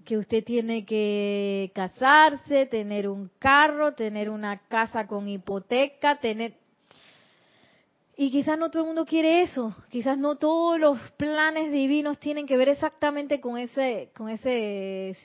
Que 0.04 0.18
usted 0.18 0.44
tiene 0.44 0.84
que 0.84 1.70
casarse, 1.74 2.66
tener 2.66 3.08
un 3.08 3.30
carro, 3.38 3.94
tener 3.94 4.28
una 4.28 4.58
casa 4.66 5.06
con 5.06 5.28
hipoteca, 5.28 6.18
tener 6.18 6.54
y 8.16 8.30
quizás 8.30 8.58
no 8.58 8.70
todo 8.70 8.82
el 8.82 8.86
mundo 8.86 9.04
quiere 9.04 9.42
eso, 9.42 9.74
quizás 9.90 10.16
no 10.18 10.36
todos 10.36 10.78
los 10.78 10.98
planes 11.12 11.72
divinos 11.72 12.18
tienen 12.18 12.46
que 12.46 12.56
ver 12.56 12.68
exactamente 12.68 13.40
con 13.40 13.58
ese, 13.58 14.10
con 14.16 14.28
ese, 14.28 15.16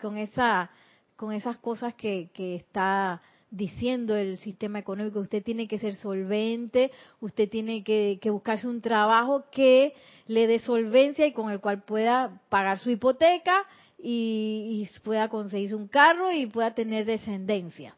con 0.00 0.16
esa, 0.16 0.70
con 1.16 1.32
esas 1.32 1.56
cosas 1.56 1.94
que, 1.94 2.30
que 2.32 2.54
está 2.54 3.20
diciendo 3.50 4.16
el 4.16 4.38
sistema 4.38 4.78
económico. 4.78 5.20
Usted 5.20 5.42
tiene 5.42 5.66
que 5.66 5.78
ser 5.78 5.94
solvente, 5.96 6.90
usted 7.20 7.48
tiene 7.48 7.82
que, 7.82 8.18
buscarse 8.30 8.68
un 8.68 8.80
trabajo 8.80 9.44
que 9.50 9.94
le 10.26 10.46
dé 10.46 10.58
solvencia 10.58 11.26
y 11.26 11.32
con 11.32 11.50
el 11.50 11.60
cual 11.60 11.82
pueda 11.82 12.40
pagar 12.48 12.78
su 12.78 12.90
hipoteca 12.90 13.64
y, 13.98 14.86
y 14.88 15.00
pueda 15.00 15.28
conseguirse 15.28 15.74
un 15.74 15.88
carro 15.88 16.30
y 16.30 16.46
pueda 16.46 16.74
tener 16.74 17.04
descendencia. 17.04 17.96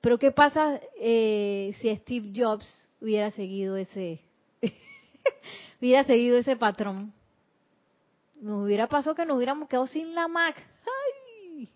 Pero 0.00 0.18
¿qué 0.18 0.30
pasa 0.30 0.80
eh, 1.00 1.74
si 1.80 1.94
Steve 1.96 2.32
Jobs 2.36 2.90
hubiera 3.04 3.30
seguido 3.30 3.76
ese 3.76 4.20
hubiera 5.80 6.04
seguido 6.04 6.38
ese 6.38 6.56
patrón? 6.56 7.12
Nos 8.40 8.64
hubiera 8.64 8.88
pasado 8.88 9.14
que 9.14 9.24
nos 9.24 9.36
hubiéramos 9.36 9.68
quedado 9.68 9.86
sin 9.86 10.14
la 10.14 10.26
Mac. 10.26 10.56
¡Ay! 10.56 11.68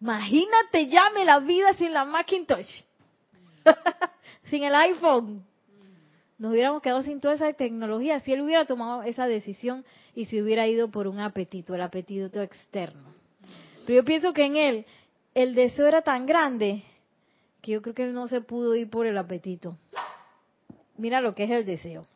Imagínate 0.00 0.88
ya 0.88 1.10
la 1.24 1.40
vida 1.40 1.72
sin 1.74 1.92
la 1.92 2.04
Macintosh. 2.04 2.82
sin 4.44 4.64
el 4.64 4.74
iPhone. 4.74 5.44
Nos 6.38 6.52
hubiéramos 6.52 6.82
quedado 6.82 7.02
sin 7.02 7.20
toda 7.20 7.34
esa 7.34 7.52
tecnología 7.52 8.20
si 8.20 8.32
él 8.32 8.42
hubiera 8.42 8.66
tomado 8.66 9.02
esa 9.02 9.26
decisión 9.26 9.84
y 10.14 10.26
se 10.26 10.42
hubiera 10.42 10.66
ido 10.66 10.90
por 10.90 11.06
un 11.06 11.18
apetito, 11.18 11.74
el 11.74 11.80
apetito 11.82 12.42
externo. 12.42 13.14
Pero 13.86 14.00
yo 14.00 14.04
pienso 14.04 14.32
que 14.32 14.44
en 14.44 14.56
él 14.56 14.86
el 15.34 15.54
deseo 15.54 15.86
era 15.86 16.02
tan 16.02 16.26
grande 16.26 16.82
que 17.62 17.72
yo 17.72 17.82
creo 17.82 17.94
que 17.94 18.06
no 18.06 18.28
se 18.28 18.40
pudo 18.42 18.74
ir 18.74 18.90
por 18.90 19.06
el 19.06 19.16
apetito. 19.16 19.78
Mira 20.98 21.20
lo 21.20 21.34
que 21.34 21.44
es 21.44 21.50
el 21.50 21.66
deseo. 21.66 22.06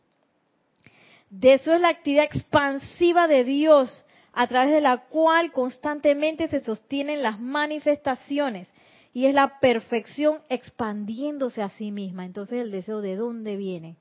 Deseo 1.31 1.75
es 1.75 1.81
la 1.81 1.89
actividad 1.91 2.25
expansiva 2.25 3.29
de 3.29 3.45
Dios 3.45 4.05
a 4.33 4.47
través 4.47 4.73
de 4.73 4.81
la 4.81 4.99
cual 5.09 5.53
constantemente 5.53 6.49
se 6.49 6.61
sostienen 6.61 7.23
las 7.23 7.39
manifestaciones 7.39 8.69
y 9.13 9.27
es 9.27 9.35
la 9.35 9.59
perfección 9.61 10.41
expandiéndose 10.49 11.63
a 11.63 11.69
sí 11.71 11.91
misma. 11.91 12.25
Entonces 12.25 12.61
el 12.61 12.71
deseo 12.71 13.01
de 13.01 13.17
dónde 13.17 13.57
viene? 13.57 13.97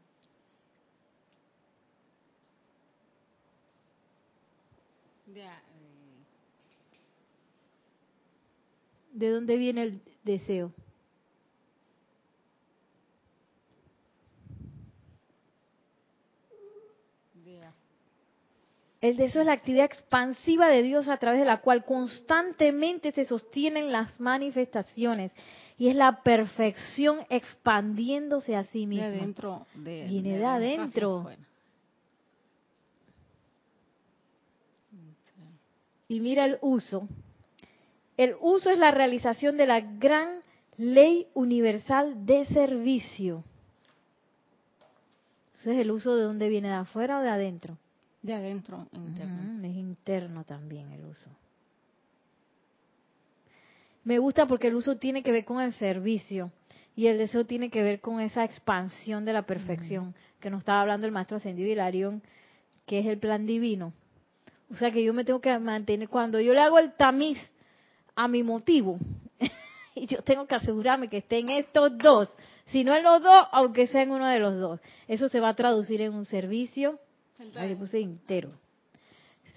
¿De 9.11 9.30
dónde 9.30 9.57
viene 9.57 9.84
el 9.84 10.01
deseo? 10.23 10.71
El 19.02 19.16
deseo 19.16 19.41
es 19.41 19.47
la 19.47 19.54
actividad 19.54 19.86
expansiva 19.86 20.68
de 20.68 20.84
Dios 20.84 21.08
a 21.08 21.18
través 21.18 21.39
de 21.39 21.45
la 21.45 21.62
cual 21.62 21.86
constantemente 21.86 23.14
se 23.14 23.24
sostienen 23.24 23.93
las 23.93 24.20
manifestaciones 24.20 25.32
y 25.78 25.88
es 25.88 25.95
la 25.95 26.22
perfección 26.22 27.20
expandiéndose 27.30 28.58
a 28.58 28.66
sí 28.66 28.86
misma. 28.86 29.08
De 29.08 29.18
adentro, 29.18 29.68
de, 29.74 30.06
Viene 30.10 30.38
de, 30.38 30.45
adentro. 30.45 31.30
Y 36.10 36.20
mira 36.20 36.43
el 36.43 36.58
uso. 36.62 37.08
El 38.18 38.36
uso 38.41 38.70
es 38.70 38.78
la 38.78 38.91
realización 38.91 39.56
de 39.56 39.68
la 39.68 39.80
gran 39.80 40.41
ley 40.76 41.28
universal 41.36 42.26
de 42.26 42.43
servicio. 42.45 43.45
Entonces, 45.54 45.78
¿el 45.78 45.91
uso 45.91 46.18
de 46.18 46.24
dónde 46.24 46.50
viene? 46.50 46.68
¿De 46.68 46.74
afuera 46.74 47.20
o 47.20 47.22
de 47.22 47.30
adentro? 47.30 47.78
De 48.22 48.34
adentro, 48.34 48.88
interno. 48.91 49.65
es 49.65 49.76
interno 49.76 50.43
también 50.43 50.91
el 50.91 51.05
uso. 51.05 51.30
Me 54.03 54.20
gusta 54.20 54.45
porque 54.45 54.67
el 54.67 54.76
uso 54.76 54.97
tiene 54.97 55.24
que 55.24 55.32
ver 55.32 55.45
con 55.45 55.61
el 55.61 55.74
servicio 55.74 56.51
y 56.95 57.07
el 57.07 57.17
deseo 57.17 57.45
tiene 57.45 57.70
que 57.70 57.84
ver 57.84 58.01
con 58.01 58.20
esa 58.20 58.43
expansión 58.43 59.24
de 59.24 59.34
la 59.34 59.43
perfección 59.43 60.15
que 60.39 60.49
nos 60.49 60.59
estaba 60.59 60.82
hablando 60.82 61.05
el 61.07 61.13
maestro 61.13 61.38
ascendido 61.38 61.70
Hilarión, 61.70 62.22
que 62.86 62.99
es 62.99 63.05
el 63.05 63.20
plan 63.20 63.45
divino. 63.45 63.93
O 64.72 64.76
sea 64.76 64.91
que 64.91 65.03
yo 65.03 65.13
me 65.13 65.24
tengo 65.24 65.41
que 65.41 65.57
mantener, 65.59 66.09
cuando 66.09 66.39
yo 66.39 66.53
le 66.53 66.59
hago 66.59 66.80
el 66.80 66.93
tamiz 66.93 67.38
a 68.15 68.28
mi 68.28 68.43
motivo, 68.43 68.99
y 69.95 70.07
yo 70.07 70.22
tengo 70.24 70.45
que 70.45 70.55
asegurarme 70.55 71.07
que 71.07 71.17
esté 71.17 71.39
en 71.39 71.49
estos 71.49 71.97
dos, 71.97 72.30
si 72.65 72.84
no 72.84 72.93
en 72.93 73.03
los 73.03 73.22
dos, 73.24 73.47
aunque 73.51 73.88
sea 73.88 74.03
en 74.03 74.11
uno 74.11 74.28
de 74.28 74.39
los 74.39 74.59
dos. 74.59 74.80
Eso 75.07 75.30
se 75.30 75.39
va 75.39 75.49
a 75.49 75.55
traducir 75.55 76.01
en 76.01 76.13
un 76.13 76.26
servicio, 76.26 76.99
le 77.40 77.76
puse 77.76 78.00
entero. 78.02 78.52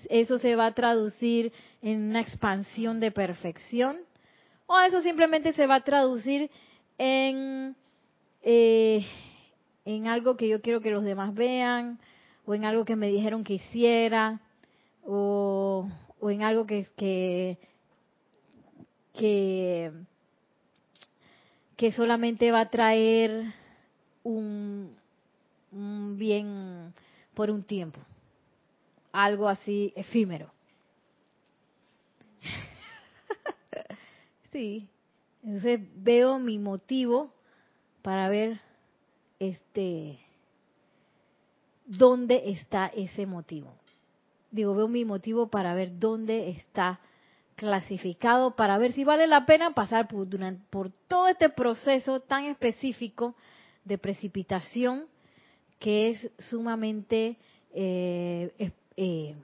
Eso 0.08 0.38
se 0.38 0.56
va 0.56 0.66
a 0.66 0.74
traducir 0.74 1.52
en 1.80 2.10
una 2.10 2.20
expansión 2.20 3.00
de 3.00 3.10
perfección, 3.10 3.98
o 4.66 4.78
eso 4.80 5.00
simplemente 5.00 5.52
se 5.52 5.66
va 5.66 5.76
a 5.76 5.84
traducir 5.84 6.50
en, 6.98 7.76
eh, 8.42 9.04
en 9.84 10.06
algo 10.06 10.36
que 10.36 10.48
yo 10.48 10.60
quiero 10.60 10.80
que 10.80 10.90
los 10.90 11.04
demás 11.04 11.34
vean, 11.34 11.98
o 12.44 12.54
en 12.54 12.64
algo 12.64 12.84
que 12.84 12.96
me 12.96 13.08
dijeron 13.08 13.44
que 13.44 13.54
hiciera, 13.54 14.40
o, 15.04 15.88
o 16.20 16.30
en 16.30 16.42
algo 16.42 16.66
que, 16.66 16.88
que, 16.96 17.58
que, 19.14 19.92
que 21.76 21.92
solamente 21.92 22.50
va 22.50 22.60
a 22.60 22.70
traer 22.70 23.52
un, 24.24 24.94
un 25.72 26.16
bien 26.18 26.92
por 27.34 27.50
un 27.50 27.62
tiempo, 27.62 28.00
algo 29.12 29.48
así 29.48 29.92
efímero. 29.96 30.50
sí, 34.52 34.88
entonces 35.42 35.80
veo 35.96 36.38
mi 36.38 36.58
motivo 36.58 37.32
para 38.02 38.28
ver 38.28 38.60
este 39.38 40.18
dónde 41.86 42.50
está 42.50 42.86
ese 42.88 43.26
motivo. 43.26 43.74
Digo, 44.50 44.74
veo 44.74 44.88
mi 44.88 45.04
motivo 45.04 45.48
para 45.48 45.74
ver 45.74 45.98
dónde 45.98 46.50
está 46.50 47.00
clasificado, 47.56 48.54
para 48.54 48.78
ver 48.78 48.92
si 48.92 49.04
vale 49.04 49.26
la 49.26 49.46
pena 49.46 49.72
pasar 49.72 50.08
por, 50.08 50.28
durante, 50.28 50.62
por 50.70 50.90
todo 51.08 51.28
este 51.28 51.48
proceso 51.48 52.20
tan 52.20 52.44
específico 52.44 53.34
de 53.84 53.98
precipitación 53.98 55.06
que 55.82 56.10
es 56.10 56.30
sumamente 56.38 57.36
eh, 57.74 58.72
eh, 58.96 59.34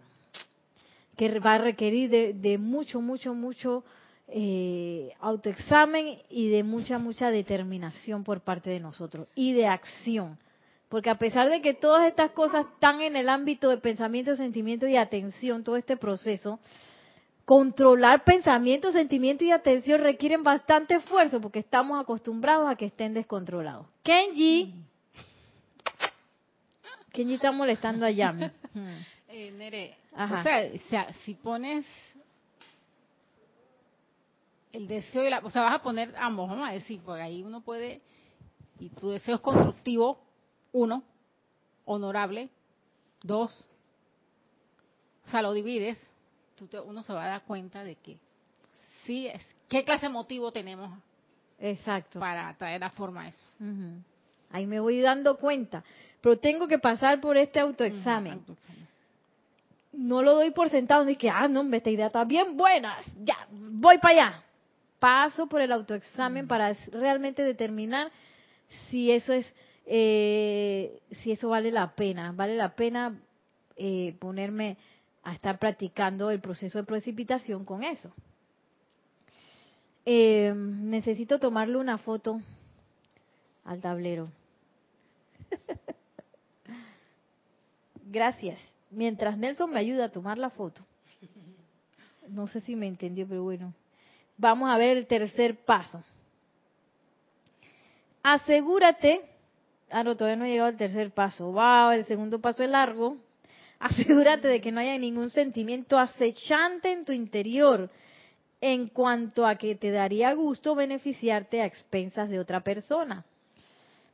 que 1.17 1.41
va 1.41 1.55
a 1.55 1.59
requerir 1.59 2.09
de, 2.09 2.33
de 2.33 2.59
mucho, 2.59 3.01
mucho, 3.01 3.35
mucho 3.35 3.83
eh, 4.29 5.15
autoexamen 5.19 6.21
y 6.31 6.49
de 6.49 6.63
mucha, 6.63 6.99
mucha 6.99 7.33
determinación 7.33 8.23
por 8.23 8.41
parte 8.43 8.71
de 8.71 8.79
nosotros 8.79 9.27
y 9.35 9.53
de 9.53 9.67
acción. 9.67 10.39
Porque 10.89 11.11
a 11.11 11.19
pesar 11.19 11.51
de 11.51 11.61
que 11.61 11.75
todas 11.75 12.07
estas 12.07 12.31
cosas 12.31 12.67
están 12.73 13.01
en 13.01 13.17
el 13.17 13.29
ámbito 13.29 13.69
de 13.69 13.79
pensamiento, 13.79 14.37
sentimiento 14.37 14.87
y 14.87 14.97
atención, 14.97 15.65
todo 15.65 15.77
este 15.77 15.97
proceso, 15.97 16.61
controlar 17.45 18.23
pensamiento, 18.23 18.93
sentimiento 18.93 19.43
y 19.43 19.51
atención 19.51 20.03
requieren 20.03 20.45
bastante 20.45 20.95
esfuerzo 20.95 21.41
porque 21.41 21.59
estamos 21.59 22.01
acostumbrados 22.01 22.71
a 22.71 22.77
que 22.77 22.87
estén 22.87 23.13
descontrolados. 23.13 23.87
Kenji, 24.05 24.73
Kenji 27.13 27.35
está 27.35 27.53
molestando 27.53 28.07
a 28.07 28.11
Yami. 28.11 28.51
Eh, 29.31 29.51
Nere, 29.51 29.95
o 30.15 30.43
sea, 30.89 31.13
si 31.27 31.35
pones 31.35 31.85
el 34.73 34.89
deseo 34.89 35.27
y 35.27 35.29
la, 35.29 35.41
o 35.41 35.51
sea, 35.51 35.63
vas 35.65 35.75
a 35.75 35.83
poner 35.83 36.15
ambos, 36.17 36.49
vamos 36.49 36.67
a 36.67 36.73
decir, 36.73 37.01
porque 37.05 37.23
ahí 37.23 37.43
uno 37.43 37.61
puede, 37.61 38.01
y 38.79 38.89
tu 38.89 39.11
deseo 39.11 39.35
es 39.35 39.41
constructivo, 39.43 40.19
uno, 40.73 41.03
honorable, 41.85 42.49
dos, 43.23 43.69
o 45.27 45.31
sea, 45.31 45.43
lo 45.43 45.53
divides, 45.53 45.99
tú 46.57 46.67
uno 46.87 47.03
se 47.03 47.13
va 47.13 47.25
a 47.25 47.29
dar 47.29 47.45
cuenta 47.45 47.85
de 47.85 47.97
que 47.97 48.19
sí 49.05 49.27
es, 49.27 49.43
qué 49.69 49.85
clase 49.85 50.07
de 50.07 50.13
motivo 50.13 50.53
tenemos 50.53 50.91
Exacto. 51.59 52.19
para 52.21 52.57
traer 52.57 52.83
a 52.83 52.91
forma 52.91 53.29
eso. 53.29 53.47
Ahí 54.51 54.67
me 54.67 54.81
voy 54.81 55.01
dando 55.01 55.37
cuenta, 55.37 55.85
pero 56.21 56.39
tengo 56.39 56.67
que 56.67 56.79
pasar 56.79 57.21
por 57.21 57.37
este 57.37 57.61
autoexamen. 57.61 58.41
No 59.93 60.23
lo 60.23 60.35
doy 60.35 60.51
por 60.51 60.69
sentado, 60.69 61.05
ni 61.05 61.17
que, 61.17 61.31
ah, 61.31 61.49
no, 61.49 61.63
esta 61.75 61.91
idea 61.91 62.07
está 62.07 62.25
bien 62.25 62.57
buena, 62.57 62.99
ya, 63.25 63.47
voy 63.51 63.99
para 63.99 64.15
allá 64.15 64.45
paso 64.99 65.47
por 65.47 65.61
el 65.61 65.73
autoexamen 65.73 66.45
mm. 66.45 66.49
para 66.49 66.73
realmente 66.93 67.43
determinar 67.43 68.11
si 68.91 69.11
eso 69.11 69.33
es, 69.33 69.47
eh, 69.87 71.01
si 71.23 71.33
eso 71.33 71.49
vale 71.49 71.71
la 71.71 71.95
pena, 71.95 72.33
vale 72.33 72.57
la 72.57 72.75
pena 72.75 73.19
eh, 73.77 74.17
ponerme 74.19 74.77
a 75.23 75.35
estar 75.35 75.59
practicando 75.59 76.31
el 76.31 76.41
proceso 76.41 76.79
de 76.79 76.85
precipitación 76.85 77.65
con 77.65 77.85
eso. 77.85 78.13
Eh, 80.05 80.53
necesito 80.55 81.39
tomarle 81.39 81.77
una 81.77 81.99
foto 81.99 82.41
al 83.65 83.81
tablero. 83.81 84.31
Gracias. 88.11 88.61
Mientras 88.91 89.37
Nelson 89.37 89.71
me 89.71 89.79
ayuda 89.79 90.07
a 90.07 90.09
tomar 90.11 90.39
la 90.39 90.51
foto. 90.51 90.83
No 92.29 92.47
sé 92.47 92.61
si 92.61 92.77
me 92.77 92.87
entendió, 92.87 93.27
pero 93.27 93.43
bueno 93.43 93.75
vamos 94.39 94.71
a 94.71 94.79
ver 94.79 94.97
el 94.97 95.07
tercer 95.07 95.57
paso. 95.65 96.03
Asegúrate, 98.23 99.21
ah 99.91 100.03
no, 100.03 100.17
todavía 100.17 100.37
no 100.37 100.45
he 100.45 100.51
llegado 100.51 100.69
al 100.69 100.77
tercer 100.77 101.11
paso, 101.11 101.53
wow, 101.53 101.91
el 101.91 102.07
segundo 102.07 102.41
paso 102.41 102.63
es 102.63 102.71
largo. 102.71 103.19
Asegúrate 103.79 104.49
de 104.49 104.61
que 104.61 104.73
no 104.73 104.81
haya 104.81 104.97
ningún 104.99 105.31
sentimiento 105.31 105.99
acechante 105.99 106.91
en 106.93 107.05
tu 107.05 107.13
interior 107.13 107.91
en 108.61 108.89
cuanto 108.89 109.47
a 109.47 109.55
que 109.57 109.77
te 109.77 109.93
daría 109.93 110.33
gusto 110.33 110.75
beneficiarte 110.75 111.61
a 111.61 111.67
expensas 111.67 112.29
de 112.29 112.41
otra 112.41 112.61
persona. 112.61 113.25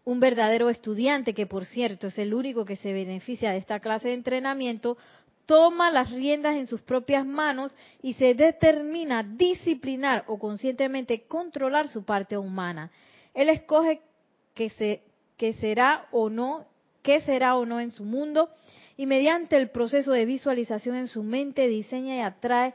Un 0.05 0.21
verdadero 0.21 0.69
estudiante, 0.69 1.35
que 1.35 1.47
por 1.47 1.65
cierto 1.65 2.09
es 2.09 2.19
el 2.19 2.35
único 2.35 2.65
que 2.65 2.77
se 2.77 2.93
beneficia 2.93 3.53
de 3.53 3.59
esta 3.59 3.81
clase 3.81 4.09
de 4.09 4.15
entrenamiento, 4.15 4.99
toma 5.47 5.91
las 5.91 6.11
riendas 6.11 6.57
en 6.57 6.67
sus 6.67 6.83
propias 6.83 7.27
manos 7.27 7.75
y 8.03 8.15
se 8.15 8.35
determina 8.35 9.23
disciplinar 9.23 10.25
o 10.27 10.39
conscientemente 10.39 11.23
controlar 11.23 11.89
su 11.89 12.05
parte 12.05 12.37
humana. 12.37 12.91
Él 13.33 13.49
escoge 13.49 14.01
que, 14.55 14.71
se, 14.71 15.03
que 15.37 15.55
será 15.55 16.07
o 16.13 16.31
no, 16.31 16.67
qué 17.03 17.21
será 17.21 17.57
o 17.57 17.67
no 17.67 17.81
en 17.81 17.91
su 17.91 18.05
mundo 18.05 18.51
y 18.97 19.07
mediante 19.07 19.57
el 19.57 19.71
proceso 19.71 20.13
de 20.13 20.25
visualización 20.25 20.97
en 20.97 21.09
su 21.09 21.23
mente 21.23 21.67
diseña 21.69 22.17
y 22.17 22.21
atrae 22.21 22.75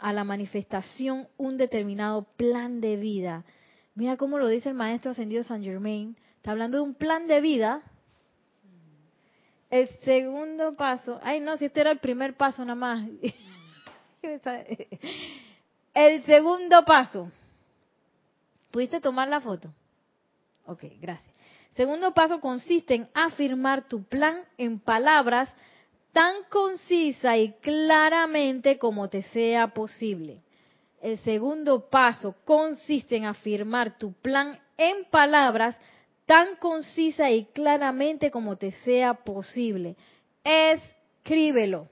a 0.00 0.12
la 0.12 0.24
manifestación 0.24 1.28
un 1.36 1.56
determinado 1.56 2.26
plan 2.36 2.80
de 2.80 2.96
vida. 2.96 3.44
Mira 3.94 4.16
cómo 4.16 4.38
lo 4.38 4.48
dice 4.48 4.70
el 4.70 4.74
maestro 4.74 5.10
ascendido 5.12 5.44
San 5.44 5.62
Germain. 5.62 6.16
Está 6.42 6.50
hablando 6.50 6.78
de 6.78 6.82
un 6.82 6.94
plan 6.94 7.28
de 7.28 7.40
vida 7.40 7.82
el 9.70 9.88
segundo 10.00 10.74
paso, 10.74 11.20
ay 11.22 11.38
no, 11.38 11.56
si 11.56 11.66
este 11.66 11.82
era 11.82 11.92
el 11.92 12.00
primer 12.00 12.36
paso 12.36 12.64
nada 12.64 12.74
más. 12.74 13.08
el 15.94 16.24
segundo 16.24 16.84
paso. 16.84 17.30
¿Pudiste 18.72 19.00
tomar 19.00 19.28
la 19.28 19.40
foto? 19.40 19.72
Ok, 20.66 20.82
gracias. 21.00 21.32
Segundo 21.76 22.12
paso 22.12 22.40
consiste 22.40 22.96
en 22.96 23.08
afirmar 23.14 23.86
tu 23.86 24.02
plan 24.02 24.42
en 24.58 24.80
palabras 24.80 25.48
tan 26.10 26.34
concisa 26.50 27.36
y 27.36 27.52
claramente 27.60 28.78
como 28.78 29.08
te 29.08 29.22
sea 29.22 29.68
posible. 29.68 30.42
El 31.00 31.18
segundo 31.20 31.88
paso 31.88 32.34
consiste 32.44 33.16
en 33.16 33.26
afirmar 33.26 33.96
tu 33.96 34.12
plan 34.12 34.58
en 34.76 35.04
palabras 35.04 35.76
tan 36.32 36.56
concisa 36.56 37.30
y 37.30 37.44
claramente 37.44 38.30
como 38.30 38.56
te 38.56 38.70
sea 38.70 39.12
posible. 39.12 39.96
Escríbelo. 40.42 41.88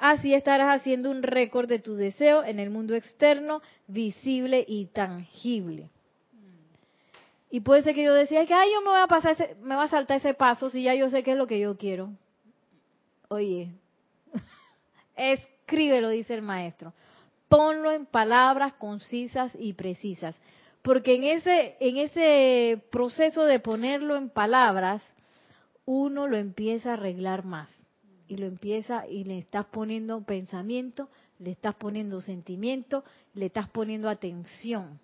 Así 0.00 0.32
estarás 0.32 0.80
haciendo 0.80 1.10
un 1.10 1.22
récord 1.22 1.68
de 1.68 1.80
tu 1.80 1.94
deseo 1.94 2.42
en 2.44 2.60
el 2.60 2.70
mundo 2.70 2.94
externo, 2.94 3.60
visible 3.86 4.64
y 4.66 4.86
tangible. 4.86 5.90
Y 7.50 7.60
puede 7.60 7.82
ser 7.82 7.94
que 7.94 8.04
yo 8.04 8.14
decía 8.14 8.46
que, 8.46 8.54
ay, 8.54 8.70
yo 8.72 8.80
me 8.80 8.88
voy 8.88 9.00
a 9.02 9.06
pasar, 9.06 9.32
ese, 9.32 9.54
me 9.56 9.74
voy 9.74 9.84
a 9.84 9.88
saltar 9.88 10.16
ese 10.16 10.32
paso 10.32 10.70
si 10.70 10.84
ya 10.84 10.94
yo 10.94 11.10
sé 11.10 11.22
qué 11.22 11.32
es 11.32 11.36
lo 11.36 11.46
que 11.46 11.60
yo 11.60 11.76
quiero. 11.76 12.10
Oye, 13.28 13.70
escríbelo, 15.14 16.08
dice 16.08 16.32
el 16.32 16.40
maestro. 16.40 16.94
Ponlo 17.48 17.92
en 17.92 18.06
palabras 18.06 18.72
concisas 18.78 19.52
y 19.58 19.74
precisas 19.74 20.34
porque 20.84 21.14
en 21.14 21.24
ese, 21.24 21.78
en 21.80 21.96
ese 21.96 22.82
proceso 22.90 23.44
de 23.44 23.58
ponerlo 23.58 24.16
en 24.18 24.28
palabras, 24.28 25.02
uno 25.86 26.28
lo 26.28 26.36
empieza 26.36 26.90
a 26.90 26.92
arreglar 26.92 27.44
más. 27.44 27.70
y 28.26 28.36
lo 28.36 28.46
empieza 28.46 29.06
y 29.06 29.24
le 29.24 29.38
estás 29.38 29.66
poniendo 29.66 30.22
pensamiento, 30.24 31.08
le 31.38 31.50
estás 31.50 31.74
poniendo 31.74 32.20
sentimiento, 32.20 33.04
le 33.34 33.46
estás 33.46 33.68
poniendo 33.68 34.08
atención 34.08 34.98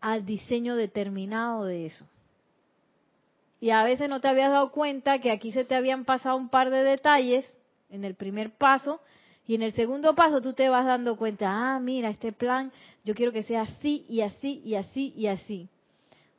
al 0.00 0.24
diseño 0.26 0.76
determinado 0.76 1.64
de 1.64 1.86
eso. 1.86 2.06
Y 3.60 3.70
a 3.70 3.84
veces 3.84 4.08
no 4.08 4.20
te 4.20 4.28
habías 4.28 4.50
dado 4.50 4.72
cuenta 4.72 5.20
que 5.20 5.30
aquí 5.30 5.52
se 5.52 5.64
te 5.64 5.74
habían 5.74 6.04
pasado 6.04 6.36
un 6.36 6.48
par 6.48 6.70
de 6.70 6.82
detalles 6.82 7.46
en 7.88 8.04
el 8.04 8.14
primer 8.14 8.50
paso 8.52 9.00
y 9.50 9.56
en 9.56 9.62
el 9.62 9.72
segundo 9.72 10.14
paso 10.14 10.40
tú 10.40 10.52
te 10.52 10.68
vas 10.68 10.86
dando 10.86 11.16
cuenta, 11.16 11.48
ah, 11.50 11.80
mira, 11.80 12.08
este 12.08 12.30
plan 12.30 12.70
yo 13.02 13.16
quiero 13.16 13.32
que 13.32 13.42
sea 13.42 13.62
así 13.62 14.06
y 14.08 14.20
así 14.20 14.62
y 14.64 14.76
así 14.76 15.12
y 15.16 15.26
así. 15.26 15.68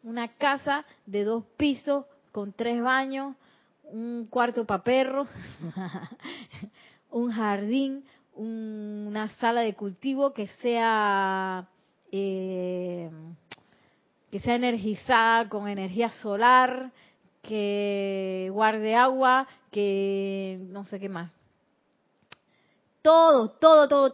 Una 0.01 0.29
casa 0.29 0.85
de 1.05 1.25
dos 1.25 1.43
pisos 1.57 2.05
con 2.31 2.53
tres 2.53 2.81
baños, 2.81 3.35
un 3.83 4.27
cuarto 4.27 4.63
para 4.63 4.85
perros, 4.85 5.27
un 7.11 7.33
jardín, 7.33 8.05
una 8.33 9.27
sala 9.27 9.59
de 9.59 9.73
cultivo 9.73 10.31
que 10.31 10.47
sea 10.47 11.67
eh, 12.13 13.11
que 14.31 14.39
sea 14.39 14.55
energizada 14.55 15.49
con 15.49 15.67
energía 15.67 16.11
solar, 16.11 16.93
que 17.41 18.47
guarde 18.53 18.95
agua, 18.95 19.49
que 19.69 20.61
no 20.69 20.85
sé 20.85 20.97
qué 20.97 21.09
más. 21.09 21.35
Todo, 23.01 23.49
todo, 23.49 23.87
todo. 23.87 24.11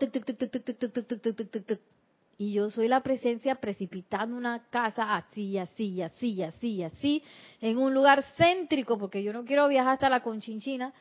Y 2.38 2.54
yo 2.54 2.70
soy 2.70 2.88
la 2.88 3.02
presencia 3.02 3.56
precipitando 3.56 4.38
una 4.38 4.68
casa 4.70 5.16
así, 5.16 5.58
así, 5.58 6.02
así, 6.02 6.44
así, 6.44 6.84
así, 6.84 7.24
en 7.62 7.78
un 7.78 7.94
lugar 7.94 8.24
céntrico, 8.38 8.98
porque 8.98 9.24
yo 9.24 9.34
no 9.34 9.44
quiero 9.44 9.68
viajar 9.68 9.94
hasta 9.94 10.10
la 10.10 10.22
Conchinchina, 10.22 10.94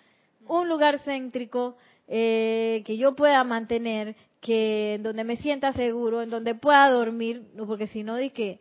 un 0.48 0.68
lugar 0.68 0.98
céntrico 1.00 1.76
eh, 2.08 2.82
que 2.86 2.96
yo 2.96 3.14
pueda 3.14 3.44
mantener, 3.44 4.16
que 4.40 4.94
en 4.94 5.02
donde 5.02 5.24
me 5.24 5.36
sienta 5.36 5.72
seguro, 5.72 6.22
en 6.22 6.30
donde 6.30 6.54
pueda 6.54 6.88
dormir, 6.88 7.42
porque 7.66 7.86
si 7.86 8.02
no, 8.02 8.16
que 8.32 8.60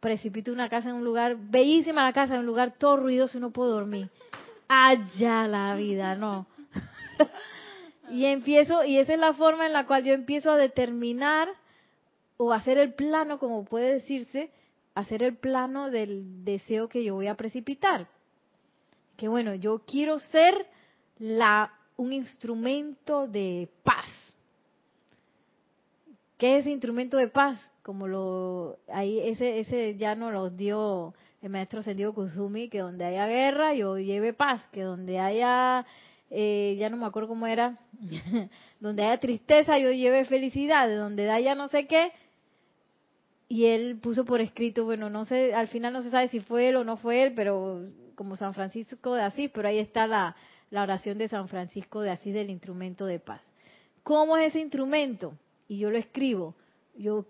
precipito 0.00 0.50
una 0.50 0.68
casa 0.68 0.88
en 0.88 0.96
un 0.96 1.04
lugar, 1.04 1.36
bellísima 1.38 2.02
la 2.02 2.12
casa, 2.12 2.34
en 2.34 2.40
un 2.40 2.46
lugar 2.46 2.74
todo 2.78 2.96
ruidoso 2.96 3.38
y 3.38 3.40
no 3.40 3.50
puedo 3.50 3.70
dormir. 3.70 4.10
Allá 4.66 5.46
la 5.46 5.74
vida, 5.76 6.14
no. 6.16 6.46
Y 8.10 8.26
empiezo, 8.26 8.84
y 8.84 8.98
esa 8.98 9.14
es 9.14 9.20
la 9.20 9.32
forma 9.32 9.66
en 9.66 9.72
la 9.72 9.86
cual 9.86 10.04
yo 10.04 10.12
empiezo 10.12 10.50
a 10.50 10.56
determinar 10.56 11.48
o 12.36 12.52
hacer 12.52 12.78
el 12.78 12.94
plano, 12.94 13.38
como 13.38 13.64
puede 13.64 13.92
decirse, 13.94 14.50
hacer 14.94 15.22
el 15.22 15.36
plano 15.36 15.90
del 15.90 16.44
deseo 16.44 16.88
que 16.88 17.04
yo 17.04 17.14
voy 17.14 17.26
a 17.26 17.36
precipitar. 17.36 18.08
Que 19.16 19.28
bueno, 19.28 19.54
yo 19.54 19.82
quiero 19.86 20.18
ser 20.18 20.66
la 21.18 21.72
un 21.96 22.12
instrumento 22.12 23.26
de 23.26 23.68
paz. 23.84 24.08
¿Qué 26.38 26.58
es 26.58 26.66
instrumento 26.66 27.18
de 27.18 27.28
paz? 27.28 27.70
Como 27.82 28.08
lo 28.08 28.78
ahí 28.88 29.20
ese 29.20 29.60
ese 29.60 29.96
ya 29.96 30.14
nos 30.14 30.32
lo 30.32 30.48
dio 30.48 31.12
el 31.42 31.50
maestro 31.50 31.82
Sendido 31.82 32.14
Kuzumi, 32.14 32.70
que 32.70 32.78
donde 32.78 33.04
haya 33.04 33.26
guerra 33.26 33.74
yo 33.74 33.98
lleve 33.98 34.32
paz, 34.32 34.66
que 34.72 34.82
donde 34.82 35.20
haya 35.20 35.84
eh, 36.30 36.76
ya 36.78 36.88
no 36.88 36.96
me 36.96 37.06
acuerdo 37.06 37.28
cómo 37.28 37.46
era, 37.46 37.78
donde 38.80 39.02
haya 39.02 39.18
tristeza 39.18 39.78
yo 39.78 39.90
lleve 39.90 40.24
felicidad, 40.24 40.88
de 40.88 40.94
donde 40.94 41.30
haya 41.30 41.54
no 41.54 41.68
sé 41.68 41.86
qué, 41.86 42.12
y 43.48 43.66
él 43.66 43.98
puso 44.00 44.24
por 44.24 44.40
escrito, 44.40 44.84
bueno, 44.84 45.10
no 45.10 45.24
sé, 45.24 45.52
al 45.54 45.66
final 45.68 45.92
no 45.92 46.02
se 46.02 46.10
sabe 46.10 46.28
si 46.28 46.38
fue 46.38 46.68
él 46.68 46.76
o 46.76 46.84
no 46.84 46.96
fue 46.96 47.24
él, 47.24 47.32
pero 47.34 47.84
como 48.14 48.36
San 48.36 48.54
Francisco 48.54 49.14
de 49.14 49.22
Asís, 49.22 49.50
pero 49.52 49.68
ahí 49.68 49.78
está 49.78 50.06
la, 50.06 50.36
la 50.70 50.82
oración 50.82 51.18
de 51.18 51.26
San 51.26 51.48
Francisco 51.48 52.00
de 52.00 52.10
Asís 52.10 52.32
del 52.32 52.48
instrumento 52.48 53.06
de 53.06 53.18
paz. 53.18 53.40
¿Cómo 54.02 54.36
es 54.36 54.48
ese 54.48 54.60
instrumento? 54.60 55.34
Y 55.68 55.78
yo 55.78 55.90
lo 55.90 55.98
escribo. 55.98 56.54
Yo, 56.96 57.26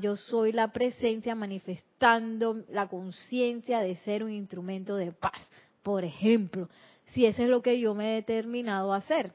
yo 0.00 0.16
soy 0.16 0.52
la 0.52 0.72
presencia 0.72 1.34
manifestando 1.34 2.64
la 2.70 2.88
conciencia 2.88 3.80
de 3.80 3.96
ser 3.96 4.22
un 4.22 4.30
instrumento 4.30 4.96
de 4.96 5.12
paz. 5.12 5.50
Por 5.82 6.04
ejemplo, 6.04 6.68
si 7.14 7.26
eso 7.26 7.42
es 7.42 7.48
lo 7.48 7.62
que 7.62 7.80
yo 7.80 7.94
me 7.94 8.12
he 8.12 8.14
determinado 8.16 8.92
a 8.92 8.98
hacer 8.98 9.32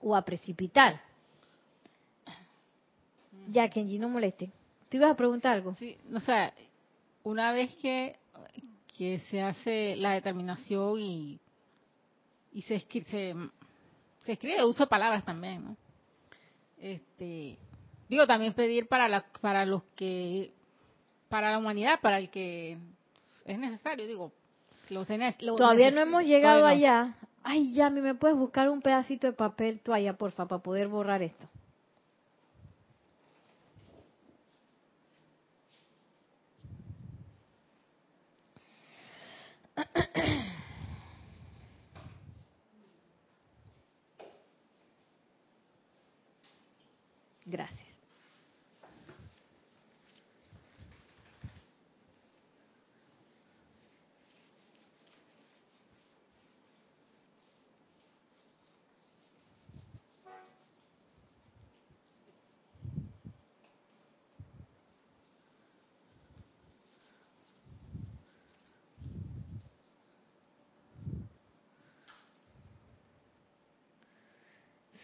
o 0.00 0.14
a 0.14 0.24
precipitar. 0.24 1.00
Ya, 3.48 3.68
Kenji, 3.68 3.98
no 3.98 4.08
moleste. 4.08 4.50
¿Tú 4.88 4.98
ibas 4.98 5.10
a 5.10 5.16
preguntar 5.16 5.54
algo? 5.54 5.74
Sí, 5.74 5.96
o 6.14 6.20
sea, 6.20 6.52
una 7.24 7.52
vez 7.52 7.74
que, 7.76 8.16
que 8.96 9.20
se 9.30 9.42
hace 9.42 9.96
la 9.96 10.12
determinación 10.12 10.98
y 11.00 11.40
y 12.52 12.62
se, 12.62 12.80
se, 12.80 13.02
se 14.24 14.32
escribe 14.32 14.64
uso 14.64 14.84
de 14.84 14.88
palabras 14.88 15.24
también, 15.24 15.64
¿no? 15.64 15.76
Este, 16.78 17.58
digo, 18.08 18.26
también 18.26 18.52
pedir 18.52 18.88
para, 18.88 19.08
la, 19.08 19.24
para 19.40 19.64
los 19.64 19.82
que, 19.94 20.52
para 21.28 21.52
la 21.52 21.58
humanidad, 21.58 22.00
para 22.00 22.18
el 22.18 22.30
que 22.30 22.76
es 23.44 23.58
necesario, 23.58 24.06
digo, 24.06 24.32
los, 24.92 25.08
Todavía 25.56 25.90
no 25.90 26.00
hemos 26.00 26.22
llegado 26.24 26.66
allá. 26.66 27.14
Ay, 27.42 27.72
ya, 27.72 27.90
¿me 27.90 28.14
puedes 28.14 28.36
buscar 28.36 28.70
un 28.70 28.82
pedacito 28.82 29.26
de 29.26 29.32
papel 29.32 29.80
toalla, 29.80 30.12
porfa, 30.16 30.46
para 30.46 30.62
poder 30.62 30.86
borrar 30.88 31.22
esto? 31.22 31.48
Gracias. 47.46 47.81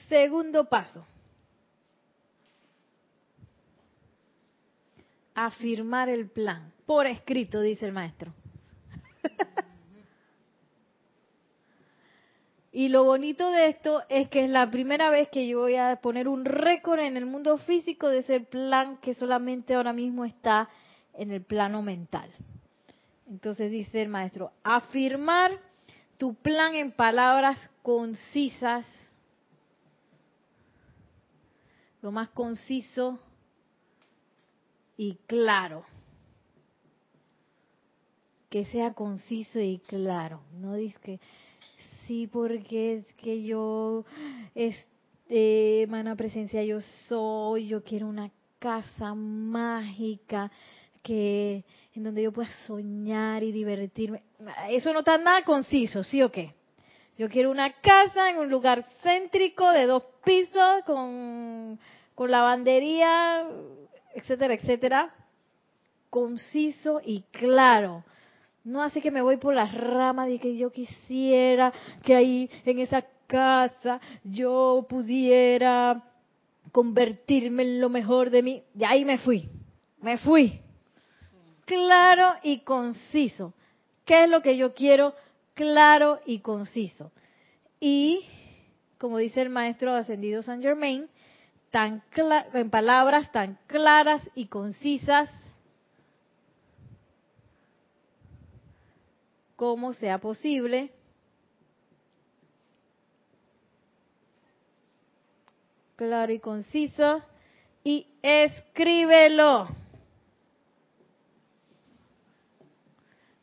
Segundo 0.09 0.65
paso. 0.69 1.05
afirmar 5.47 6.09
el 6.09 6.29
plan, 6.29 6.73
por 6.85 7.07
escrito, 7.07 7.61
dice 7.61 7.87
el 7.87 7.93
maestro. 7.93 8.33
y 12.73 12.89
lo 12.89 13.05
bonito 13.05 13.49
de 13.53 13.69
esto 13.69 14.03
es 14.09 14.29
que 14.29 14.45
es 14.45 14.51
la 14.51 14.69
primera 14.69 15.11
vez 15.11 15.29
que 15.29 15.47
yo 15.47 15.61
voy 15.61 15.77
a 15.77 15.95
poner 15.97 16.27
un 16.27 16.45
récord 16.45 16.99
en 16.99 17.17
el 17.17 17.25
mundo 17.25 17.57
físico 17.59 18.09
de 18.09 18.19
ese 18.19 18.41
plan 18.41 18.97
que 18.97 19.15
solamente 19.15 19.75
ahora 19.75 19.93
mismo 19.93 20.25
está 20.25 20.69
en 21.15 21.31
el 21.31 21.43
plano 21.43 21.83
mental. 21.83 22.29
Entonces 23.29 23.71
dice 23.71 24.03
el 24.03 24.09
maestro, 24.09 24.51
afirmar 24.65 25.53
tu 26.17 26.35
plan 26.35 26.75
en 26.75 26.91
palabras 26.91 27.59
concisas, 27.83 28.85
lo 32.03 32.13
más 32.13 32.29
conciso 32.31 33.19
y 34.97 35.17
claro. 35.27 35.85
Que 38.51 38.65
sea 38.67 38.95
conciso 38.95 39.61
y 39.61 39.79
claro. 39.79 40.41
No 40.53 40.75
dice 40.75 40.99
que 41.03 41.21
sí, 42.07 42.27
porque 42.27 42.95
es 42.95 43.13
que 43.15 43.45
yo, 43.45 44.05
este, 44.55 45.87
mana 45.89 46.17
presencia, 46.17 46.65
yo 46.65 46.81
soy, 47.09 47.69
yo 47.69 47.85
quiero 47.85 48.09
una 48.09 48.31
casa 48.59 49.15
mágica 49.15 50.51
que 51.03 51.65
en 51.95 52.05
donde 52.05 52.23
yo 52.23 52.33
pueda 52.33 52.51
soñar 52.67 53.43
y 53.43 53.53
divertirme. 53.53 54.23
Eso 54.71 54.93
no 54.93 55.01
está 55.01 55.19
nada 55.19 55.45
conciso, 55.45 56.03
¿sí 56.03 56.23
o 56.23 56.31
qué? 56.31 56.55
Yo 57.17 57.29
quiero 57.29 57.51
una 57.51 57.73
casa 57.81 58.31
en 58.31 58.39
un 58.39 58.49
lugar 58.49 58.85
céntrico 59.03 59.71
de 59.71 59.87
dos 59.87 60.05
pisos 60.29 60.83
con, 60.85 61.79
con 62.15 62.31
lavandería 62.31 63.47
etcétera, 64.15 64.55
etcétera, 64.55 65.15
conciso 66.11 67.01
y 67.05 67.23
claro. 67.31 68.05
No 68.65 68.83
así 68.83 69.01
que 69.01 69.11
me 69.11 69.23
voy 69.23 69.39
por 69.39 69.55
las 69.55 69.73
ramas 69.73 70.29
de 70.29 70.39
que 70.39 70.57
yo 70.57 70.71
quisiera 70.71 71.73
que 72.03 72.15
ahí 72.15 72.51
en 72.65 72.81
esa 72.81 73.05
casa 73.27 74.01
yo 74.25 74.87
pudiera 74.89 76.05
convertirme 76.73 77.63
en 77.63 77.81
lo 77.81 77.89
mejor 77.89 78.29
de 78.29 78.43
mí. 78.43 78.63
Y 78.79 78.85
ahí 78.85 79.05
me 79.05 79.19
fui, 79.19 79.49
me 80.03 80.19
fui. 80.19 80.61
Claro 81.65 82.35
y 82.43 82.61
conciso. 82.61 83.55
¿Qué 84.05 84.25
es 84.25 84.31
lo 84.31 84.43
que 84.43 84.57
yo 84.57 84.75
quiero? 84.75 85.15
Claro 85.55 86.21
y 86.27 86.41
conciso. 86.41 87.13
y, 87.81 88.27
como 88.99 89.19
dice 89.19 89.43
el 89.43 89.49
maestro 89.49 89.95
ascendido 89.95 90.43
San 90.43 90.61
Germain, 90.61 91.09
tan 91.71 92.03
en 92.55 92.71
palabras 92.71 93.31
tan 93.31 93.59
claras 93.67 94.23
y 94.35 94.47
concisas 94.47 95.31
como 99.57 99.93
sea 99.93 100.19
posible. 100.19 100.93
Claro 105.97 106.33
y 106.33 106.39
conciso. 106.39 107.21
Y 107.83 108.07
escríbelo. 108.23 109.69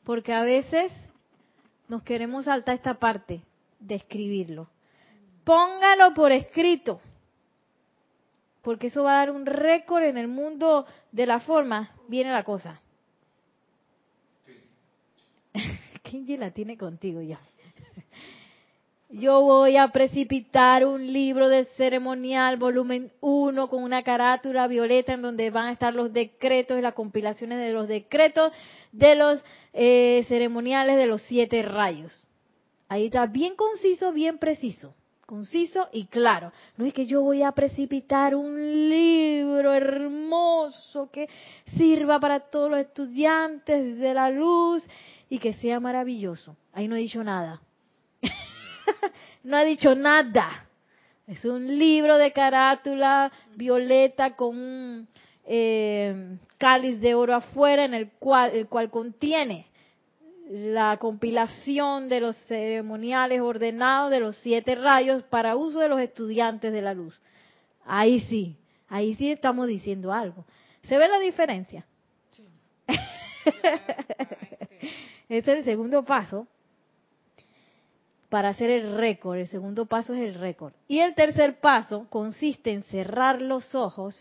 Porque 0.05 0.31
a 0.31 0.43
veces 0.43 0.91
nos 1.89 2.01
queremos 2.03 2.45
saltar 2.45 2.75
esta 2.75 2.93
parte 2.93 3.41
de 3.79 3.95
escribirlo. 3.95 4.69
Póngalo 5.45 6.13
por 6.13 6.33
escrito. 6.33 6.99
Porque 8.61 8.87
eso 8.87 9.03
va 9.03 9.13
a 9.13 9.19
dar 9.19 9.31
un 9.31 9.45
récord 9.45 10.03
en 10.03 10.17
el 10.17 10.27
mundo 10.27 10.85
de 11.11 11.27
la 11.27 11.39
forma. 11.39 11.91
Viene 12.07 12.33
la 12.33 12.43
cosa. 12.43 12.81
¿Quién 16.03 16.39
la 16.39 16.51
tiene 16.51 16.77
contigo 16.77 17.21
ya? 17.21 17.39
Yo 19.09 19.41
voy 19.41 19.77
a 19.77 19.87
precipitar 19.89 20.83
un 20.83 21.13
libro 21.13 21.47
de 21.47 21.65
ceremonial, 21.77 22.57
volumen 22.57 23.11
1, 23.21 23.69
con 23.69 23.83
una 23.83 24.03
carátula 24.03 24.67
violeta 24.67 25.13
en 25.13 25.21
donde 25.21 25.51
van 25.51 25.67
a 25.67 25.71
estar 25.71 25.93
los 25.93 26.11
decretos 26.11 26.77
y 26.77 26.81
las 26.81 26.95
compilaciones 26.95 27.59
de 27.59 27.71
los 27.71 27.87
decretos 27.87 28.51
de 28.91 29.15
los 29.15 29.43
eh, 29.73 30.25
ceremoniales 30.27 30.97
de 30.97 31.05
los 31.05 31.21
siete 31.21 31.61
rayos. 31.61 32.25
Ahí 32.89 33.05
está 33.05 33.27
bien 33.27 33.55
conciso, 33.55 34.11
bien 34.11 34.39
preciso. 34.39 34.95
Conciso 35.25 35.89
y 35.91 36.05
claro. 36.05 36.51
No 36.77 36.85
es 36.85 36.93
que 36.93 37.07
yo 37.07 37.21
voy 37.21 37.41
a 37.41 37.51
precipitar 37.51 38.35
un 38.35 38.89
libro 38.89 39.73
hermoso 39.73 41.09
que 41.11 41.27
sirva 41.75 42.19
para 42.19 42.41
todos 42.41 42.69
los 42.69 42.79
estudiantes 42.79 43.97
de 43.97 44.13
la 44.13 44.29
luz 44.29 44.83
y 45.27 45.39
que 45.39 45.53
sea 45.53 45.79
maravilloso. 45.79 46.55
Ahí 46.73 46.87
no 46.87 46.95
he 46.95 46.99
dicho 46.99 47.23
nada. 47.23 47.59
no 49.43 49.57
ha 49.57 49.63
dicho 49.63 49.95
nada. 49.95 50.67
Es 51.25 51.43
un 51.43 51.79
libro 51.79 52.17
de 52.17 52.31
carátula 52.31 53.31
violeta 53.55 54.35
con 54.35 54.55
un 54.55 55.07
eh, 55.43 56.37
cáliz 56.59 56.99
de 57.01 57.15
oro 57.15 57.33
afuera 57.33 57.83
en 57.83 57.95
el 57.95 58.11
cual, 58.11 58.51
el 58.51 58.67
cual 58.67 58.91
contiene 58.91 59.65
la 60.49 60.97
compilación 60.97 62.07
de 62.09 62.19
los 62.19 62.35
ceremoniales 62.45 63.41
ordenados 63.41 64.11
de 64.11 64.19
los 64.19 64.35
siete 64.37 64.75
rayos 64.75 65.23
para 65.23 65.55
uso 65.55 65.79
de 65.79 65.89
los 65.89 65.99
estudiantes 65.99 66.71
de 66.71 66.81
la 66.81 66.93
luz. 66.93 67.15
Ahí 67.85 68.19
sí, 68.21 68.55
ahí 68.87 69.15
sí 69.15 69.31
estamos 69.31 69.67
diciendo 69.67 70.13
algo. 70.13 70.45
¿Se 70.83 70.97
ve 70.97 71.07
la 71.07 71.19
diferencia? 71.19 71.85
Sí. 72.31 72.47
Es 75.27 75.47
el 75.47 75.63
segundo 75.63 76.03
paso 76.05 76.47
para 78.29 78.49
hacer 78.49 78.69
el 78.69 78.95
récord. 78.95 79.37
El 79.39 79.47
segundo 79.47 79.85
paso 79.85 80.13
es 80.13 80.21
el 80.21 80.35
récord. 80.35 80.73
Y 80.87 80.99
el 80.99 81.15
tercer 81.15 81.59
paso 81.59 82.07
consiste 82.09 82.71
en 82.71 82.83
cerrar 82.83 83.41
los 83.41 83.73
ojos 83.73 84.15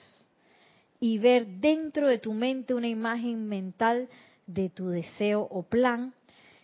y 1.01 1.19
ver 1.19 1.47
dentro 1.47 2.09
de 2.09 2.19
tu 2.19 2.33
mente 2.33 2.73
una 2.75 2.89
imagen 2.89 3.49
mental 3.49 4.09
de 4.47 4.69
tu 4.69 4.89
deseo 4.89 5.43
o 5.51 5.63
plan 5.63 6.15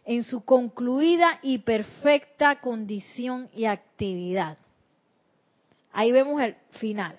en 0.05 0.25
su 0.25 0.45
concluida 0.45 1.39
y 1.43 1.59
perfecta 1.59 2.61
condición 2.61 3.49
y 3.55 3.67
actividad. 3.67 4.59
Ahí 5.93 6.13
vemos 6.13 6.41
el 6.41 6.57
final. 6.79 7.19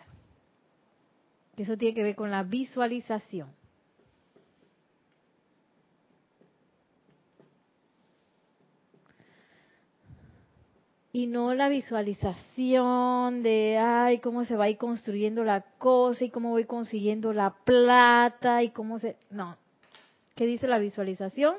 Eso 1.58 1.78
tiene 1.78 1.94
que 1.94 2.04
ver 2.04 2.16
con 2.16 2.32
la 2.32 2.44
visualización. 2.44 3.50
y 11.14 11.28
no 11.28 11.54
la 11.54 11.68
visualización 11.68 13.44
de, 13.44 13.78
ay, 13.78 14.20
cómo 14.20 14.46
se 14.46 14.56
va 14.56 14.66
a 14.66 14.70
ir 14.70 14.78
construyendo 14.78 15.44
la 15.44 15.62
cosa 15.78 16.24
y 16.24 16.30
cómo 16.30 16.52
voy 16.52 16.66
consiguiendo 16.66 17.34
la 17.34 17.54
plata 17.66 18.64
y 18.64 18.70
cómo 18.70 18.98
se... 18.98 19.18
No. 19.30 19.58
¿Qué 20.36 20.46
dice 20.46 20.68
la 20.68 20.80
visualización? 20.80 21.56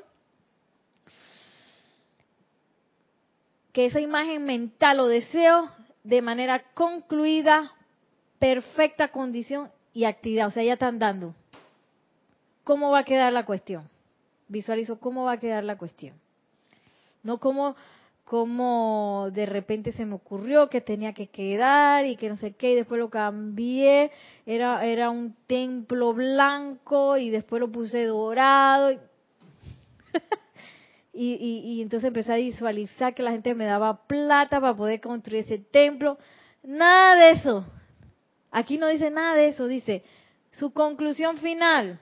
Que 3.71 3.85
esa 3.85 3.99
imagen 3.99 4.45
mental 4.45 4.99
o 4.99 5.07
deseo 5.07 5.69
de 6.03 6.21
manera 6.21 6.63
concluida, 6.73 7.71
perfecta 8.39 9.09
condición 9.09 9.71
y 9.93 10.05
actividad, 10.05 10.47
o 10.47 10.51
sea, 10.51 10.63
ya 10.63 10.73
están 10.73 10.99
dando. 10.99 11.33
¿Cómo 12.63 12.91
va 12.91 12.99
a 12.99 13.03
quedar 13.03 13.33
la 13.33 13.45
cuestión? 13.45 13.89
Visualizo 14.47 14.99
cómo 14.99 15.23
va 15.23 15.33
a 15.33 15.39
quedar 15.39 15.63
la 15.63 15.77
cuestión. 15.77 16.15
No 17.23 17.39
como 17.39 17.75
cómo 18.23 19.29
de 19.33 19.45
repente 19.45 19.91
se 19.91 20.05
me 20.05 20.15
ocurrió 20.15 20.69
que 20.69 20.81
tenía 20.81 21.13
que 21.13 21.27
quedar 21.27 22.05
y 22.05 22.15
que 22.15 22.29
no 22.29 22.35
sé 22.37 22.53
qué, 22.53 22.71
y 22.71 22.75
después 22.75 22.99
lo 22.99 23.09
cambié, 23.09 24.11
era, 24.45 24.85
era 24.85 25.09
un 25.09 25.35
templo 25.47 26.13
blanco 26.13 27.17
y 27.17 27.29
después 27.29 27.59
lo 27.59 27.71
puse 27.71 28.05
dorado. 28.05 28.99
Y, 31.15 31.35
y, 31.35 31.83
entonces 31.83 32.07
empecé 32.07 32.33
a 32.33 32.37
visualizar 32.37 33.13
que 33.13 33.21
la 33.21 33.29
gente 33.29 33.53
me 33.53 33.65
daba 33.65 34.07
plata 34.07 34.59
para 34.59 34.75
poder 34.75 34.99
construir 34.99 35.43
ese 35.43 35.59
templo. 35.59 36.17
Nada 36.63 37.15
de 37.15 37.31
eso. 37.33 37.63
Aquí 38.49 38.79
no 38.79 38.87
dice 38.87 39.11
nada 39.11 39.35
de 39.35 39.49
eso, 39.49 39.67
dice 39.67 40.03
su 40.53 40.71
conclusión 40.73 41.37
final 41.37 41.99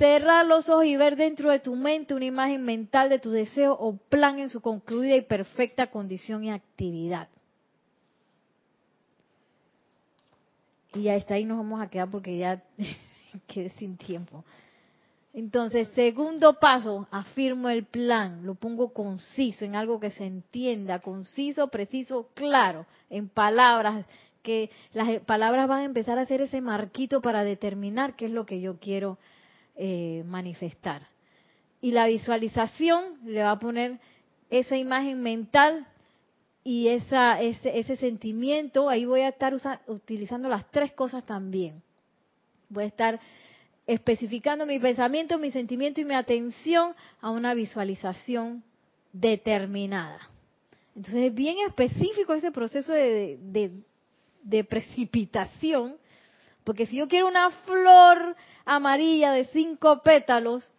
cerrar 0.00 0.46
los 0.46 0.66
ojos 0.70 0.86
y 0.86 0.96
ver 0.96 1.14
dentro 1.14 1.50
de 1.50 1.58
tu 1.58 1.76
mente 1.76 2.14
una 2.14 2.24
imagen 2.24 2.64
mental 2.64 3.10
de 3.10 3.18
tu 3.18 3.30
deseo 3.30 3.76
o 3.78 3.98
plan 3.98 4.38
en 4.38 4.48
su 4.48 4.62
concluida 4.62 5.14
y 5.14 5.20
perfecta 5.20 5.88
condición 5.88 6.42
y 6.42 6.50
actividad. 6.50 7.28
Y 10.94 11.02
ya 11.02 11.16
está 11.16 11.34
ahí 11.34 11.44
nos 11.44 11.58
vamos 11.58 11.82
a 11.82 11.90
quedar 11.90 12.10
porque 12.10 12.38
ya 12.38 12.62
quedé 13.46 13.68
sin 13.70 13.98
tiempo. 13.98 14.42
Entonces, 15.34 15.88
segundo 15.94 16.58
paso, 16.58 17.06
afirmo 17.10 17.68
el 17.68 17.84
plan, 17.84 18.46
lo 18.46 18.54
pongo 18.54 18.94
conciso, 18.94 19.66
en 19.66 19.76
algo 19.76 20.00
que 20.00 20.10
se 20.10 20.24
entienda, 20.24 21.00
conciso, 21.00 21.68
preciso, 21.68 22.30
claro, 22.32 22.86
en 23.10 23.28
palabras, 23.28 24.06
que 24.42 24.70
las 24.94 25.20
palabras 25.20 25.68
van 25.68 25.80
a 25.80 25.84
empezar 25.84 26.18
a 26.18 26.22
hacer 26.22 26.40
ese 26.40 26.62
marquito 26.62 27.20
para 27.20 27.44
determinar 27.44 28.16
qué 28.16 28.24
es 28.24 28.30
lo 28.30 28.46
que 28.46 28.62
yo 28.62 28.78
quiero 28.78 29.18
eh, 29.82 30.22
manifestar. 30.26 31.08
Y 31.80 31.92
la 31.92 32.06
visualización 32.06 33.14
le 33.24 33.42
va 33.42 33.52
a 33.52 33.58
poner 33.58 33.98
esa 34.50 34.76
imagen 34.76 35.22
mental 35.22 35.86
y 36.62 36.88
esa, 36.88 37.40
ese, 37.40 37.78
ese 37.78 37.96
sentimiento. 37.96 38.90
Ahí 38.90 39.06
voy 39.06 39.22
a 39.22 39.30
estar 39.30 39.54
utilizando 39.86 40.50
las 40.50 40.70
tres 40.70 40.92
cosas 40.92 41.24
también. 41.24 41.82
Voy 42.68 42.84
a 42.84 42.88
estar 42.88 43.20
especificando 43.86 44.66
mi 44.66 44.78
pensamiento, 44.78 45.38
mi 45.38 45.50
sentimiento 45.50 46.02
y 46.02 46.04
mi 46.04 46.14
atención 46.14 46.94
a 47.22 47.30
una 47.30 47.54
visualización 47.54 48.62
determinada. 49.14 50.20
Entonces 50.94 51.22
es 51.22 51.34
bien 51.34 51.56
específico 51.66 52.34
ese 52.34 52.52
proceso 52.52 52.92
de, 52.92 53.38
de 54.42 54.64
precipitación 54.64 55.96
porque 56.64 56.86
si 56.86 56.96
yo 56.96 57.08
quiero 57.08 57.26
una 57.26 57.50
flor 57.50 58.36
amarilla 58.64 59.32
de 59.32 59.46
cinco 59.46 60.02
pétalos, 60.02 60.70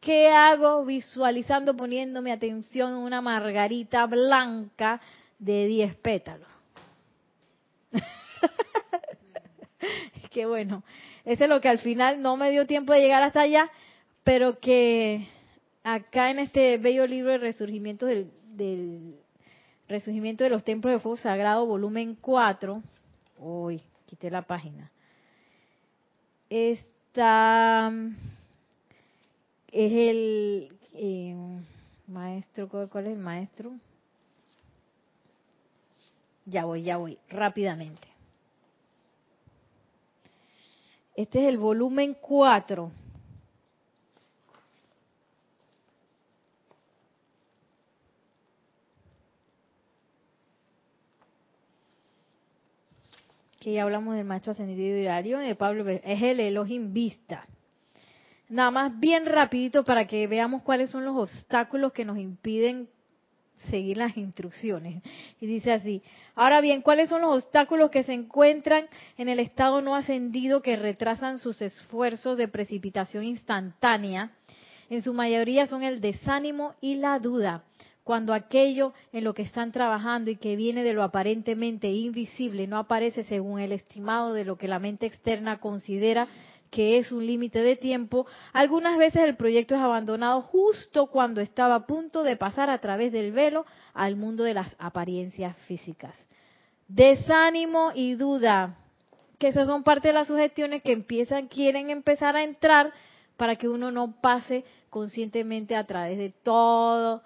¿qué 0.00 0.28
hago 0.28 0.84
visualizando, 0.84 1.76
poniendo 1.76 2.22
mi 2.22 2.30
atención 2.30 2.92
en 2.92 2.98
una 2.98 3.20
margarita 3.20 4.06
blanca 4.06 5.00
de 5.38 5.66
diez 5.66 5.94
pétalos? 5.96 6.48
Qué 10.30 10.46
bueno. 10.46 10.84
Eso 11.24 11.44
es 11.44 11.50
lo 11.50 11.60
que 11.60 11.68
al 11.68 11.78
final 11.78 12.22
no 12.22 12.36
me 12.36 12.50
dio 12.50 12.66
tiempo 12.66 12.92
de 12.92 13.00
llegar 13.00 13.22
hasta 13.22 13.42
allá, 13.42 13.70
pero 14.22 14.58
que 14.58 15.28
acá 15.82 16.30
en 16.30 16.38
este 16.38 16.78
bello 16.78 17.06
libro 17.06 17.32
de 17.32 17.38
resurgimiento 17.38 18.06
del, 18.06 18.30
del 18.44 19.16
resurgimiento 19.88 20.44
de 20.44 20.50
los 20.50 20.64
templos 20.64 20.92
de 20.92 21.00
fuego 21.00 21.16
sagrado, 21.16 21.66
volumen 21.66 22.16
4, 22.20 22.82
uy, 23.38 23.82
quité 24.06 24.30
la 24.30 24.42
página 24.42 24.90
esta 26.50 27.92
es 29.68 29.92
el 29.92 30.76
eh, 30.94 31.36
maestro, 32.08 32.68
¿cuál 32.68 33.06
es 33.06 33.12
el 33.12 33.18
maestro? 33.18 33.72
Ya 36.44 36.64
voy, 36.64 36.82
ya 36.82 36.96
voy, 36.96 37.18
rápidamente. 37.28 38.08
Este 41.14 41.40
es 41.40 41.48
el 41.48 41.58
volumen 41.58 42.16
4. 42.20 42.90
Que 53.60 53.74
ya 53.74 53.82
hablamos 53.82 54.16
del 54.16 54.24
maestro 54.24 54.52
ascendido 54.52 54.98
Hilario, 54.98 55.38
de 55.38 55.54
Pablo, 55.54 55.86
es 55.86 56.22
el 56.22 56.40
Elohim 56.40 56.92
Vista. 56.94 57.46
Nada 58.48 58.70
más 58.70 58.98
bien 58.98 59.26
rapidito 59.26 59.84
para 59.84 60.06
que 60.06 60.26
veamos 60.26 60.62
cuáles 60.62 60.90
son 60.90 61.04
los 61.04 61.16
obstáculos 61.16 61.92
que 61.92 62.06
nos 62.06 62.18
impiden 62.18 62.88
seguir 63.68 63.98
las 63.98 64.16
instrucciones. 64.16 65.02
Y 65.40 65.46
dice 65.46 65.72
así, 65.72 66.02
ahora 66.34 66.62
bien, 66.62 66.80
¿cuáles 66.80 67.10
son 67.10 67.20
los 67.20 67.36
obstáculos 67.36 67.90
que 67.90 68.02
se 68.02 68.14
encuentran 68.14 68.88
en 69.18 69.28
el 69.28 69.38
estado 69.38 69.82
no 69.82 69.94
ascendido 69.94 70.62
que 70.62 70.76
retrasan 70.76 71.38
sus 71.38 71.60
esfuerzos 71.60 72.38
de 72.38 72.48
precipitación 72.48 73.24
instantánea? 73.24 74.30
En 74.88 75.02
su 75.02 75.12
mayoría 75.12 75.66
son 75.66 75.82
el 75.82 76.00
desánimo 76.00 76.74
y 76.80 76.94
la 76.94 77.18
duda. 77.18 77.62
Cuando 78.04 78.32
aquello 78.32 78.92
en 79.12 79.24
lo 79.24 79.34
que 79.34 79.42
están 79.42 79.72
trabajando 79.72 80.30
y 80.30 80.36
que 80.36 80.56
viene 80.56 80.82
de 80.82 80.94
lo 80.94 81.02
aparentemente 81.02 81.88
invisible 81.90 82.66
no 82.66 82.78
aparece 82.78 83.22
según 83.24 83.60
el 83.60 83.72
estimado 83.72 84.32
de 84.32 84.44
lo 84.44 84.56
que 84.56 84.68
la 84.68 84.78
mente 84.78 85.06
externa 85.06 85.60
considera 85.60 86.26
que 86.70 86.98
es 86.98 87.10
un 87.12 87.26
límite 87.26 87.60
de 87.60 87.76
tiempo, 87.76 88.26
algunas 88.52 88.96
veces 88.96 89.24
el 89.24 89.36
proyecto 89.36 89.74
es 89.74 89.80
abandonado 89.80 90.40
justo 90.40 91.06
cuando 91.08 91.40
estaba 91.40 91.74
a 91.74 91.86
punto 91.86 92.22
de 92.22 92.36
pasar 92.36 92.70
a 92.70 92.78
través 92.78 93.12
del 93.12 93.32
velo 93.32 93.66
al 93.92 94.16
mundo 94.16 94.44
de 94.44 94.54
las 94.54 94.76
apariencias 94.78 95.56
físicas. 95.66 96.14
Desánimo 96.86 97.92
y 97.94 98.14
duda, 98.14 98.76
que 99.38 99.48
esas 99.48 99.66
son 99.66 99.82
parte 99.82 100.08
de 100.08 100.14
las 100.14 100.28
sugestiones 100.28 100.82
que 100.82 100.92
empiezan, 100.92 101.48
quieren 101.48 101.90
empezar 101.90 102.36
a 102.36 102.44
entrar 102.44 102.92
para 103.36 103.56
que 103.56 103.68
uno 103.68 103.90
no 103.90 104.20
pase 104.20 104.64
conscientemente 104.90 105.74
a 105.74 105.86
través 105.86 106.18
de 106.18 106.30
todo, 106.30 107.22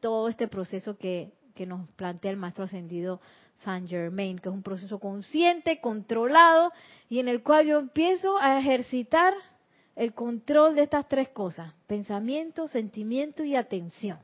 todo 0.00 0.28
este 0.28 0.48
proceso 0.48 0.96
que, 0.96 1.32
que 1.54 1.66
nos 1.66 1.88
plantea 1.90 2.30
el 2.30 2.36
maestro 2.36 2.64
ascendido 2.64 3.20
Saint 3.58 3.88
Germain, 3.88 4.38
que 4.38 4.48
es 4.48 4.54
un 4.54 4.62
proceso 4.62 4.98
consciente, 4.98 5.80
controlado, 5.80 6.72
y 7.08 7.18
en 7.18 7.28
el 7.28 7.42
cual 7.42 7.66
yo 7.66 7.78
empiezo 7.78 8.38
a 8.38 8.58
ejercitar 8.58 9.34
el 9.96 10.14
control 10.14 10.76
de 10.76 10.82
estas 10.82 11.08
tres 11.08 11.28
cosas, 11.30 11.72
pensamiento, 11.86 12.68
sentimiento 12.68 13.42
y 13.42 13.56
atención. 13.56 14.18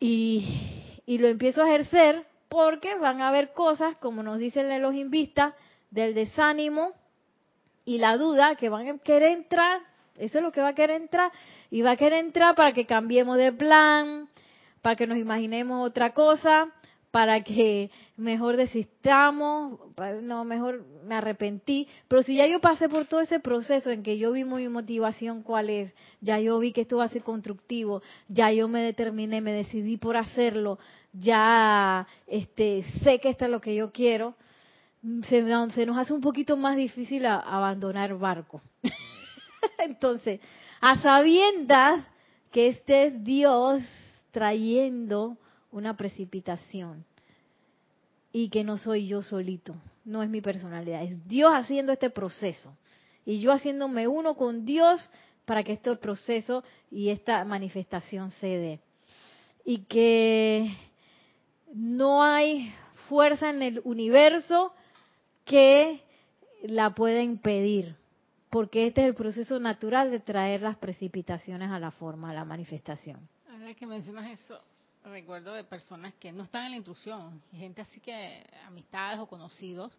Y, 0.00 1.00
y 1.06 1.18
lo 1.18 1.28
empiezo 1.28 1.62
a 1.62 1.68
ejercer 1.68 2.26
porque 2.48 2.96
van 2.96 3.20
a 3.20 3.28
haber 3.28 3.52
cosas, 3.52 3.96
como 3.98 4.22
nos 4.22 4.38
dicen 4.38 4.82
los 4.82 4.94
invistas, 4.94 5.54
del 5.90 6.14
desánimo 6.14 6.92
y 7.84 7.98
la 7.98 8.16
duda 8.16 8.56
que 8.56 8.68
van 8.68 8.88
a 8.88 8.98
querer 8.98 9.36
entrar, 9.36 9.80
eso 10.18 10.38
es 10.38 10.44
lo 10.44 10.52
que 10.52 10.60
va 10.60 10.68
a 10.68 10.74
querer 10.74 11.00
entrar, 11.00 11.32
y 11.70 11.82
va 11.82 11.92
a 11.92 11.96
querer 11.96 12.24
entrar 12.24 12.54
para 12.54 12.72
que 12.72 12.86
cambiemos 12.86 13.36
de 13.36 13.52
plan, 13.52 14.28
para 14.82 14.96
que 14.96 15.06
nos 15.06 15.18
imaginemos 15.18 15.86
otra 15.86 16.12
cosa, 16.12 16.72
para 17.10 17.42
que 17.42 17.90
mejor 18.16 18.56
desistamos, 18.56 19.80
no, 20.22 20.44
mejor 20.44 20.84
me 21.04 21.14
arrepentí. 21.14 21.88
Pero 22.06 22.22
si 22.22 22.36
ya 22.36 22.46
yo 22.46 22.60
pasé 22.60 22.88
por 22.88 23.06
todo 23.06 23.20
ese 23.20 23.40
proceso 23.40 23.90
en 23.90 24.02
que 24.02 24.18
yo 24.18 24.32
vi 24.32 24.44
mi 24.44 24.68
motivación 24.68 25.42
cuál 25.42 25.70
es, 25.70 25.94
ya 26.20 26.38
yo 26.38 26.58
vi 26.58 26.72
que 26.72 26.82
esto 26.82 26.98
va 26.98 27.04
a 27.04 27.08
ser 27.08 27.22
constructivo, 27.22 28.02
ya 28.28 28.52
yo 28.52 28.68
me 28.68 28.82
determiné, 28.82 29.40
me 29.40 29.52
decidí 29.52 29.96
por 29.96 30.16
hacerlo, 30.16 30.78
ya 31.12 32.06
este, 32.26 32.84
sé 33.02 33.18
que 33.20 33.30
esto 33.30 33.46
es 33.46 33.50
lo 33.50 33.60
que 33.60 33.74
yo 33.74 33.90
quiero, 33.90 34.34
se, 35.22 35.44
se 35.72 35.86
nos 35.86 35.96
hace 35.96 36.12
un 36.12 36.20
poquito 36.20 36.56
más 36.56 36.76
difícil 36.76 37.24
abandonar 37.24 38.16
barco. 38.18 38.60
Entonces, 39.78 40.40
a 40.80 41.00
sabiendas 41.00 42.04
que 42.50 42.68
este 42.68 43.06
es 43.06 43.24
Dios 43.24 43.82
trayendo 44.30 45.36
una 45.70 45.96
precipitación 45.96 47.04
y 48.32 48.48
que 48.50 48.64
no 48.64 48.78
soy 48.78 49.06
yo 49.06 49.22
solito, 49.22 49.74
no 50.04 50.22
es 50.22 50.28
mi 50.28 50.40
personalidad, 50.40 51.02
es 51.02 51.26
Dios 51.26 51.52
haciendo 51.54 51.92
este 51.92 52.10
proceso 52.10 52.76
y 53.24 53.40
yo 53.40 53.52
haciéndome 53.52 54.08
uno 54.08 54.36
con 54.36 54.64
Dios 54.64 55.06
para 55.44 55.62
que 55.62 55.72
este 55.72 55.94
proceso 55.96 56.64
y 56.90 57.10
esta 57.10 57.44
manifestación 57.44 58.30
se 58.30 58.46
dé. 58.46 58.80
Y 59.64 59.78
que 59.84 60.74
no 61.74 62.22
hay 62.22 62.72
fuerza 63.08 63.50
en 63.50 63.62
el 63.62 63.80
universo 63.84 64.72
que 65.44 66.02
la 66.62 66.94
pueda 66.94 67.22
impedir, 67.22 67.96
porque 68.50 68.86
este 68.86 69.02
es 69.02 69.08
el 69.08 69.14
proceso 69.14 69.58
natural 69.58 70.10
de 70.10 70.20
traer 70.20 70.62
las 70.62 70.76
precipitaciones 70.76 71.70
a 71.70 71.78
la 71.78 71.90
forma, 71.90 72.30
a 72.30 72.34
la 72.34 72.44
manifestación. 72.44 73.28
Ahora 73.50 73.74
que 73.74 73.86
mencionas 73.86 74.30
eso, 74.30 74.60
recuerdo 75.04 75.52
de 75.52 75.64
personas 75.64 76.14
que 76.14 76.32
no 76.32 76.44
están 76.44 76.64
en 76.66 76.70
la 76.72 76.76
instrucción, 76.76 77.42
gente 77.52 77.82
así 77.82 78.00
que 78.00 78.44
amistades 78.66 79.18
o 79.18 79.26
conocidos, 79.26 79.92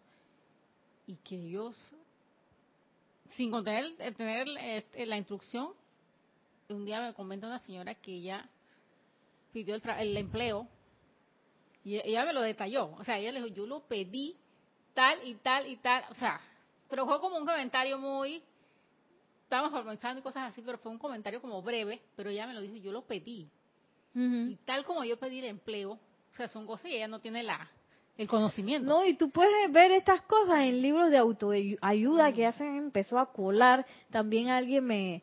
y 1.06 1.16
que 1.16 1.34
ellos, 1.34 1.92
sin 3.36 3.50
tener, 3.64 3.96
tener 4.14 4.46
este, 4.60 5.06
la 5.06 5.16
instrucción, 5.16 5.72
un 6.68 6.84
día 6.84 7.00
me 7.00 7.14
comenta 7.14 7.48
una 7.48 7.58
señora 7.60 7.94
que 7.96 8.12
ella 8.12 8.48
pidió 9.52 9.74
el, 9.74 10.16
empleo 10.16 10.68
y 11.84 11.96
ella 11.96 12.24
me 12.24 12.32
lo 12.32 12.42
detalló. 12.42 12.92
O 12.92 13.04
sea, 13.04 13.18
ella 13.18 13.32
le 13.32 13.42
dijo, 13.42 13.54
yo 13.54 13.66
lo 13.66 13.80
pedí 13.80 14.36
tal 14.94 15.18
y 15.26 15.34
tal 15.34 15.66
y 15.66 15.76
tal. 15.78 16.04
O 16.10 16.14
sea, 16.14 16.40
pero 16.90 17.06
fue 17.06 17.20
como 17.20 17.38
un 17.38 17.46
comentario 17.46 17.98
muy... 17.98 18.42
Estábamos 19.44 19.72
organizando 19.72 20.20
y 20.20 20.22
cosas 20.22 20.52
así, 20.52 20.62
pero 20.62 20.78
fue 20.78 20.92
un 20.92 20.98
comentario 20.98 21.40
como 21.40 21.62
breve, 21.62 22.02
pero 22.14 22.30
ella 22.30 22.46
me 22.46 22.54
lo 22.54 22.60
dijo, 22.60 22.76
yo 22.76 22.92
lo 22.92 23.02
pedí. 23.02 23.48
Y 24.14 24.56
tal 24.64 24.84
como 24.84 25.04
yo 25.04 25.18
pedir 25.18 25.44
empleo, 25.44 25.92
o 25.92 26.34
sea, 26.36 26.48
son 26.48 26.66
cosas 26.66 26.86
y 26.86 26.96
ella 26.96 27.08
no 27.08 27.20
tiene 27.20 27.42
la 27.42 27.68
el 28.16 28.28
conocimiento. 28.28 28.86
No, 28.86 29.06
y 29.06 29.14
tú 29.14 29.30
puedes 29.30 29.72
ver 29.72 29.92
estas 29.92 30.20
cosas 30.22 30.60
en 30.60 30.82
libros 30.82 31.10
de 31.10 31.16
autoayuda 31.16 32.32
que 32.32 32.46
hacen, 32.46 32.76
empezó 32.76 33.18
a 33.18 33.32
colar. 33.32 33.86
También 34.10 34.48
alguien 34.48 34.84
me, 34.84 35.22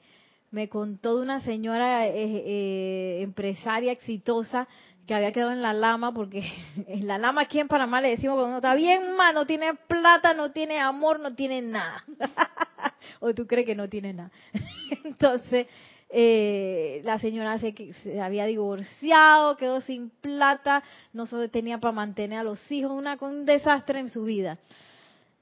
me 0.52 0.70
contó 0.70 1.18
de 1.18 1.22
una 1.24 1.42
señora 1.42 2.08
eh, 2.08 2.14
eh, 2.16 3.22
empresaria 3.22 3.92
exitosa 3.92 4.68
que 5.06 5.16
había 5.16 5.32
quedado 5.32 5.52
en 5.52 5.62
la 5.62 5.74
lama, 5.74 6.14
porque 6.14 6.44
en 6.88 7.08
la 7.08 7.18
lama 7.18 7.42
aquí 7.42 7.60
en 7.60 7.68
Panamá 7.68 8.02
le 8.02 8.10
decimos 8.10 8.38
cuando 8.38 8.58
está 8.58 8.76
bien 8.76 9.16
mal, 9.16 9.34
no 9.34 9.46
tiene 9.46 9.74
plata, 9.74 10.34
no 10.34 10.52
tiene 10.52 10.80
amor, 10.80 11.20
no 11.20 11.34
tiene 11.34 11.62
nada. 11.62 12.04
o 13.20 13.34
tú 13.34 13.48
crees 13.48 13.66
que 13.66 13.76
no 13.76 13.88
tiene 13.88 14.14
nada. 14.14 14.32
Entonces, 15.04 15.68
eh, 16.10 17.02
la 17.04 17.20
señora 17.20 17.58
se, 17.60 17.74
había 18.22 18.46
divorciado, 18.46 19.58
quedó 19.58 19.82
sin 19.82 20.10
plata, 20.10 20.84
no 21.14 21.26
solo 21.26 21.50
tenía 21.50 21.80
para 21.80 21.94
mantener 21.94 22.40
a 22.40 22.44
los 22.44 22.72
hijos, 22.72 22.92
una, 22.92 23.18
un 23.22 23.46
desastre 23.46 24.00
en 24.00 24.10
su 24.10 24.24
vida. 24.24 24.58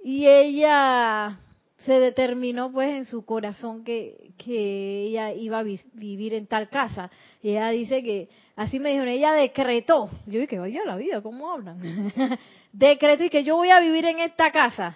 Y 0.03 0.27
ella 0.27 1.39
se 1.85 1.99
determinó 1.99 2.71
pues 2.71 2.89
en 2.89 3.05
su 3.05 3.25
corazón 3.25 3.83
que, 3.83 4.31
que 4.37 5.03
ella 5.03 5.31
iba 5.33 5.59
a 5.59 5.63
vivir 5.63 6.33
en 6.33 6.47
tal 6.47 6.69
casa. 6.69 7.11
Y 7.41 7.51
ella 7.51 7.69
dice 7.69 8.03
que, 8.03 8.29
así 8.55 8.79
me 8.79 8.89
dijeron, 8.89 9.09
ella 9.09 9.33
decretó, 9.33 10.09
yo 10.25 10.39
dije, 10.39 10.59
vaya 10.59 10.83
la 10.85 10.95
vida, 10.95 11.21
¿cómo 11.21 11.51
hablan? 11.51 11.79
decretó 12.71 13.23
y 13.23 13.29
que 13.29 13.43
yo 13.43 13.55
voy 13.55 13.69
a 13.69 13.79
vivir 13.79 14.05
en 14.05 14.19
esta 14.19 14.51
casa. 14.51 14.95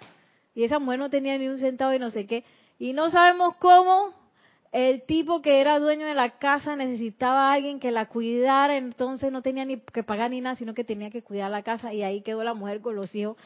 Y 0.54 0.64
esa 0.64 0.78
mujer 0.78 0.98
no 0.98 1.10
tenía 1.10 1.38
ni 1.38 1.48
un 1.48 1.58
centavo 1.58 1.94
y 1.94 1.98
no 1.98 2.10
sé 2.10 2.26
qué. 2.26 2.44
Y 2.78 2.92
no 2.92 3.10
sabemos 3.10 3.56
cómo, 3.56 4.12
el 4.72 5.02
tipo 5.02 5.42
que 5.42 5.60
era 5.60 5.78
dueño 5.78 6.06
de 6.06 6.14
la 6.14 6.38
casa 6.38 6.76
necesitaba 6.76 7.50
a 7.50 7.52
alguien 7.54 7.78
que 7.78 7.90
la 7.90 8.06
cuidara, 8.06 8.76
entonces 8.76 9.30
no 9.30 9.42
tenía 9.42 9.64
ni 9.64 9.78
que 9.78 10.02
pagar 10.02 10.30
ni 10.30 10.40
nada, 10.40 10.56
sino 10.56 10.74
que 10.74 10.84
tenía 10.84 11.10
que 11.10 11.22
cuidar 11.22 11.50
la 11.50 11.62
casa 11.62 11.92
y 11.92 12.02
ahí 12.02 12.22
quedó 12.22 12.42
la 12.42 12.54
mujer 12.54 12.80
con 12.80 12.96
los 12.96 13.14
hijos 13.14 13.36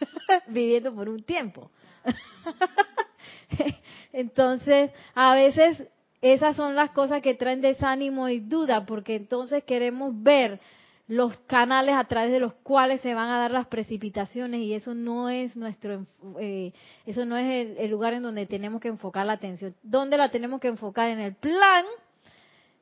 viviendo 0.48 0.94
por 0.94 1.08
un 1.08 1.22
tiempo. 1.22 1.70
entonces, 4.12 4.90
a 5.14 5.34
veces 5.34 5.82
esas 6.20 6.56
son 6.56 6.74
las 6.74 6.90
cosas 6.90 7.22
que 7.22 7.34
traen 7.34 7.60
desánimo 7.60 8.28
y 8.28 8.40
duda, 8.40 8.86
porque 8.86 9.16
entonces 9.16 9.64
queremos 9.64 10.12
ver 10.22 10.60
los 11.06 11.38
canales 11.46 11.94
a 11.94 12.04
través 12.04 12.30
de 12.30 12.40
los 12.40 12.52
cuales 12.52 13.00
se 13.00 13.14
van 13.14 13.30
a 13.30 13.38
dar 13.38 13.50
las 13.50 13.66
precipitaciones 13.66 14.60
y 14.60 14.74
eso 14.74 14.94
no 14.94 15.30
es 15.30 15.56
nuestro 15.56 16.04
eh, 16.38 16.74
eso 17.06 17.24
no 17.24 17.34
es 17.38 17.78
el, 17.78 17.90
lugar 17.90 18.12
en 18.12 18.22
donde 18.22 18.44
tenemos 18.44 18.80
que 18.80 18.88
enfocar 18.88 19.24
la 19.24 19.32
atención. 19.32 19.74
¿Dónde 19.82 20.18
la 20.18 20.30
tenemos 20.30 20.60
que 20.60 20.68
enfocar 20.68 21.08
en 21.08 21.20
el 21.20 21.34
plan 21.34 21.86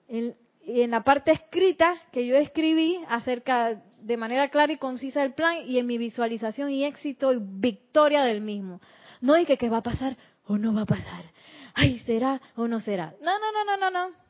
en, 0.09 0.35
en 0.67 0.91
la 0.91 1.05
parte 1.05 1.31
escrita 1.31 1.95
que 2.11 2.27
yo 2.27 2.37
escribí 2.37 2.99
acerca 3.09 3.81
de 4.01 4.17
manera 4.17 4.51
clara 4.51 4.73
y 4.73 4.79
concisa 4.79 5.21
del 5.21 5.35
plan 5.35 5.59
y 5.65 5.79
en 5.79 5.87
mi 5.87 5.97
visualización 5.97 6.73
y 6.73 6.85
éxito 6.85 7.33
y 7.33 7.39
victoria 7.41 8.23
del 8.23 8.41
mismo 8.41 8.81
no 9.21 9.35
hay 9.35 9.47
que 9.47 9.59
qué 9.59 9.69
va 9.69 9.79
a 9.79 9.83
pasar 9.83 10.17
o 10.47 10.59
no 10.59 10.75
va 10.75 10.83
a 10.83 10.87
pasar 10.87 11.25
ay 11.75 11.99
será 12.01 12.41
o 12.57 12.69
no 12.69 12.81
será 12.81 13.15
no 13.21 13.39
no 13.39 13.53
no 13.53 13.65
no 13.65 13.77
no 13.77 13.91
no 13.91 14.27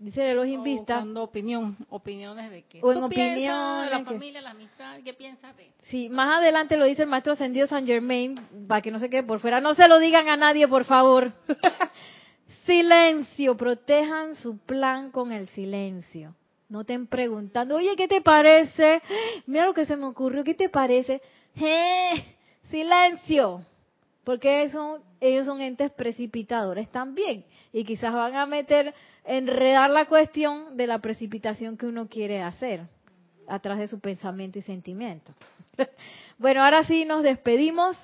dice 0.00 0.34
los 0.34 0.46
invistas. 0.46 0.98
Cuando 0.98 1.22
opinión, 1.22 1.76
opiniones 1.90 2.50
de 2.50 2.62
qué. 2.62 2.80
O 2.82 2.92
en 2.92 3.04
opinión. 3.04 3.90
la 3.90 4.02
familia, 4.04 4.40
la 4.40 4.50
amistad, 4.50 4.98
¿qué 5.04 5.12
piensas 5.12 5.56
de? 5.56 5.70
Sí, 5.88 6.08
más 6.08 6.38
adelante 6.38 6.76
lo 6.76 6.86
dice 6.86 7.02
el 7.02 7.08
maestro 7.08 7.34
ascendido 7.34 7.66
San 7.66 7.86
Germain, 7.86 8.40
para 8.66 8.80
que 8.80 8.90
no 8.90 8.98
se 8.98 9.10
quede 9.10 9.22
por 9.22 9.40
fuera. 9.40 9.60
No 9.60 9.74
se 9.74 9.86
lo 9.88 9.98
digan 9.98 10.28
a 10.28 10.36
nadie, 10.36 10.66
por 10.66 10.84
favor. 10.84 11.32
silencio, 12.66 13.56
protejan 13.56 14.36
su 14.36 14.58
plan 14.58 15.10
con 15.10 15.32
el 15.32 15.48
silencio. 15.48 16.34
No 16.68 16.82
estén 16.82 17.06
preguntando, 17.06 17.76
oye, 17.76 17.96
¿qué 17.96 18.08
te 18.08 18.20
parece? 18.20 19.02
Mira 19.46 19.66
lo 19.66 19.74
que 19.74 19.84
se 19.84 19.96
me 19.96 20.06
ocurrió, 20.06 20.44
¿qué 20.44 20.54
te 20.54 20.68
parece? 20.68 21.20
¡Eh! 21.56 22.36
Silencio. 22.70 23.66
Porque 24.30 24.68
son, 24.68 25.02
ellos 25.20 25.44
son 25.44 25.60
entes 25.60 25.90
precipitadores 25.90 26.88
también. 26.92 27.44
Y 27.72 27.82
quizás 27.82 28.12
van 28.12 28.36
a 28.36 28.46
meter, 28.46 28.94
enredar 29.24 29.90
la 29.90 30.06
cuestión 30.06 30.76
de 30.76 30.86
la 30.86 31.00
precipitación 31.00 31.76
que 31.76 31.86
uno 31.86 32.06
quiere 32.06 32.40
hacer 32.40 32.82
a 33.48 33.58
través 33.58 33.80
de 33.80 33.88
su 33.88 33.98
pensamiento 33.98 34.60
y 34.60 34.62
sentimiento. 34.62 35.34
bueno, 36.38 36.62
ahora 36.62 36.84
sí 36.84 37.04
nos 37.04 37.24
despedimos. 37.24 37.96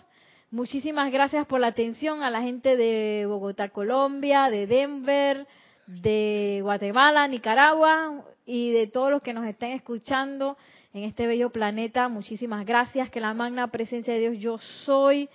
Muchísimas 0.50 1.12
gracias 1.12 1.46
por 1.46 1.60
la 1.60 1.68
atención 1.68 2.24
a 2.24 2.30
la 2.30 2.42
gente 2.42 2.76
de 2.76 3.26
Bogotá, 3.26 3.68
Colombia, 3.68 4.50
de 4.50 4.66
Denver, 4.66 5.46
de 5.86 6.58
Guatemala, 6.60 7.28
Nicaragua 7.28 8.24
y 8.44 8.72
de 8.72 8.88
todos 8.88 9.12
los 9.12 9.22
que 9.22 9.32
nos 9.32 9.46
estén 9.46 9.70
escuchando 9.70 10.56
en 10.92 11.04
este 11.04 11.28
bello 11.28 11.50
planeta. 11.50 12.08
Muchísimas 12.08 12.66
gracias. 12.66 13.10
Que 13.10 13.20
la 13.20 13.32
magna 13.32 13.68
presencia 13.68 14.12
de 14.12 14.18
Dios 14.18 14.38
yo 14.38 14.58
soy 14.58 15.28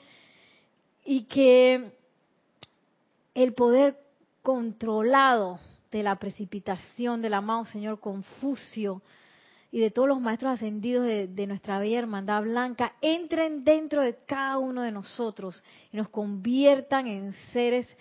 y 1.06 1.24
que 1.24 1.92
el 3.34 3.54
poder 3.54 3.98
controlado 4.42 5.60
de 5.92 6.04
la 6.04 6.16
precipitación 6.16 7.22
del 7.22 7.34
amado 7.34 7.66
Señor 7.66 8.00
Confucio 8.00 9.02
y 9.72 9.80
de 9.80 9.92
todos 9.92 10.08
los 10.08 10.20
maestros 10.20 10.54
ascendidos 10.54 11.06
de, 11.06 11.48
nuestra 11.48 11.80
bella 11.80 12.00
hermandad 12.00 12.44
blanca 12.44 12.94
entren 13.02 13.64
dentro 13.64 14.02
de 14.02 14.18
cada 14.26 14.58
uno 14.58 14.82
de 14.82 14.92
nosotros 14.92 15.64
y 15.92 15.98
nos 15.98 16.10
conviertan 16.10 17.08
en 17.08 17.32
seres 17.54 17.98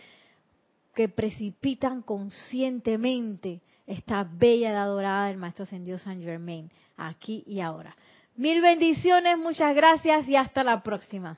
que 0.95 1.09
precipitan 1.09 2.03
conscientemente 2.03 3.61
esta 3.87 4.25
bella 4.25 4.71
y 4.71 4.75
adorada 4.75 5.29
del 5.29 5.37
Maestro 5.37 5.65
Ascendido 5.65 5.99
San 5.99 6.23
Germain, 6.23 6.71
aquí 6.97 7.45
y 7.47 7.61
ahora. 7.61 7.97
Mil 8.37 8.61
bendiciones, 8.61 9.39
muchas 9.39 9.75
gracias 9.75 10.29
y 10.29 10.37
hasta 10.37 10.65
la 10.65 10.83
próxima. 10.83 11.37